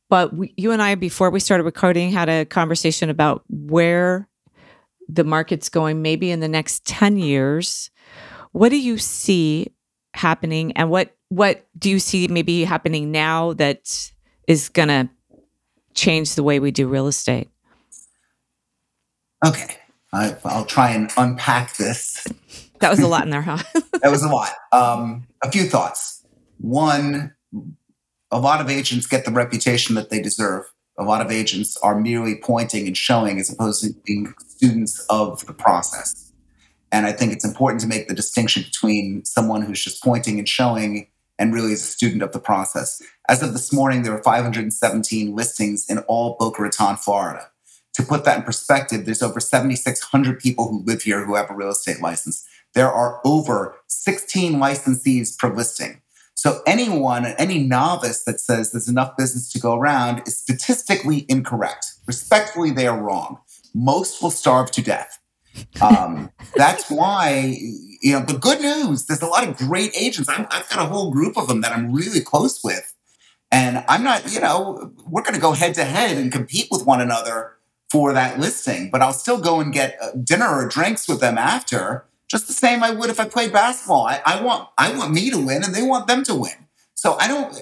But 0.08 0.34
we, 0.34 0.52
you 0.56 0.72
and 0.72 0.82
I, 0.82 0.96
before 0.96 1.30
we 1.30 1.40
started 1.40 1.64
recording, 1.64 2.10
had 2.10 2.28
a 2.28 2.44
conversation 2.44 3.10
about 3.10 3.44
where 3.48 4.28
the 5.08 5.24
market's 5.24 5.68
going, 5.68 6.02
maybe 6.02 6.30
in 6.30 6.40
the 6.40 6.48
next 6.48 6.84
10 6.86 7.16
years. 7.16 7.90
What 8.52 8.70
do 8.70 8.78
you 8.78 8.98
see 8.98 9.72
happening? 10.14 10.72
And 10.72 10.90
what, 10.90 11.16
what 11.28 11.66
do 11.78 11.90
you 11.90 12.00
see 12.00 12.28
maybe 12.28 12.64
happening 12.64 13.12
now 13.12 13.52
that 13.54 14.10
is 14.46 14.68
going 14.68 14.88
to 14.88 15.08
change 15.94 16.34
the 16.34 16.42
way 16.42 16.58
we 16.58 16.70
do 16.70 16.88
real 16.88 17.06
estate? 17.06 17.48
Okay. 19.46 19.76
I, 20.12 20.36
will 20.44 20.64
try 20.64 20.90
and 20.90 21.10
unpack 21.16 21.76
this. 21.76 22.26
That 22.80 22.90
was 22.90 23.00
a 23.00 23.06
lot 23.06 23.24
in 23.24 23.30
there, 23.30 23.42
huh? 23.42 23.58
that 24.02 24.10
was 24.10 24.22
a 24.22 24.28
lot. 24.28 24.50
Um, 24.72 25.26
a 25.42 25.50
few 25.50 25.64
thoughts. 25.64 26.24
One, 26.58 27.34
a 28.30 28.38
lot 28.38 28.60
of 28.60 28.68
agents 28.68 29.06
get 29.06 29.24
the 29.24 29.32
reputation 29.32 29.94
that 29.94 30.10
they 30.10 30.20
deserve. 30.20 30.64
A 30.98 31.04
lot 31.04 31.24
of 31.24 31.30
agents 31.30 31.76
are 31.78 31.98
merely 31.98 32.36
pointing 32.36 32.86
and 32.86 32.96
showing 32.96 33.38
as 33.38 33.50
opposed 33.50 33.82
to 33.82 33.94
being 34.04 34.34
students 34.46 35.04
of 35.08 35.46
the 35.46 35.54
process. 35.54 36.32
And 36.92 37.06
I 37.06 37.12
think 37.12 37.32
it's 37.32 37.44
important 37.44 37.80
to 37.82 37.86
make 37.86 38.08
the 38.08 38.14
distinction 38.14 38.62
between 38.62 39.24
someone 39.24 39.62
who's 39.62 39.82
just 39.82 40.02
pointing 40.02 40.38
and 40.38 40.48
showing 40.48 41.06
and 41.38 41.54
really 41.54 41.72
is 41.72 41.82
a 41.82 41.86
student 41.86 42.22
of 42.22 42.32
the 42.32 42.38
process. 42.38 43.00
As 43.28 43.42
of 43.42 43.54
this 43.54 43.72
morning, 43.72 44.02
there 44.02 44.12
were 44.12 44.22
517 44.22 45.34
listings 45.34 45.88
in 45.88 45.98
all 46.00 46.36
Boca 46.38 46.62
Raton, 46.62 46.96
Florida. 46.96 47.48
To 47.94 48.02
put 48.02 48.24
that 48.24 48.38
in 48.38 48.44
perspective, 48.44 49.06
there's 49.06 49.22
over 49.22 49.40
7,600 49.40 50.38
people 50.38 50.68
who 50.68 50.84
live 50.84 51.02
here 51.02 51.24
who 51.24 51.34
have 51.36 51.50
a 51.50 51.54
real 51.54 51.70
estate 51.70 52.00
license. 52.00 52.46
There 52.74 52.90
are 52.90 53.20
over 53.24 53.76
16 53.88 54.54
licensees 54.54 55.38
per 55.38 55.52
listing. 55.54 56.00
So 56.34 56.62
anyone, 56.66 57.26
any 57.38 57.58
novice 57.58 58.24
that 58.24 58.40
says 58.40 58.72
there's 58.72 58.88
enough 58.88 59.16
business 59.16 59.52
to 59.52 59.60
go 59.60 59.74
around 59.74 60.22
is 60.26 60.38
statistically 60.38 61.26
incorrect. 61.28 61.86
Respectfully, 62.06 62.70
they 62.70 62.86
are 62.86 62.98
wrong. 62.98 63.40
Most 63.74 64.22
will 64.22 64.30
starve 64.30 64.70
to 64.70 64.82
death. 64.82 65.18
Um, 65.82 66.30
that's 66.56 66.90
why, 66.90 67.58
you 68.00 68.12
know, 68.12 68.20
the 68.20 68.38
good 68.38 68.60
news, 68.60 69.06
there's 69.06 69.20
a 69.20 69.26
lot 69.26 69.46
of 69.46 69.56
great 69.56 69.94
agents. 69.94 70.30
i 70.30 70.34
have 70.34 70.48
got 70.48 70.78
a 70.78 70.86
whole 70.86 71.10
group 71.10 71.36
of 71.36 71.46
them 71.46 71.60
that 71.60 71.72
I'm 71.72 71.92
really 71.92 72.20
close 72.20 72.64
with. 72.64 72.94
And 73.52 73.84
I'm 73.88 74.04
not, 74.04 74.32
you 74.32 74.40
know, 74.40 74.92
we're 75.06 75.22
going 75.22 75.34
to 75.34 75.40
go 75.40 75.52
head 75.52 75.74
to 75.74 75.84
head 75.84 76.16
and 76.16 76.32
compete 76.32 76.68
with 76.70 76.86
one 76.86 77.00
another 77.00 77.56
for 77.90 78.12
that 78.12 78.38
listing, 78.38 78.88
but 78.88 79.02
I'll 79.02 79.12
still 79.12 79.38
go 79.38 79.60
and 79.60 79.72
get 79.72 79.98
uh, 80.00 80.12
dinner 80.12 80.48
or 80.48 80.68
drinks 80.68 81.08
with 81.08 81.20
them 81.20 81.36
after 81.36 82.06
just 82.30 82.46
the 82.46 82.52
same 82.52 82.82
I 82.82 82.92
would 82.92 83.10
if 83.10 83.18
I 83.18 83.24
played 83.28 83.52
basketball. 83.52 84.06
I, 84.06 84.22
I 84.24 84.40
want 84.40 84.68
I 84.78 84.96
want 84.96 85.12
me 85.12 85.30
to 85.30 85.38
win, 85.44 85.64
and 85.64 85.74
they 85.74 85.82
want 85.82 86.06
them 86.06 86.22
to 86.24 86.34
win. 86.34 86.68
So 86.94 87.16
I 87.18 87.26
don't 87.26 87.60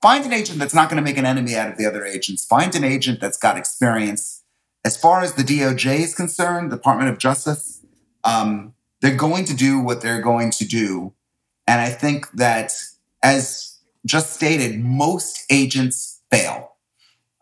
find 0.00 0.24
an 0.24 0.32
agent 0.32 0.58
that's 0.58 0.74
not 0.74 0.88
going 0.88 0.96
to 0.96 1.02
make 1.02 1.18
an 1.18 1.26
enemy 1.26 1.56
out 1.56 1.70
of 1.70 1.76
the 1.76 1.86
other 1.86 2.04
agents. 2.04 2.44
Find 2.44 2.74
an 2.74 2.84
agent 2.84 3.20
that's 3.20 3.36
got 3.36 3.56
experience. 3.56 4.44
As 4.84 4.96
far 4.96 5.22
as 5.22 5.34
the 5.34 5.42
DOJ 5.42 5.98
is 5.98 6.14
concerned, 6.14 6.70
Department 6.70 7.10
of 7.10 7.18
Justice, 7.18 7.84
um, 8.24 8.74
they're 9.00 9.16
going 9.16 9.44
to 9.46 9.54
do 9.54 9.80
what 9.80 10.00
they're 10.00 10.22
going 10.22 10.50
to 10.52 10.64
do, 10.64 11.12
and 11.66 11.80
I 11.80 11.90
think 11.90 12.30
that 12.32 12.72
as 13.22 13.78
just 14.06 14.32
stated, 14.32 14.80
most 14.80 15.44
agents 15.50 16.22
fail. 16.30 16.69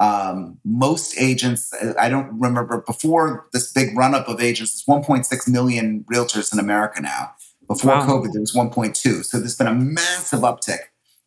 Um, 0.00 0.58
most 0.64 1.18
agents, 1.18 1.72
I 1.98 2.08
don't 2.08 2.38
remember 2.38 2.82
before 2.86 3.48
this 3.52 3.72
big 3.72 3.96
run 3.96 4.14
up 4.14 4.28
of 4.28 4.40
agents, 4.40 4.84
there's 4.84 5.04
1.6 5.04 5.48
million 5.48 6.04
realtors 6.12 6.52
in 6.52 6.58
America 6.58 7.02
now. 7.02 7.32
Before 7.66 7.90
wow. 7.90 8.06
COVID, 8.06 8.32
there 8.32 8.40
was 8.40 8.54
1.2. 8.54 9.24
So 9.24 9.38
there's 9.38 9.56
been 9.56 9.66
a 9.66 9.74
massive 9.74 10.40
uptick. 10.40 10.78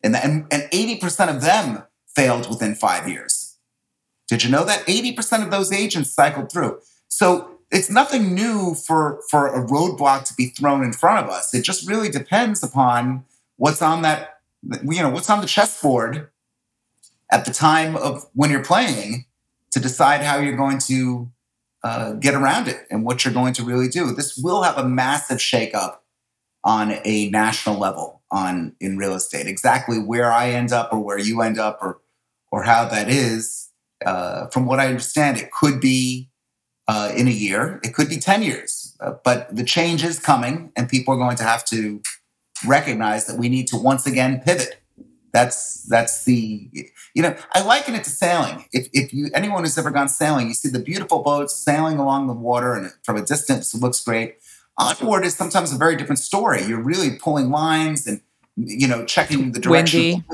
In 0.02 0.12
that, 0.12 0.24
and, 0.24 0.46
and 0.50 0.62
80% 0.72 1.34
of 1.34 1.42
them 1.42 1.84
failed 2.08 2.48
within 2.48 2.74
five 2.74 3.08
years. 3.08 3.56
Did 4.28 4.42
you 4.42 4.50
know 4.50 4.64
that? 4.64 4.86
80% 4.86 5.44
of 5.44 5.50
those 5.50 5.70
agents 5.70 6.10
cycled 6.10 6.50
through. 6.50 6.80
So 7.08 7.58
it's 7.70 7.90
nothing 7.90 8.34
new 8.34 8.74
for, 8.74 9.20
for 9.30 9.46
a 9.46 9.64
roadblock 9.64 10.24
to 10.24 10.34
be 10.34 10.46
thrown 10.46 10.82
in 10.82 10.92
front 10.92 11.24
of 11.24 11.30
us. 11.30 11.54
It 11.54 11.62
just 11.62 11.88
really 11.88 12.08
depends 12.08 12.62
upon 12.62 13.24
what's 13.56 13.82
on 13.82 14.02
that, 14.02 14.40
you 14.82 15.02
know, 15.02 15.10
what's 15.10 15.30
on 15.30 15.40
the 15.40 15.46
chessboard 15.46 16.30
at 17.32 17.46
the 17.46 17.52
time 17.52 17.96
of 17.96 18.26
when 18.34 18.50
you're 18.50 18.64
playing 18.64 19.24
to 19.72 19.80
decide 19.80 20.22
how 20.22 20.38
you're 20.38 20.56
going 20.56 20.78
to 20.78 21.30
uh, 21.82 22.12
get 22.12 22.34
around 22.34 22.68
it 22.68 22.86
and 22.90 23.04
what 23.04 23.24
you're 23.24 23.34
going 23.34 23.54
to 23.54 23.64
really 23.64 23.88
do. 23.88 24.12
This 24.12 24.36
will 24.36 24.62
have 24.62 24.78
a 24.78 24.86
massive 24.86 25.38
shakeup 25.38 25.96
on 26.62 27.00
a 27.04 27.28
national 27.30 27.78
level 27.78 28.22
on 28.30 28.76
in 28.80 28.96
real 28.96 29.14
estate. 29.14 29.46
Exactly 29.46 29.98
where 29.98 30.30
I 30.30 30.50
end 30.50 30.72
up 30.72 30.92
or 30.92 31.00
where 31.00 31.18
you 31.18 31.40
end 31.42 31.58
up 31.58 31.78
or 31.82 32.00
or 32.52 32.62
how 32.64 32.84
that 32.84 33.08
is, 33.08 33.70
uh, 34.04 34.46
from 34.48 34.66
what 34.66 34.78
I 34.78 34.86
understand, 34.88 35.38
it 35.38 35.50
could 35.50 35.80
be 35.80 36.28
uh, 36.86 37.10
in 37.16 37.26
a 37.26 37.30
year, 37.30 37.80
it 37.82 37.94
could 37.94 38.10
be 38.10 38.18
ten 38.18 38.42
years, 38.42 38.94
uh, 39.00 39.14
but 39.24 39.54
the 39.56 39.64
change 39.64 40.04
is 40.04 40.18
coming, 40.18 40.70
and 40.76 40.86
people 40.86 41.14
are 41.14 41.16
going 41.16 41.36
to 41.36 41.44
have 41.44 41.64
to 41.66 42.02
recognize 42.66 43.26
that 43.26 43.38
we 43.38 43.48
need 43.48 43.68
to 43.68 43.78
once 43.78 44.06
again 44.06 44.42
pivot 44.44 44.81
that's 45.32 45.84
that's 45.84 46.24
the 46.24 46.70
you 47.14 47.22
know 47.22 47.34
I 47.52 47.62
liken 47.62 47.94
it 47.94 48.04
to 48.04 48.10
sailing. 48.10 48.66
If 48.72 48.88
if 48.92 49.12
you 49.12 49.30
anyone 49.34 49.62
who's 49.64 49.78
ever 49.78 49.90
gone 49.90 50.08
sailing, 50.08 50.48
you 50.48 50.54
see 50.54 50.68
the 50.68 50.78
beautiful 50.78 51.22
boats 51.22 51.54
sailing 51.56 51.98
along 51.98 52.26
the 52.26 52.34
water, 52.34 52.74
and 52.74 52.92
from 53.02 53.16
a 53.16 53.22
distance 53.22 53.74
it 53.74 53.80
looks 53.80 54.02
great. 54.04 54.36
Onboard 54.78 55.24
is 55.24 55.34
sometimes 55.34 55.72
a 55.72 55.78
very 55.78 55.96
different 55.96 56.18
story. 56.18 56.62
You're 56.64 56.82
really 56.82 57.16
pulling 57.16 57.50
lines 57.50 58.06
and 58.06 58.20
you 58.56 58.86
know 58.86 59.04
checking 59.04 59.52
the 59.52 59.60
direction 59.60 60.24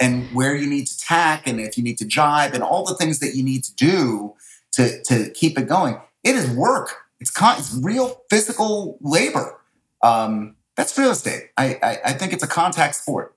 and 0.00 0.24
where 0.34 0.54
you 0.54 0.68
need 0.68 0.86
to 0.86 0.98
tack, 0.98 1.46
and 1.46 1.60
if 1.60 1.76
you 1.76 1.84
need 1.84 1.98
to 1.98 2.06
jibe, 2.06 2.54
and 2.54 2.62
all 2.62 2.84
the 2.84 2.94
things 2.94 3.18
that 3.20 3.34
you 3.34 3.42
need 3.42 3.64
to 3.64 3.74
do 3.74 4.34
to 4.72 5.02
to 5.04 5.30
keep 5.30 5.58
it 5.58 5.68
going. 5.68 6.00
It 6.24 6.34
is 6.34 6.50
work. 6.50 6.94
It's 7.20 7.30
con- 7.30 7.58
it's 7.58 7.74
real 7.74 8.22
physical 8.30 8.98
labor. 9.02 9.60
Um, 10.02 10.56
that's 10.76 10.96
real 10.96 11.10
estate. 11.10 11.50
I, 11.58 11.78
I 11.82 11.98
I 12.06 12.12
think 12.14 12.32
it's 12.32 12.42
a 12.42 12.48
contact 12.48 12.94
sport. 12.94 13.34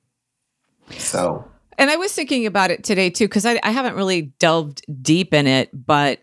So, 0.97 1.45
and 1.77 1.89
I 1.89 1.95
was 1.95 2.13
thinking 2.13 2.45
about 2.45 2.71
it 2.71 2.83
today 2.83 3.09
too, 3.09 3.27
because 3.27 3.45
I, 3.45 3.59
I 3.63 3.71
haven't 3.71 3.95
really 3.95 4.33
delved 4.39 4.81
deep 5.01 5.33
in 5.33 5.47
it, 5.47 5.69
but 5.73 6.19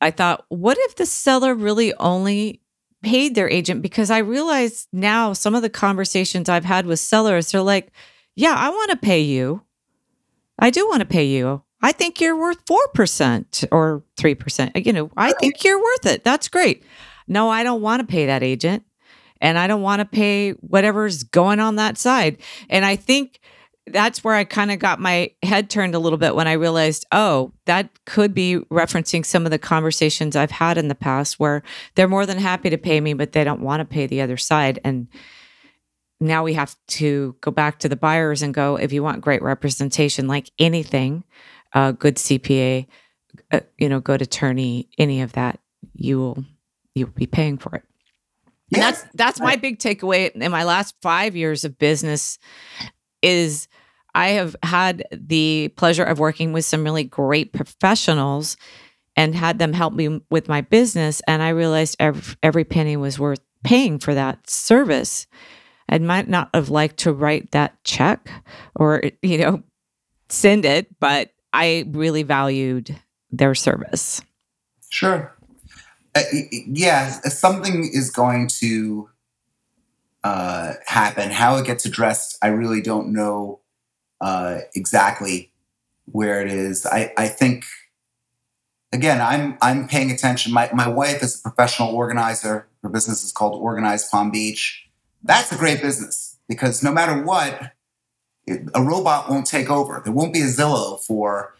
I 0.00 0.10
thought, 0.10 0.44
what 0.48 0.76
if 0.80 0.96
the 0.96 1.06
seller 1.06 1.54
really 1.54 1.94
only 1.94 2.60
paid 3.02 3.34
their 3.34 3.48
agent? 3.48 3.82
Because 3.82 4.10
I 4.10 4.18
realize 4.18 4.88
now 4.92 5.32
some 5.32 5.54
of 5.54 5.62
the 5.62 5.70
conversations 5.70 6.48
I've 6.48 6.64
had 6.64 6.86
with 6.86 6.98
sellers, 6.98 7.52
they're 7.52 7.62
like, 7.62 7.92
yeah, 8.34 8.54
I 8.56 8.68
want 8.70 8.90
to 8.90 8.96
pay 8.96 9.20
you. 9.20 9.62
I 10.58 10.70
do 10.70 10.86
want 10.88 11.00
to 11.00 11.06
pay 11.06 11.24
you. 11.24 11.62
I 11.82 11.92
think 11.92 12.20
you're 12.20 12.36
worth 12.36 12.64
4% 12.64 13.64
or 13.70 14.02
3%. 14.16 14.86
You 14.86 14.92
know, 14.92 15.10
I 15.16 15.32
think 15.32 15.62
you're 15.64 15.80
worth 15.80 16.06
it. 16.06 16.24
That's 16.24 16.48
great. 16.48 16.82
No, 17.28 17.50
I 17.50 17.62
don't 17.62 17.82
want 17.82 18.00
to 18.00 18.06
pay 18.06 18.26
that 18.26 18.42
agent 18.42 18.84
and 19.40 19.58
I 19.58 19.66
don't 19.66 19.82
want 19.82 20.00
to 20.00 20.06
pay 20.06 20.52
whatever's 20.52 21.22
going 21.22 21.60
on 21.60 21.76
that 21.76 21.98
side. 21.98 22.38
And 22.70 22.84
I 22.84 22.96
think 22.96 23.40
that's 23.86 24.24
where 24.24 24.34
I 24.34 24.44
kind 24.44 24.70
of 24.70 24.78
got 24.78 24.98
my 24.98 25.30
head 25.42 25.68
turned 25.68 25.94
a 25.94 25.98
little 25.98 26.16
bit 26.18 26.34
when 26.34 26.48
I 26.48 26.52
realized, 26.52 27.04
oh, 27.12 27.52
that 27.66 27.90
could 28.06 28.32
be 28.32 28.56
referencing 28.70 29.24
some 29.24 29.44
of 29.44 29.50
the 29.50 29.58
conversations 29.58 30.36
I've 30.36 30.50
had 30.50 30.78
in 30.78 30.88
the 30.88 30.94
past 30.94 31.38
where 31.38 31.62
they're 31.94 32.08
more 32.08 32.24
than 32.24 32.38
happy 32.38 32.70
to 32.70 32.78
pay 32.78 33.00
me, 33.00 33.12
but 33.12 33.32
they 33.32 33.44
don't 33.44 33.60
want 33.60 33.80
to 33.80 33.84
pay 33.84 34.06
the 34.06 34.22
other 34.22 34.38
side. 34.38 34.80
And 34.84 35.08
now 36.18 36.42
we 36.44 36.54
have 36.54 36.76
to 36.88 37.36
go 37.42 37.50
back 37.50 37.78
to 37.80 37.88
the 37.88 37.96
buyers 37.96 38.40
and 38.40 38.54
go, 38.54 38.76
if 38.76 38.92
you 38.92 39.02
want 39.02 39.20
great 39.20 39.42
representation, 39.42 40.28
like 40.28 40.50
anything, 40.58 41.24
uh, 41.74 41.92
good 41.92 42.16
CPA, 42.16 42.86
uh, 43.52 43.60
you 43.76 43.88
know, 43.88 44.00
good 44.00 44.22
attorney, 44.22 44.88
any 44.96 45.20
of 45.20 45.32
that, 45.32 45.60
you 45.94 46.18
will 46.18 46.44
you'll 46.94 47.10
be 47.10 47.26
paying 47.26 47.58
for 47.58 47.74
it. 47.74 47.82
And 48.72 48.82
that's 48.82 49.04
that's 49.14 49.40
my 49.40 49.56
big 49.56 49.78
takeaway 49.78 50.30
in 50.30 50.50
my 50.50 50.64
last 50.64 50.94
five 51.02 51.36
years 51.36 51.64
of 51.64 51.78
business 51.78 52.38
is 53.24 53.66
I 54.14 54.28
have 54.28 54.54
had 54.62 55.04
the 55.10 55.72
pleasure 55.76 56.04
of 56.04 56.18
working 56.20 56.52
with 56.52 56.64
some 56.64 56.84
really 56.84 57.04
great 57.04 57.52
professionals 57.52 58.56
and 59.16 59.34
had 59.34 59.58
them 59.58 59.72
help 59.72 59.94
me 59.94 60.20
with 60.30 60.48
my 60.48 60.60
business. 60.60 61.20
And 61.26 61.42
I 61.42 61.48
realized 61.50 61.96
every, 61.98 62.36
every 62.42 62.64
penny 62.64 62.96
was 62.96 63.18
worth 63.18 63.40
paying 63.64 63.98
for 63.98 64.14
that 64.14 64.48
service. 64.48 65.26
I 65.88 65.98
might 65.98 66.28
not 66.28 66.50
have 66.54 66.70
liked 66.70 66.98
to 66.98 67.12
write 67.12 67.50
that 67.52 67.82
check 67.84 68.30
or, 68.74 69.02
you 69.22 69.38
know, 69.38 69.62
send 70.28 70.64
it, 70.64 70.88
but 71.00 71.30
I 71.52 71.84
really 71.88 72.22
valued 72.22 72.96
their 73.30 73.54
service. 73.54 74.20
Sure. 74.90 75.36
Uh, 76.14 76.22
yeah, 76.50 77.10
something 77.22 77.90
is 77.92 78.10
going 78.10 78.46
to 78.46 79.08
uh, 80.24 80.72
happen. 80.86 81.30
How 81.30 81.56
it 81.56 81.66
gets 81.66 81.84
addressed, 81.84 82.38
I 82.42 82.48
really 82.48 82.80
don't 82.80 83.12
know 83.12 83.60
uh, 84.20 84.60
exactly 84.74 85.52
where 86.06 86.40
it 86.44 86.50
is. 86.50 86.86
I, 86.86 87.12
I 87.16 87.28
think 87.28 87.66
again, 88.92 89.20
I'm 89.20 89.58
I'm 89.60 89.86
paying 89.86 90.10
attention. 90.10 90.52
My 90.52 90.70
my 90.72 90.88
wife 90.88 91.22
is 91.22 91.38
a 91.38 91.42
professional 91.42 91.94
organizer. 91.94 92.66
Her 92.82 92.88
business 92.88 93.22
is 93.22 93.32
called 93.32 93.60
Organized 93.60 94.10
Palm 94.10 94.30
Beach. 94.30 94.88
That's 95.22 95.52
a 95.52 95.56
great 95.56 95.82
business 95.82 96.36
because 96.48 96.82
no 96.82 96.92
matter 96.92 97.22
what, 97.22 97.72
a 98.48 98.82
robot 98.82 99.28
won't 99.28 99.46
take 99.46 99.70
over. 99.70 100.00
There 100.04 100.12
won't 100.12 100.32
be 100.32 100.40
a 100.40 100.46
Zillow 100.46 101.00
for 101.00 101.54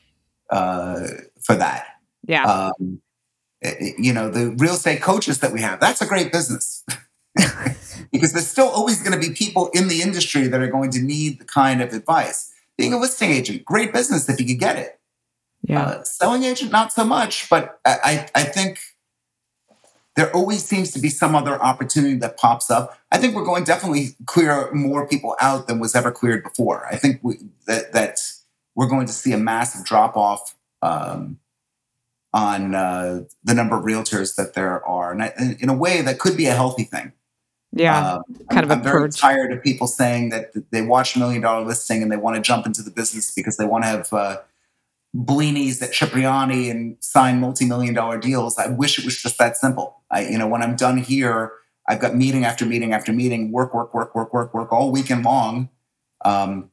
uh, 0.51 1.07
for 1.43 1.55
that. 1.57 1.87
Yeah. 2.27 2.45
Um, 2.45 3.01
you 3.99 4.13
know, 4.13 4.31
the 4.31 4.51
real 4.59 4.75
estate 4.75 5.01
coaches 5.01 5.41
that 5.41 5.53
we 5.53 5.61
have, 5.61 5.81
that's 5.81 6.03
a 6.03 6.07
great 6.07 6.33
business. 6.33 6.85
because 8.15 8.33
there's 8.33 8.47
still 8.47 8.69
always 8.69 9.03
going 9.03 9.13
to 9.13 9.19
be 9.19 9.35
people 9.35 9.71
in 9.75 9.89
the 9.89 10.01
industry 10.01 10.47
that 10.47 10.61
are 10.61 10.69
going 10.69 10.93
to 10.93 11.01
need 11.01 11.41
the 11.41 11.45
kind 11.45 11.83
of 11.83 11.93
advice. 11.93 12.53
Being 12.79 12.93
a 12.93 12.97
listing 12.97 13.33
agent, 13.33 13.65
great 13.65 13.93
business 13.93 14.29
if 14.29 14.39
you 14.39 14.47
could 14.47 14.61
get 14.61 14.77
it. 14.79 15.01
Yeah. 15.63 15.83
Uh, 15.83 16.03
selling 16.05 16.45
agent, 16.45 16.71
not 16.71 16.93
so 16.93 17.05
much, 17.05 17.51
but 17.51 17.81
I, 17.85 18.29
I 18.33 18.45
think 18.45 18.79
there 20.15 20.31
always 20.33 20.65
seems 20.65 20.93
to 20.93 21.01
be 21.01 21.09
some 21.09 21.35
other 21.35 21.61
opportunity 21.61 22.15
that 22.19 22.37
pops 22.37 22.71
up. 22.71 22.97
I 23.11 23.19
think 23.19 23.35
we're 23.35 23.45
going 23.45 23.65
definitely 23.65 24.11
clear 24.27 24.71
more 24.73 25.09
people 25.09 25.35
out 25.41 25.67
than 25.67 25.81
was 25.81 25.97
ever 25.97 26.13
cleared 26.13 26.45
before. 26.45 26.87
I 26.87 26.95
think 26.95 27.19
we, 27.25 27.39
that, 27.67 27.95
that 27.95 28.21
we're 28.77 28.89
going 28.89 29.07
to 29.07 29.13
see 29.13 29.33
a 29.33 29.39
massive 29.39 29.85
drop 29.85 30.17
off 30.17 30.55
um, 30.83 31.41
on 32.33 32.77
uh, 32.77 33.25
the 33.43 33.55
number 33.55 33.77
of 33.77 33.85
realtors 33.85 34.37
that 34.37 34.55
there 34.55 34.87
are, 34.87 35.11
and 35.11 35.21
I, 35.21 35.33
in 35.59 35.69
a 35.69 35.77
way 35.77 36.01
that 36.01 36.21
could 36.21 36.37
be 36.37 36.47
a 36.47 36.55
healthy 36.55 36.85
thing. 36.85 37.13
Yeah, 37.77 38.15
um, 38.15 38.23
kind 38.51 38.61
I'm, 38.61 38.65
of 38.65 38.71
a 38.71 38.73
I'm 38.75 38.83
very 38.83 39.01
purge. 39.01 39.19
tired 39.19 39.53
of 39.53 39.63
people 39.63 39.87
saying 39.89 40.29
that 40.31 40.53
they 40.71 40.83
watch 40.83 41.17
Million 41.17 41.43
Dollar 41.43 41.65
Listing 41.67 42.03
and 42.03 42.13
they 42.13 42.17
want 42.17 42.37
to 42.37 42.43
jump 42.43 42.67
into 42.67 42.83
the 42.83 42.91
business 42.91 43.35
because 43.35 43.57
they 43.57 43.67
want 43.67 43.83
to 43.85 43.89
have 43.89 44.13
uh, 44.13 44.37
blinis 45.15 45.83
at 45.83 45.93
Cipriani 45.93 46.71
and 46.71 46.97
sign 47.01 47.41
multi-million 47.41 47.95
dollar 47.95 48.19
deals. 48.19 48.59
I 48.59 48.69
wish 48.69 48.99
it 48.99 49.05
was 49.05 49.21
just 49.21 49.39
that 49.39 49.57
simple. 49.57 50.01
I, 50.11 50.27
you 50.29 50.39
know, 50.39 50.47
when 50.47 50.63
I'm 50.63 50.77
done 50.77 50.99
here, 50.99 51.53
I've 51.89 52.01
got 52.01 52.15
meeting 52.15 52.45
after 52.45 52.65
meeting 52.65 52.93
after 52.93 53.13
meeting, 53.13 53.53
work, 53.53 53.75
work, 53.75 53.93
work, 53.93 54.15
work, 54.15 54.33
work, 54.33 54.55
work 54.55 54.73
all 54.73 54.91
weekend 54.91 55.25
long. 55.25 55.69
Um, 56.25 56.71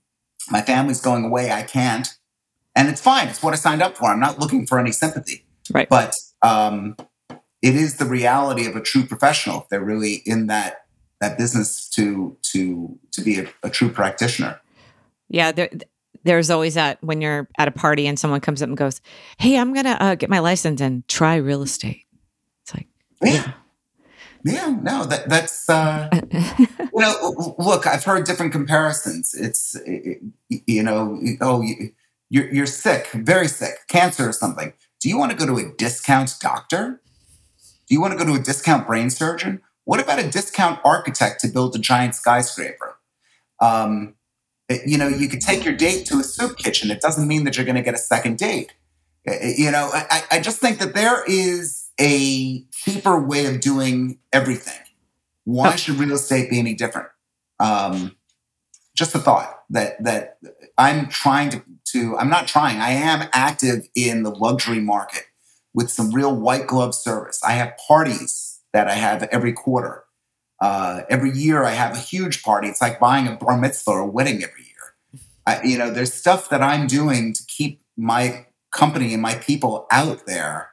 my 0.50 0.62
family's 0.62 1.02
going 1.02 1.26
away. 1.26 1.52
I 1.52 1.64
can't, 1.64 2.08
and 2.76 2.90
it's 2.90 3.02
fine. 3.02 3.28
It's 3.28 3.44
what 3.44 3.54
I 3.54 3.58
signed 3.58 3.82
up 3.82 3.98
for. 3.98 4.06
I'm 4.06 4.20
not 4.20 4.40
looking 4.40 4.66
for 4.66 4.80
any 4.80 4.92
sympathy. 4.92 5.46
Right. 5.72 5.90
But 5.90 6.16
um, 6.42 6.96
it 7.62 7.76
is 7.76 7.98
the 7.98 8.06
reality 8.06 8.66
of 8.66 8.76
a 8.76 8.82
true 8.82 9.06
professional 9.06 9.62
if 9.62 9.70
they're 9.70 9.84
really 9.84 10.16
in 10.26 10.48
that 10.48 10.86
that 11.22 11.38
business 11.38 11.88
to 11.90 12.36
to 12.42 13.00
to 13.12 13.22
be 13.22 13.40
a, 13.40 13.48
a 13.64 13.70
true 13.70 13.90
practitioner. 13.90 14.60
Yeah, 15.30 15.54
there, 15.54 15.70
there's 16.24 16.50
always 16.50 16.74
that 16.74 17.02
when 17.02 17.22
you're 17.22 17.48
at 17.58 17.70
a 17.70 17.72
party 17.72 18.06
and 18.08 18.20
someone 18.20 18.42
comes 18.42 18.62
up 18.62 18.68
and 18.68 18.78
goes, 18.78 19.00
"Hey, 19.38 19.58
I'm 19.58 19.74
gonna 19.74 19.98
uh, 20.00 20.16
get 20.16 20.30
my 20.30 20.40
license 20.40 20.82
and 20.82 21.08
try 21.08 21.36
real 21.36 21.62
estate." 21.62 22.06
It's 22.64 22.76
like, 22.76 22.88
yeah. 23.24 23.54
Yeah, 24.44 24.76
no, 24.82 25.06
that 25.06 25.30
that's 25.30 25.70
uh, 25.70 26.10
you 26.60 26.68
know. 26.96 27.56
Look, 27.60 27.86
I've 27.86 28.04
heard 28.04 28.26
different 28.26 28.52
comparisons. 28.52 29.36
It's 29.36 29.78
you 30.50 30.82
know, 30.82 31.22
oh, 31.42 31.64
you're 32.30 32.52
you're 32.52 32.66
sick, 32.66 33.08
very 33.14 33.48
sick, 33.48 33.76
cancer 33.88 34.28
or 34.28 34.34
something. 34.34 34.74
Do 35.00 35.10
you 35.10 35.18
want 35.20 35.32
to 35.32 35.38
go 35.38 35.46
to 35.46 35.58
a 35.64 35.72
discount 35.78 36.36
doctor? 36.40 37.02
Do 37.88 37.94
you 37.94 38.02
want 38.02 38.18
to 38.18 38.18
go 38.18 38.26
to 38.26 38.40
a 38.40 38.44
discount 38.44 38.88
brain 38.88 39.12
surgeon? 39.12 39.62
What 39.92 40.00
about 40.00 40.20
a 40.20 40.30
discount 40.30 40.80
architect 40.86 41.42
to 41.42 41.50
build 41.50 41.76
a 41.76 41.78
giant 41.78 42.16
skyscraper? 42.16 42.96
Um, 43.60 44.16
it, 44.70 44.88
you 44.88 44.98
know, 44.98 45.10
you 45.10 45.28
could 45.28 45.42
take 45.42 45.66
your 45.66 45.76
date 45.76 46.06
to 46.06 46.18
a 46.18 46.24
soup 46.24 46.56
kitchen. 46.58 46.90
It 46.90 47.02
doesn't 47.02 47.28
mean 47.28 47.44
that 47.44 47.58
you're 47.58 47.66
going 47.66 47.76
to 47.76 47.82
get 47.82 47.94
a 47.94 47.98
second 47.98 48.38
date. 48.38 48.74
It, 49.26 49.60
you 49.60 49.70
know, 49.70 49.90
I, 49.94 50.24
I 50.32 50.40
just 50.40 50.60
think 50.60 50.80
that 50.80 50.94
there 50.94 51.26
is 51.26 51.90
a 52.00 52.64
cheaper 52.72 53.20
way 53.20 53.48
of 53.48 53.60
doing 53.60 54.20
everything. 54.32 54.80
Why 55.44 55.76
should 55.76 55.96
real 55.96 56.14
estate 56.14 56.50
be 56.50 56.58
any 56.58 56.74
different? 56.74 57.10
Um, 57.60 58.16
just 58.96 59.14
a 59.14 59.20
thought 59.20 59.66
that 59.72 60.02
that 60.06 60.38
I'm 60.78 61.10
trying 61.10 61.50
to 61.50 61.64
to, 61.88 62.18
I'm 62.18 62.30
not 62.30 62.48
trying, 62.48 62.80
I 62.80 62.92
am 62.92 63.28
active 63.34 63.90
in 63.94 64.24
the 64.24 64.34
luxury 64.34 64.80
market 64.80 65.26
with 65.74 65.92
some 65.92 66.12
real 66.12 66.34
white 66.34 66.66
glove 66.66 66.96
service. 66.96 67.42
I 67.44 67.52
have 67.54 67.76
parties 67.90 68.51
that 68.74 68.88
I 68.88 68.94
have 68.94 69.24
every 69.32 69.54
quarter. 69.54 70.04
Uh, 70.60 71.02
every 71.10 71.32
year 71.32 71.64
I 71.64 71.72
have 71.72 71.96
a 71.96 72.00
huge 72.00 72.44
party. 72.44 72.68
It's 72.68 72.82
like 72.82 73.00
buying 73.00 73.28
a 73.28 73.36
bar 73.36 73.58
mitzvah 73.58 73.92
or 73.92 74.00
a 74.00 74.08
wedding 74.08 74.44
every 74.44 74.64
year. 74.64 75.22
I, 75.48 75.64
you 75.64 75.78
know, 75.78 75.90
there's 75.90 76.14
stuff 76.14 76.50
that 76.50 76.62
I'm 76.62 76.88
doing 76.88 77.34
to 77.34 77.44
keep 77.48 77.82
my 77.98 78.46
company 78.72 79.14
and 79.14 79.22
my 79.22 79.36
people 79.36 79.88
out 79.92 80.26
there. 80.28 80.70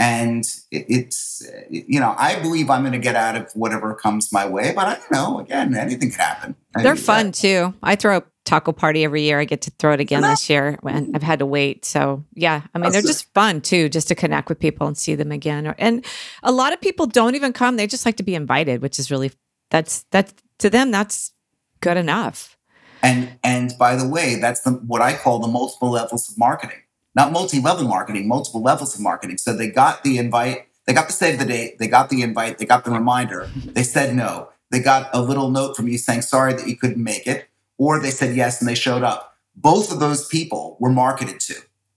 And 0.00 0.44
it, 0.70 0.86
it's, 0.88 1.48
you 1.70 1.98
know, 1.98 2.14
I 2.18 2.40
believe 2.40 2.70
I'm 2.70 2.82
going 2.82 2.92
to 2.92 2.98
get 2.98 3.16
out 3.16 3.36
of 3.36 3.50
whatever 3.54 3.94
comes 3.94 4.32
my 4.32 4.46
way, 4.46 4.72
but 4.74 4.86
I 4.86 4.94
don't 4.94 5.10
know. 5.12 5.38
Again, 5.40 5.74
anything 5.76 6.10
could 6.10 6.20
happen. 6.20 6.54
They're 6.74 6.96
fun 6.96 7.32
too. 7.32 7.74
I 7.82 7.96
throw 7.96 8.22
taco 8.48 8.72
party 8.72 9.04
every 9.04 9.22
year. 9.22 9.38
I 9.38 9.44
get 9.44 9.60
to 9.62 9.70
throw 9.78 9.92
it 9.92 10.00
again 10.00 10.22
this 10.22 10.48
year 10.48 10.78
when 10.80 11.14
I've 11.14 11.22
had 11.22 11.40
to 11.40 11.46
wait. 11.46 11.84
So 11.84 12.24
yeah, 12.32 12.62
I 12.74 12.78
mean, 12.78 12.92
they're 12.92 13.02
just 13.02 13.32
fun 13.34 13.60
too, 13.60 13.90
just 13.90 14.08
to 14.08 14.14
connect 14.14 14.48
with 14.48 14.58
people 14.58 14.86
and 14.86 14.96
see 14.96 15.14
them 15.14 15.30
again. 15.30 15.66
And 15.78 16.04
a 16.42 16.50
lot 16.50 16.72
of 16.72 16.80
people 16.80 17.06
don't 17.06 17.34
even 17.34 17.52
come. 17.52 17.76
They 17.76 17.86
just 17.86 18.06
like 18.06 18.16
to 18.16 18.22
be 18.22 18.34
invited, 18.34 18.80
which 18.80 18.98
is 18.98 19.10
really, 19.10 19.32
that's, 19.70 20.06
that's 20.10 20.32
to 20.60 20.70
them, 20.70 20.90
that's 20.90 21.32
good 21.80 21.98
enough. 21.98 22.56
And, 23.02 23.38
and 23.44 23.74
by 23.78 23.96
the 23.96 24.08
way, 24.08 24.36
that's 24.36 24.62
the, 24.62 24.70
what 24.70 25.02
I 25.02 25.14
call 25.14 25.38
the 25.40 25.46
multiple 25.46 25.90
levels 25.90 26.30
of 26.30 26.38
marketing, 26.38 26.80
not 27.14 27.32
multi-level 27.32 27.86
marketing, 27.86 28.26
multiple 28.26 28.62
levels 28.62 28.94
of 28.94 29.02
marketing. 29.02 29.36
So 29.36 29.52
they 29.54 29.68
got 29.68 30.04
the 30.04 30.16
invite, 30.16 30.66
they 30.86 30.94
got 30.94 31.06
the 31.06 31.12
save 31.12 31.38
the 31.38 31.44
date, 31.44 31.78
they 31.78 31.86
got 31.86 32.08
the 32.08 32.22
invite, 32.22 32.56
they 32.56 32.64
got 32.64 32.86
the 32.86 32.90
reminder. 32.90 33.50
They 33.54 33.82
said 33.82 34.16
no. 34.16 34.48
They 34.70 34.80
got 34.80 35.10
a 35.12 35.20
little 35.20 35.50
note 35.50 35.76
from 35.76 35.88
you 35.88 35.98
saying 35.98 36.22
sorry 36.22 36.54
that 36.54 36.66
you 36.66 36.76
couldn't 36.76 37.02
make 37.02 37.26
it 37.26 37.48
or 37.78 38.00
they 38.00 38.10
said 38.10 38.36
yes 38.36 38.60
and 38.60 38.68
they 38.68 38.74
showed 38.74 39.02
up. 39.02 39.36
Both 39.56 39.90
of 39.90 40.00
those 40.00 40.26
people 40.28 40.76
were 40.80 40.90
marketed 40.90 41.40
to. 41.40 41.54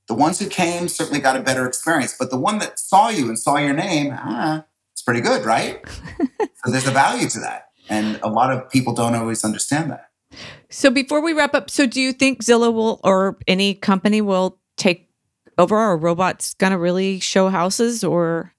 The 0.08 0.14
ones 0.14 0.40
who 0.40 0.48
came 0.48 0.88
certainly 0.88 1.20
got 1.20 1.36
a 1.36 1.42
better 1.42 1.68
experience, 1.68 2.16
but 2.18 2.32
the 2.32 2.38
one 2.38 2.60
that 2.60 2.80
saw 2.80 3.10
you 3.10 3.28
and 3.28 3.38
saw 3.38 3.58
your 3.58 3.74
name, 3.74 4.14
ah, 4.18 4.66
it's 4.94 5.02
pretty 5.02 5.22
good, 5.22 5.46
right? 5.46 5.84
so 6.40 6.72
there's 6.72 6.88
a 6.88 6.92
value 6.92 7.28
to 7.30 7.40
that. 7.40 7.70
And 7.90 8.20
a 8.24 8.30
lot 8.30 8.52
of 8.52 8.70
people 8.70 8.94
don't 8.94 9.16
always 9.16 9.44
understand 9.44 9.92
that. 9.92 10.10
So 10.70 10.90
before 10.90 11.22
we 11.22 11.34
wrap 11.34 11.54
up, 11.54 11.70
so 11.70 11.86
do 11.86 12.00
you 12.00 12.14
think 12.14 12.44
Zillow 12.44 12.74
will 12.74 13.00
or 13.04 13.38
any 13.48 13.74
company 13.74 14.22
will 14.22 14.60
take 14.78 15.10
over 15.58 15.78
or 15.78 15.98
robots 15.98 16.54
going 16.56 16.72
to 16.72 16.78
really 16.78 17.20
show 17.20 17.50
houses 17.50 18.04
or? 18.04 18.54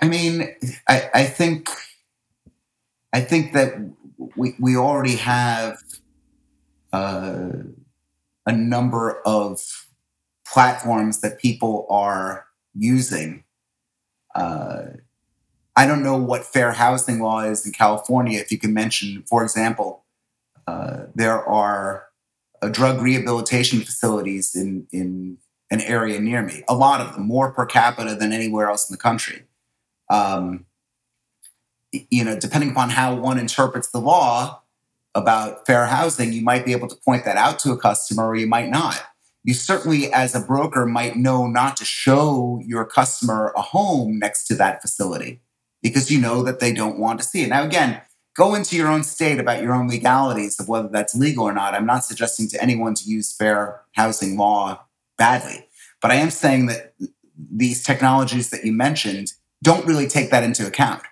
I 0.00 0.08
mean, 0.08 0.54
I, 0.88 1.10
I 1.14 1.24
think, 1.24 1.68
I 3.12 3.20
think 3.20 3.54
that 3.54 3.74
we, 4.36 4.54
we 4.58 4.76
already 4.76 5.16
have 5.16 5.78
uh, 6.92 7.50
a 8.46 8.52
number 8.52 9.20
of 9.26 9.60
platforms 10.46 11.20
that 11.20 11.38
people 11.38 11.86
are 11.88 12.44
using. 12.74 13.44
Uh, 14.34 14.84
I 15.74 15.86
don't 15.86 16.02
know 16.02 16.16
what 16.16 16.44
fair 16.44 16.72
housing 16.72 17.20
law 17.20 17.40
is 17.40 17.64
in 17.64 17.72
California. 17.72 18.38
If 18.38 18.52
you 18.52 18.58
can 18.58 18.74
mention, 18.74 19.22
for 19.26 19.42
example, 19.42 20.04
uh, 20.66 21.04
there 21.14 21.42
are 21.44 22.08
uh, 22.60 22.68
drug 22.68 23.00
rehabilitation 23.00 23.80
facilities 23.80 24.54
in 24.54 24.86
in 24.92 25.38
an 25.70 25.80
area 25.80 26.20
near 26.20 26.42
me. 26.42 26.62
A 26.68 26.74
lot 26.74 27.00
of 27.00 27.14
them, 27.14 27.26
more 27.26 27.50
per 27.50 27.64
capita 27.64 28.14
than 28.14 28.32
anywhere 28.32 28.68
else 28.68 28.88
in 28.88 28.94
the 28.94 29.00
country. 29.00 29.44
Um, 30.10 30.66
you 31.92 32.24
know, 32.24 32.38
depending 32.38 32.70
upon 32.70 32.90
how 32.90 33.14
one 33.14 33.38
interprets 33.38 33.88
the 33.88 34.00
law 34.00 34.62
about 35.14 35.66
fair 35.66 35.86
housing, 35.86 36.32
you 36.32 36.42
might 36.42 36.64
be 36.64 36.72
able 36.72 36.88
to 36.88 36.96
point 36.96 37.24
that 37.24 37.36
out 37.36 37.58
to 37.60 37.72
a 37.72 37.78
customer, 37.78 38.28
or 38.28 38.36
you 38.36 38.46
might 38.46 38.70
not. 38.70 39.00
You 39.44 39.54
certainly, 39.54 40.12
as 40.12 40.34
a 40.34 40.40
broker, 40.40 40.86
might 40.86 41.16
know 41.16 41.46
not 41.46 41.76
to 41.78 41.84
show 41.84 42.60
your 42.64 42.84
customer 42.84 43.52
a 43.56 43.62
home 43.62 44.18
next 44.18 44.46
to 44.46 44.54
that 44.54 44.80
facility 44.80 45.40
because 45.82 46.10
you 46.10 46.20
know 46.20 46.42
that 46.44 46.60
they 46.60 46.72
don't 46.72 46.98
want 46.98 47.20
to 47.20 47.26
see 47.26 47.42
it. 47.42 47.48
Now, 47.48 47.64
again, 47.64 48.00
go 48.36 48.54
into 48.54 48.76
your 48.76 48.88
own 48.88 49.02
state 49.02 49.40
about 49.40 49.62
your 49.62 49.74
own 49.74 49.88
legalities 49.88 50.58
of 50.60 50.68
whether 50.68 50.88
that's 50.88 51.14
legal 51.14 51.44
or 51.44 51.52
not. 51.52 51.74
I'm 51.74 51.86
not 51.86 52.04
suggesting 52.04 52.48
to 52.50 52.62
anyone 52.62 52.94
to 52.94 53.04
use 53.04 53.36
fair 53.36 53.82
housing 53.92 54.38
law 54.38 54.80
badly, 55.18 55.66
but 56.00 56.12
I 56.12 56.14
am 56.14 56.30
saying 56.30 56.66
that 56.66 56.94
these 57.50 57.82
technologies 57.82 58.50
that 58.50 58.64
you 58.64 58.72
mentioned 58.72 59.32
don't 59.62 59.86
really 59.86 60.06
take 60.06 60.30
that 60.30 60.44
into 60.44 60.66
account. 60.66 61.02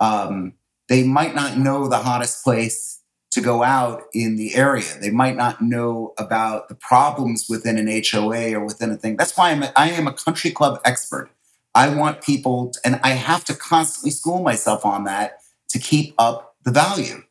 Um, 0.00 0.54
they 0.88 1.04
might 1.04 1.34
not 1.34 1.58
know 1.58 1.88
the 1.88 1.98
hottest 1.98 2.44
place 2.44 3.02
to 3.30 3.40
go 3.40 3.62
out 3.62 4.04
in 4.14 4.36
the 4.36 4.54
area. 4.54 4.98
They 5.00 5.10
might 5.10 5.36
not 5.36 5.60
know 5.60 6.14
about 6.18 6.68
the 6.68 6.74
problems 6.74 7.46
within 7.48 7.76
an 7.76 8.02
HOA 8.10 8.54
or 8.54 8.64
within 8.64 8.90
a 8.90 8.96
thing. 8.96 9.16
That's 9.16 9.36
why 9.36 9.50
I'm 9.50 9.62
a, 9.62 9.72
I 9.76 9.90
am 9.90 10.06
a 10.06 10.12
country 10.12 10.50
club 10.50 10.80
expert. 10.84 11.30
I 11.74 11.94
want 11.94 12.22
people, 12.22 12.70
to, 12.70 12.80
and 12.84 13.00
I 13.02 13.10
have 13.10 13.44
to 13.44 13.54
constantly 13.54 14.10
school 14.10 14.42
myself 14.42 14.84
on 14.86 15.04
that 15.04 15.38
to 15.68 15.78
keep 15.78 16.14
up 16.18 16.56
the 16.64 16.70
value. 16.70 17.22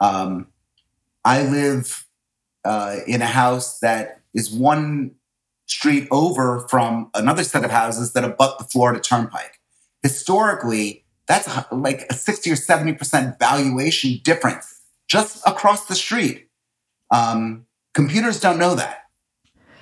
Um, 0.00 0.48
I 1.24 1.42
live 1.42 2.06
uh, 2.64 2.96
in 3.06 3.22
a 3.22 3.26
house 3.26 3.78
that 3.80 4.22
is 4.34 4.50
one 4.50 5.12
street 5.66 6.08
over 6.10 6.66
from 6.68 7.10
another 7.14 7.44
set 7.44 7.64
of 7.64 7.70
houses 7.70 8.12
that 8.14 8.24
abut 8.24 8.58
the 8.58 8.64
Florida 8.64 9.00
Turnpike. 9.00 9.60
Historically, 10.02 11.01
that's 11.32 11.72
like 11.72 12.06
a 12.10 12.14
60 12.14 12.50
or 12.50 12.54
70% 12.54 13.38
valuation 13.38 14.20
difference 14.22 14.80
just 15.08 15.42
across 15.46 15.86
the 15.86 15.94
street. 15.94 16.48
Um, 17.10 17.66
computers 17.94 18.40
don't 18.40 18.58
know 18.58 18.74
that. 18.74 18.98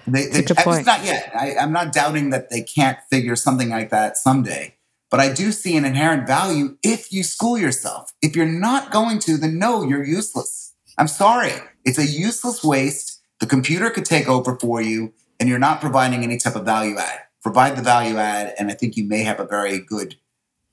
They, 0.07 0.27
they, 0.27 0.41
it's 0.41 0.87
not 0.87 1.05
yet. 1.05 1.31
I, 1.35 1.57
I'm 1.57 1.73
not 1.73 1.93
doubting 1.93 2.31
that 2.31 2.51
they 2.51 2.63
can't 2.63 2.99
figure 3.11 3.37
something 3.37 3.69
like 3.69 3.91
that 3.91 4.17
someday. 4.17 4.77
But 5.11 5.21
I 5.21 5.33
do 5.33 5.51
see 5.51 5.77
an 5.77 5.85
inherent 5.85 6.27
value 6.27 6.77
if 6.83 7.13
you 7.13 7.23
school 7.25 7.59
yourself. 7.59 8.13
If 8.23 8.37
you're 8.37 8.47
not 8.47 8.93
going 8.93 9.19
to, 9.21 9.37
then 9.37 9.59
no, 9.59 9.83
you're 9.83 10.05
useless. 10.05 10.75
I'm 10.99 11.09
sorry. 11.09 11.53
It's 11.85 11.99
a 11.99 12.07
useless 12.07 12.63
waste. 12.63 13.21
The 13.41 13.47
computer 13.47 13.91
could 13.91 14.05
take 14.05 14.29
over 14.29 14.57
for 14.57 14.81
you, 14.81 15.13
and 15.39 15.49
you're 15.49 15.59
not 15.59 15.81
providing 15.81 16.23
any 16.23 16.39
type 16.39 16.55
of 16.55 16.65
value 16.65 16.97
add. 16.99 17.21
Provide 17.43 17.77
the 17.77 17.83
value 17.83 18.19
add, 18.19 18.55
and 18.59 18.71
I 18.71 18.75
think 18.75 18.97
you 18.97 19.05
may 19.05 19.23
have 19.23 19.41
a 19.41 19.47
very 19.47 19.79
good 19.79 20.17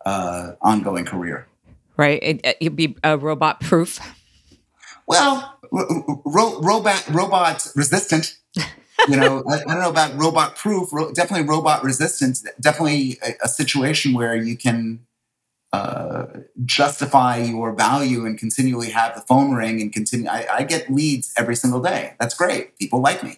uh, 0.07 0.55
ongoing 0.61 1.05
career. 1.05 1.47
Right. 1.97 2.19
It, 2.21 2.57
would 2.61 2.75
be 2.75 2.95
uh, 3.03 3.17
robot 3.19 3.59
proof. 3.59 3.99
Well, 5.07 5.59
ro- 5.71 6.61
robot 6.61 7.07
robot 7.09 7.67
resistant 7.75 8.37
you 9.07 9.15
know, 9.15 9.43
I, 9.49 9.55
I, 9.55 9.63
don't 9.63 9.79
know 9.79 9.89
about 9.89 10.17
robot 10.17 10.55
proof, 10.55 10.91
ro- 10.91 11.11
definitely 11.11 11.47
robot 11.47 11.83
resistance, 11.83 12.45
definitely 12.59 13.17
a, 13.25 13.45
a 13.45 13.47
situation 13.47 14.13
where 14.13 14.35
you 14.35 14.57
can 14.57 15.05
uh, 15.71 16.25
justify 16.65 17.37
your 17.37 17.73
value 17.73 18.25
and 18.25 18.37
continually 18.37 18.89
have 18.89 19.15
the 19.15 19.21
phone 19.21 19.53
ring 19.53 19.81
and 19.81 19.93
continue. 19.93 20.27
I, 20.27 20.47
I 20.51 20.63
get 20.63 20.89
leads 20.89 21.33
every 21.37 21.55
single 21.55 21.81
day. 21.81 22.15
That's 22.19 22.33
great. 22.33 22.77
People 22.77 23.01
like 23.01 23.23
me. 23.23 23.37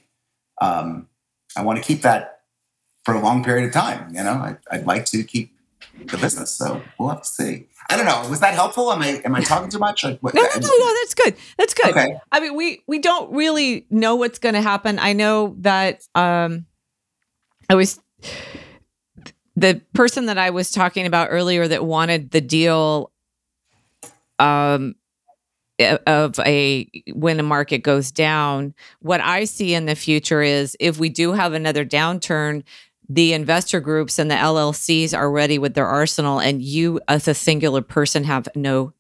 Um, 0.62 1.08
I 1.56 1.64
want 1.64 1.78
to 1.78 1.84
keep 1.84 2.02
that 2.04 2.42
for 3.04 3.14
a 3.14 3.22
long 3.22 3.44
period 3.44 3.66
of 3.66 3.74
time. 3.74 4.14
You 4.14 4.24
know, 4.24 4.32
I, 4.32 4.58
I'd 4.72 4.86
like 4.86 5.06
to 5.06 5.24
keep 5.24 5.54
the 6.06 6.18
business. 6.18 6.52
So 6.52 6.82
we'll 6.98 7.10
have 7.10 7.22
to 7.22 7.28
see. 7.28 7.68
I 7.90 7.98
don't 7.98 8.06
know. 8.06 8.30
Was 8.30 8.40
that 8.42 8.54
helpful? 8.54 8.92
Am 8.92 9.02
I 9.02 9.22
am 9.26 9.36
I 9.36 9.42
talking 9.42 9.70
too 9.70 9.80
much? 9.80 10.04
Like, 10.04 10.20
what, 10.20 10.36
no, 10.36 10.42
no, 10.42 10.48
no, 10.48 10.68
no. 10.68 10.94
That's 11.02 11.16
good. 11.16 11.36
That's 11.58 11.74
good. 11.74 11.92
Okay. 11.92 12.16
I 12.32 12.40
mean, 12.40 12.56
we 12.56 12.84
we 12.88 13.00
don't 13.00 13.34
really 13.34 13.88
know 13.90 14.16
what's 14.16 14.40
going 14.40 14.56
to 14.56 14.62
happen. 14.62 15.00
I 15.00 15.14
know 15.14 15.56
that 15.60 16.08
um, 16.14 16.66
I 17.70 17.76
was 17.76 18.00
the 19.56 19.82
person 19.94 20.28
that 20.28 20.38
I 20.38 20.52
was 20.52 20.72
talking 20.72 21.06
about 21.06 21.30
earlier 21.32 21.68
that 21.68 21.84
wanted 21.84 22.32
the 22.32 22.42
deal 22.42 23.12
um 24.38 24.96
of 26.08 26.40
a 26.40 26.90
when 27.14 27.40
a 27.40 27.44
market 27.44 27.80
goes 27.80 28.12
down 28.12 28.74
what 29.00 29.22
i 29.22 29.46
see 29.46 29.74
in 29.74 29.86
the 29.86 29.96
future 29.96 30.42
is 30.42 30.76
if 30.80 31.00
we 31.00 31.08
do 31.08 31.32
have 31.32 31.54
another 31.54 31.86
downturn 31.86 32.64
the 33.10 33.34
investor 33.34 33.80
groups 33.80 34.20
and 34.20 34.30
the 34.30 34.36
LLCs 34.36 35.18
are 35.18 35.32
ready 35.32 35.58
with 35.58 35.74
their 35.74 35.88
arsenal, 35.88 36.40
and 36.40 36.62
you, 36.62 37.02
as 37.08 37.28
a 37.28 37.34
singular 37.34 37.82
person, 37.82 38.24
have 38.24 38.48
no 38.56 38.94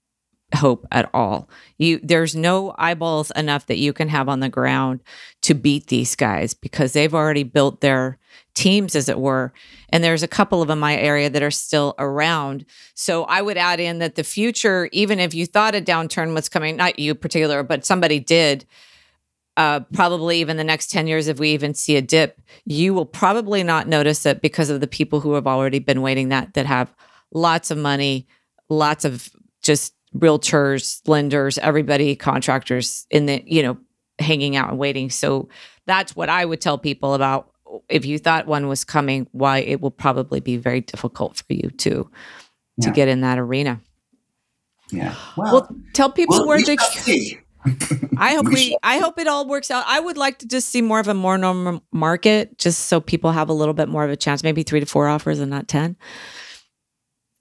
hope 0.55 0.87
at 0.91 1.09
all. 1.13 1.47
You 1.77 1.99
there's 2.01 2.35
no 2.35 2.73
eyeballs 2.77 3.31
enough 3.35 3.67
that 3.67 3.77
you 3.77 3.93
can 3.93 4.09
have 4.09 4.27
on 4.27 4.39
the 4.39 4.49
ground 4.49 5.01
to 5.41 5.53
beat 5.53 5.87
these 5.87 6.15
guys 6.15 6.55
because 6.55 6.93
they've 6.93 7.13
already 7.13 7.43
built 7.43 7.81
their 7.81 8.17
teams 8.55 8.95
as 8.95 9.07
it 9.07 9.19
were 9.19 9.53
and 9.89 10.03
there's 10.03 10.23
a 10.23 10.27
couple 10.27 10.61
of 10.61 10.67
them 10.67 10.79
in 10.79 10.81
my 10.81 10.97
area 10.97 11.29
that 11.29 11.43
are 11.43 11.51
still 11.51 11.95
around 11.97 12.65
so 12.93 13.23
i 13.25 13.41
would 13.41 13.57
add 13.57 13.79
in 13.79 13.99
that 13.99 14.15
the 14.15 14.23
future 14.23 14.89
even 14.91 15.19
if 15.19 15.33
you 15.33 15.45
thought 15.45 15.75
a 15.75 15.81
downturn 15.81 16.33
was 16.33 16.49
coming 16.49 16.75
not 16.75 16.99
you 16.99 17.15
particular 17.15 17.63
but 17.63 17.85
somebody 17.85 18.19
did 18.19 18.65
uh, 19.59 19.81
probably 19.91 20.39
even 20.39 20.55
the 20.55 20.63
next 20.63 20.89
10 20.89 21.05
years, 21.05 21.27
if 21.27 21.37
we 21.37 21.49
even 21.49 21.73
see 21.73 21.97
a 21.97 22.01
dip, 22.01 22.39
you 22.63 22.93
will 22.93 23.05
probably 23.05 23.61
not 23.61 23.89
notice 23.89 24.25
it 24.25 24.41
because 24.41 24.69
of 24.69 24.79
the 24.79 24.87
people 24.87 25.19
who 25.19 25.33
have 25.33 25.45
already 25.45 25.79
been 25.79 26.01
waiting 26.01 26.29
that, 26.29 26.53
that 26.53 26.65
have 26.65 26.95
lots 27.33 27.69
of 27.69 27.77
money, 27.77 28.25
lots 28.69 29.03
of 29.03 29.29
just 29.61 29.93
realtors, 30.15 31.01
lenders, 31.09 31.57
everybody, 31.57 32.15
contractors 32.15 33.05
in 33.11 33.25
the, 33.25 33.43
you 33.45 33.61
know, 33.61 33.77
hanging 34.17 34.55
out 34.55 34.69
and 34.69 34.79
waiting. 34.79 35.09
So 35.09 35.49
that's 35.85 36.15
what 36.15 36.29
I 36.29 36.45
would 36.45 36.61
tell 36.61 36.77
people 36.77 37.13
about 37.13 37.51
if 37.89 38.05
you 38.05 38.17
thought 38.17 38.47
one 38.47 38.69
was 38.69 38.85
coming, 38.85 39.27
why 39.33 39.57
it 39.57 39.81
will 39.81 39.91
probably 39.91 40.39
be 40.39 40.55
very 40.55 40.79
difficult 40.79 41.43
for 41.45 41.51
you 41.53 41.69
to 41.69 42.09
yeah. 42.77 42.87
to 42.87 42.91
get 42.93 43.09
in 43.09 43.19
that 43.21 43.37
arena. 43.37 43.81
Yeah. 44.89 45.15
Well, 45.35 45.51
well 45.53 45.75
tell 45.93 46.09
people 46.09 46.37
well, 46.37 46.47
where 46.47 46.63
they 46.63 46.77
I 48.17 48.35
hope 48.35 48.47
we 48.53 48.77
I 48.83 48.97
hope 48.99 49.19
it 49.19 49.27
all 49.27 49.47
works 49.47 49.71
out. 49.71 49.83
I 49.87 49.99
would 49.99 50.17
like 50.17 50.39
to 50.39 50.47
just 50.47 50.69
see 50.69 50.81
more 50.81 50.99
of 50.99 51.07
a 51.07 51.13
more 51.13 51.37
normal 51.37 51.83
market 51.91 52.57
just 52.57 52.85
so 52.85 52.99
people 52.99 53.31
have 53.31 53.49
a 53.49 53.53
little 53.53 53.73
bit 53.73 53.89
more 53.89 54.03
of 54.03 54.09
a 54.09 54.17
chance, 54.17 54.43
maybe 54.43 54.63
3 54.63 54.79
to 54.79 54.85
4 54.85 55.07
offers 55.07 55.39
and 55.39 55.49
not 55.49 55.67
10. 55.67 55.95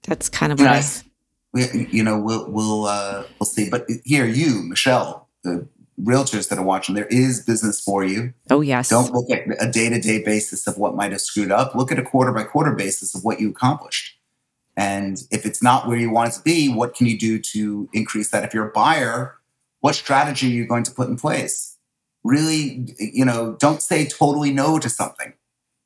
That's 0.07 0.29
kind 0.29 0.51
of 0.51 0.59
what 0.59 0.65
nice. 0.65 1.01
I 1.01 1.05
we, 1.51 1.87
you 1.91 2.03
know, 2.03 2.19
we'll 2.19 2.49
we'll 2.49 2.85
uh 2.85 3.23
we'll 3.39 3.45
see. 3.45 3.69
But 3.69 3.87
here 4.03 4.25
you, 4.25 4.63
Michelle, 4.63 5.27
the 5.43 5.67
realtors 6.01 6.49
that 6.49 6.59
are 6.59 6.63
watching, 6.63 6.95
there 6.95 7.07
is 7.07 7.43
business 7.43 7.81
for 7.81 8.03
you. 8.03 8.33
Oh 8.49 8.61
yes. 8.61 8.89
Don't 8.89 9.13
look 9.13 9.29
at 9.29 9.43
a 9.59 9.69
day-to-day 9.69 10.23
basis 10.23 10.67
of 10.67 10.77
what 10.77 10.95
might 10.95 11.11
have 11.11 11.21
screwed 11.21 11.51
up. 11.51 11.75
Look 11.75 11.91
at 11.91 11.99
a 11.99 12.03
quarter 12.03 12.31
by 12.31 12.43
quarter 12.43 12.73
basis 12.73 13.15
of 13.15 13.23
what 13.23 13.39
you 13.39 13.49
accomplished. 13.49 14.17
And 14.77 15.21
if 15.31 15.45
it's 15.45 15.61
not 15.61 15.87
where 15.87 15.97
you 15.97 16.09
want 16.09 16.29
it 16.29 16.37
to 16.37 16.41
be, 16.41 16.73
what 16.73 16.95
can 16.95 17.05
you 17.07 17.17
do 17.17 17.39
to 17.39 17.89
increase 17.91 18.31
that? 18.31 18.45
If 18.45 18.53
you're 18.53 18.69
a 18.69 18.71
buyer, 18.71 19.35
what 19.81 19.95
strategy 19.95 20.47
are 20.47 20.51
you 20.51 20.67
going 20.67 20.83
to 20.83 20.91
put 20.91 21.07
in 21.07 21.15
place? 21.15 21.77
Really, 22.23 22.93
you 22.99 23.25
know, 23.25 23.55
don't 23.59 23.81
say 23.81 24.05
totally 24.05 24.51
no 24.51 24.77
to 24.79 24.89
something. 24.89 25.33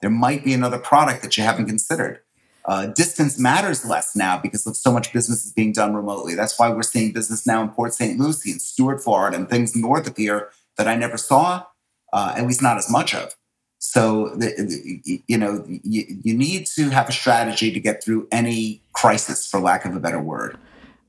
There 0.01 0.09
might 0.09 0.43
be 0.43 0.53
another 0.53 0.79
product 0.79 1.21
that 1.23 1.37
you 1.37 1.43
haven't 1.43 1.67
considered. 1.67 2.19
Uh, 2.65 2.87
distance 2.87 3.37
matters 3.37 3.85
less 3.85 4.15
now 4.15 4.37
because 4.37 4.65
of 4.65 4.77
so 4.77 4.91
much 4.91 5.11
business 5.11 5.45
is 5.45 5.51
being 5.51 5.73
done 5.73 5.93
remotely. 5.93 6.33
That's 6.33 6.57
why 6.57 6.69
we're 6.69 6.83
seeing 6.83 7.11
business 7.11 7.45
now 7.45 7.61
in 7.61 7.69
Port 7.69 7.93
St. 7.93 8.19
Lucie 8.19 8.51
and 8.51 8.61
Stuart, 8.61 9.03
Florida, 9.03 9.37
and 9.37 9.49
things 9.49 9.75
north 9.75 10.07
of 10.07 10.15
here 10.15 10.49
that 10.77 10.87
I 10.87 10.95
never 10.95 11.17
saw, 11.17 11.65
uh, 12.13 12.33
at 12.37 12.47
least 12.47 12.61
not 12.61 12.77
as 12.77 12.89
much 12.89 13.13
of. 13.13 13.35
So, 13.79 14.29
the, 14.29 14.53
the, 14.57 15.21
you 15.27 15.37
know, 15.37 15.65
you, 15.67 16.05
you 16.23 16.37
need 16.37 16.67
to 16.67 16.89
have 16.89 17.09
a 17.09 17.11
strategy 17.11 17.69
to 17.71 17.79
get 17.81 18.01
through 18.01 18.29
any 18.31 18.81
crisis, 18.93 19.45
for 19.45 19.59
lack 19.59 19.83
of 19.83 19.93
a 19.93 19.99
better 19.99 20.21
word. 20.21 20.57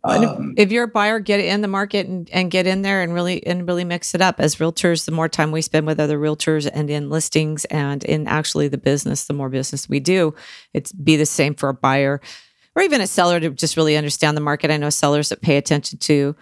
Um, 0.05 0.55
if, 0.57 0.67
if, 0.67 0.73
you're 0.73 0.85
a 0.85 0.89
buyer, 0.89 1.19
get 1.19 1.41
in 1.41 1.63
the 1.63 1.69
market 1.69 2.07
and, 2.07 2.29
and 2.31 2.51
get 2.51 2.67
in 2.67 2.83
there 2.83 3.03
and 3.03 3.15
really 3.15 3.45
and 3.47 3.67
really 3.67 3.85
mix 3.85 4.15
it 4.15 4.21
up. 4.21 4.39
As 4.39 4.57
realtors, 4.57 5.07
the 5.07 5.13
more 5.13 5.31
time 5.31 5.51
we 5.51 5.63
spend 5.63 5.87
with 5.87 5.99
other 5.99 6.19
realtors 6.19 6.71
and 6.73 6.91
in 6.91 7.09
listings 7.09 7.65
and 7.67 8.05
in 8.05 8.29
actually 8.29 8.69
the 8.69 8.79
business, 8.79 9.25
the 9.25 9.33
more 9.33 9.49
business 9.49 9.89
we 9.89 10.01
do. 10.01 10.35
It's 10.75 10.93
be 10.93 11.17
the 11.17 11.25
same 11.25 11.55
for 11.55 11.71
a 11.71 11.75
buyer 11.75 12.21
or 12.75 12.83
even 12.83 13.01
a 13.01 13.07
seller 13.07 13.41
to 13.41 13.51
just 13.51 13.77
really 13.77 13.97
understand 13.97 14.37
the 14.37 14.43
market. 14.43 14.71
I 14.71 14.77
know 14.77 14.91
sellers 14.91 15.31
that 15.31 15.41
pay 15.41 15.57
attention 15.57 15.99
to 16.01 16.37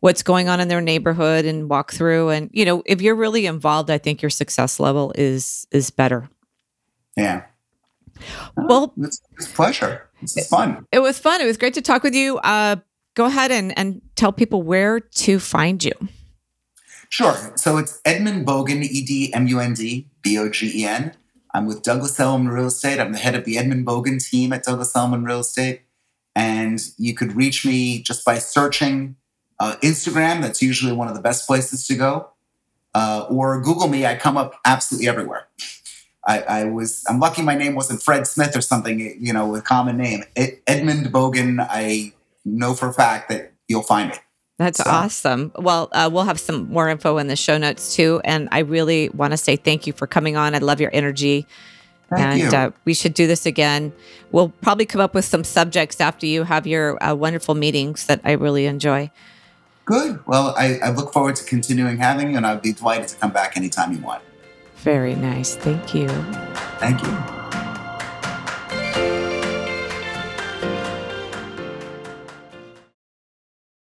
what's 0.00 0.22
going 0.22 0.48
on 0.48 0.60
in 0.60 0.68
their 0.68 0.80
neighborhood 0.80 1.44
and 1.44 1.70
walk 1.70 1.92
through. 1.92 2.30
And 2.30 2.50
you 2.52 2.64
know, 2.64 2.82
if 2.84 3.00
you're 3.00 3.14
really 3.14 3.46
involved, 3.46 3.90
I 3.90 3.98
think 3.98 4.22
your 4.22 4.30
success 4.30 4.80
level 4.80 5.12
is 5.16 5.66
is 5.70 5.90
better. 5.90 6.28
Yeah. 7.16 7.44
Well, 8.56 8.92
it's, 8.98 9.22
it's 9.36 9.46
a 9.46 9.54
pleasure. 9.54 10.08
This 10.20 10.36
is 10.36 10.48
fun. 10.48 10.86
It 10.90 11.00
was 11.00 11.18
fun. 11.18 11.40
It 11.40 11.46
was 11.46 11.56
great 11.56 11.74
to 11.74 11.82
talk 11.82 12.02
with 12.02 12.14
you. 12.14 12.38
Uh, 12.38 12.76
go 13.14 13.26
ahead 13.26 13.50
and, 13.50 13.76
and 13.78 14.02
tell 14.16 14.32
people 14.32 14.62
where 14.62 15.00
to 15.00 15.38
find 15.38 15.82
you. 15.82 15.92
Sure. 17.08 17.36
So 17.56 17.78
it's 17.78 18.00
Edmund 18.04 18.46
Bogen, 18.46 18.82
E 18.82 19.04
D 19.04 19.32
M 19.32 19.46
U 19.46 19.60
N 19.60 19.74
D 19.74 20.08
B 20.22 20.36
O 20.38 20.48
G 20.48 20.82
E 20.82 20.84
N. 20.84 21.14
I'm 21.54 21.66
with 21.66 21.82
Douglas 21.82 22.18
Elliman 22.18 22.48
Real 22.48 22.66
Estate. 22.66 22.98
I'm 22.98 23.12
the 23.12 23.18
head 23.18 23.36
of 23.36 23.44
the 23.44 23.56
Edmund 23.56 23.86
Bogen 23.86 24.22
team 24.22 24.52
at 24.52 24.64
Douglas 24.64 24.94
Elliman 24.96 25.24
Real 25.24 25.40
Estate. 25.40 25.82
And 26.34 26.80
you 26.98 27.14
could 27.14 27.36
reach 27.36 27.64
me 27.64 28.02
just 28.02 28.24
by 28.24 28.38
searching 28.38 29.14
uh, 29.60 29.76
Instagram. 29.80 30.42
That's 30.42 30.60
usually 30.60 30.92
one 30.92 31.06
of 31.06 31.14
the 31.14 31.20
best 31.20 31.46
places 31.46 31.86
to 31.86 31.94
go. 31.94 32.30
Uh, 32.92 33.26
or 33.30 33.60
Google 33.60 33.86
me. 33.86 34.04
I 34.04 34.16
come 34.16 34.36
up 34.36 34.54
absolutely 34.64 35.08
everywhere. 35.08 35.46
I, 36.26 36.40
I, 36.40 36.64
was 36.64 37.04
I'm 37.08 37.20
lucky 37.20 37.42
my 37.42 37.54
name 37.54 37.74
wasn't 37.74 38.02
Fred 38.02 38.26
Smith 38.26 38.56
or 38.56 38.60
something, 38.60 38.98
you 38.98 39.32
know, 39.32 39.54
a 39.54 39.60
common 39.60 39.96
name. 39.96 40.24
Edmund 40.66 41.06
Bogen. 41.12 41.64
I 41.68 42.12
know 42.44 42.74
for 42.74 42.88
a 42.88 42.92
fact 42.92 43.28
that 43.28 43.52
you'll 43.68 43.82
find 43.82 44.12
it. 44.12 44.20
That's 44.58 44.82
so. 44.82 44.88
awesome. 44.88 45.52
Well, 45.56 45.88
uh, 45.92 46.08
we'll 46.12 46.24
have 46.24 46.38
some 46.38 46.70
more 46.70 46.88
info 46.88 47.18
in 47.18 47.26
the 47.26 47.36
show 47.36 47.58
notes 47.58 47.96
too. 47.96 48.20
And 48.24 48.48
I 48.52 48.60
really 48.60 49.08
want 49.08 49.32
to 49.32 49.36
say 49.36 49.56
thank 49.56 49.86
you 49.86 49.92
for 49.92 50.06
coming 50.06 50.36
on. 50.36 50.54
I 50.54 50.58
love 50.58 50.80
your 50.80 50.90
energy. 50.92 51.46
Thank 52.10 52.42
and 52.42 52.54
uh, 52.54 52.70
we 52.84 52.94
should 52.94 53.14
do 53.14 53.26
this 53.26 53.46
again. 53.46 53.92
We'll 54.30 54.50
probably 54.60 54.86
come 54.86 55.00
up 55.00 55.14
with 55.14 55.24
some 55.24 55.42
subjects 55.42 56.00
after 56.00 56.26
you 56.26 56.44
have 56.44 56.66
your 56.66 57.02
uh, 57.02 57.14
wonderful 57.14 57.54
meetings 57.54 58.06
that 58.06 58.20
I 58.24 58.32
really 58.32 58.66
enjoy. 58.66 59.10
Good. 59.86 60.24
Well, 60.26 60.54
I, 60.56 60.78
I 60.78 60.90
look 60.90 61.12
forward 61.12 61.36
to 61.36 61.44
continuing 61.44 61.98
having 61.98 62.30
you, 62.30 62.36
and 62.36 62.46
I'd 62.46 62.62
be 62.62 62.72
delighted 62.72 63.08
to 63.08 63.16
come 63.16 63.32
back 63.32 63.56
anytime 63.56 63.92
you 63.92 63.98
want. 63.98 64.22
Very 64.76 65.14
nice. 65.14 65.56
Thank 65.56 65.94
you. 65.94 66.08
Thank 66.78 67.02
you. 67.02 67.43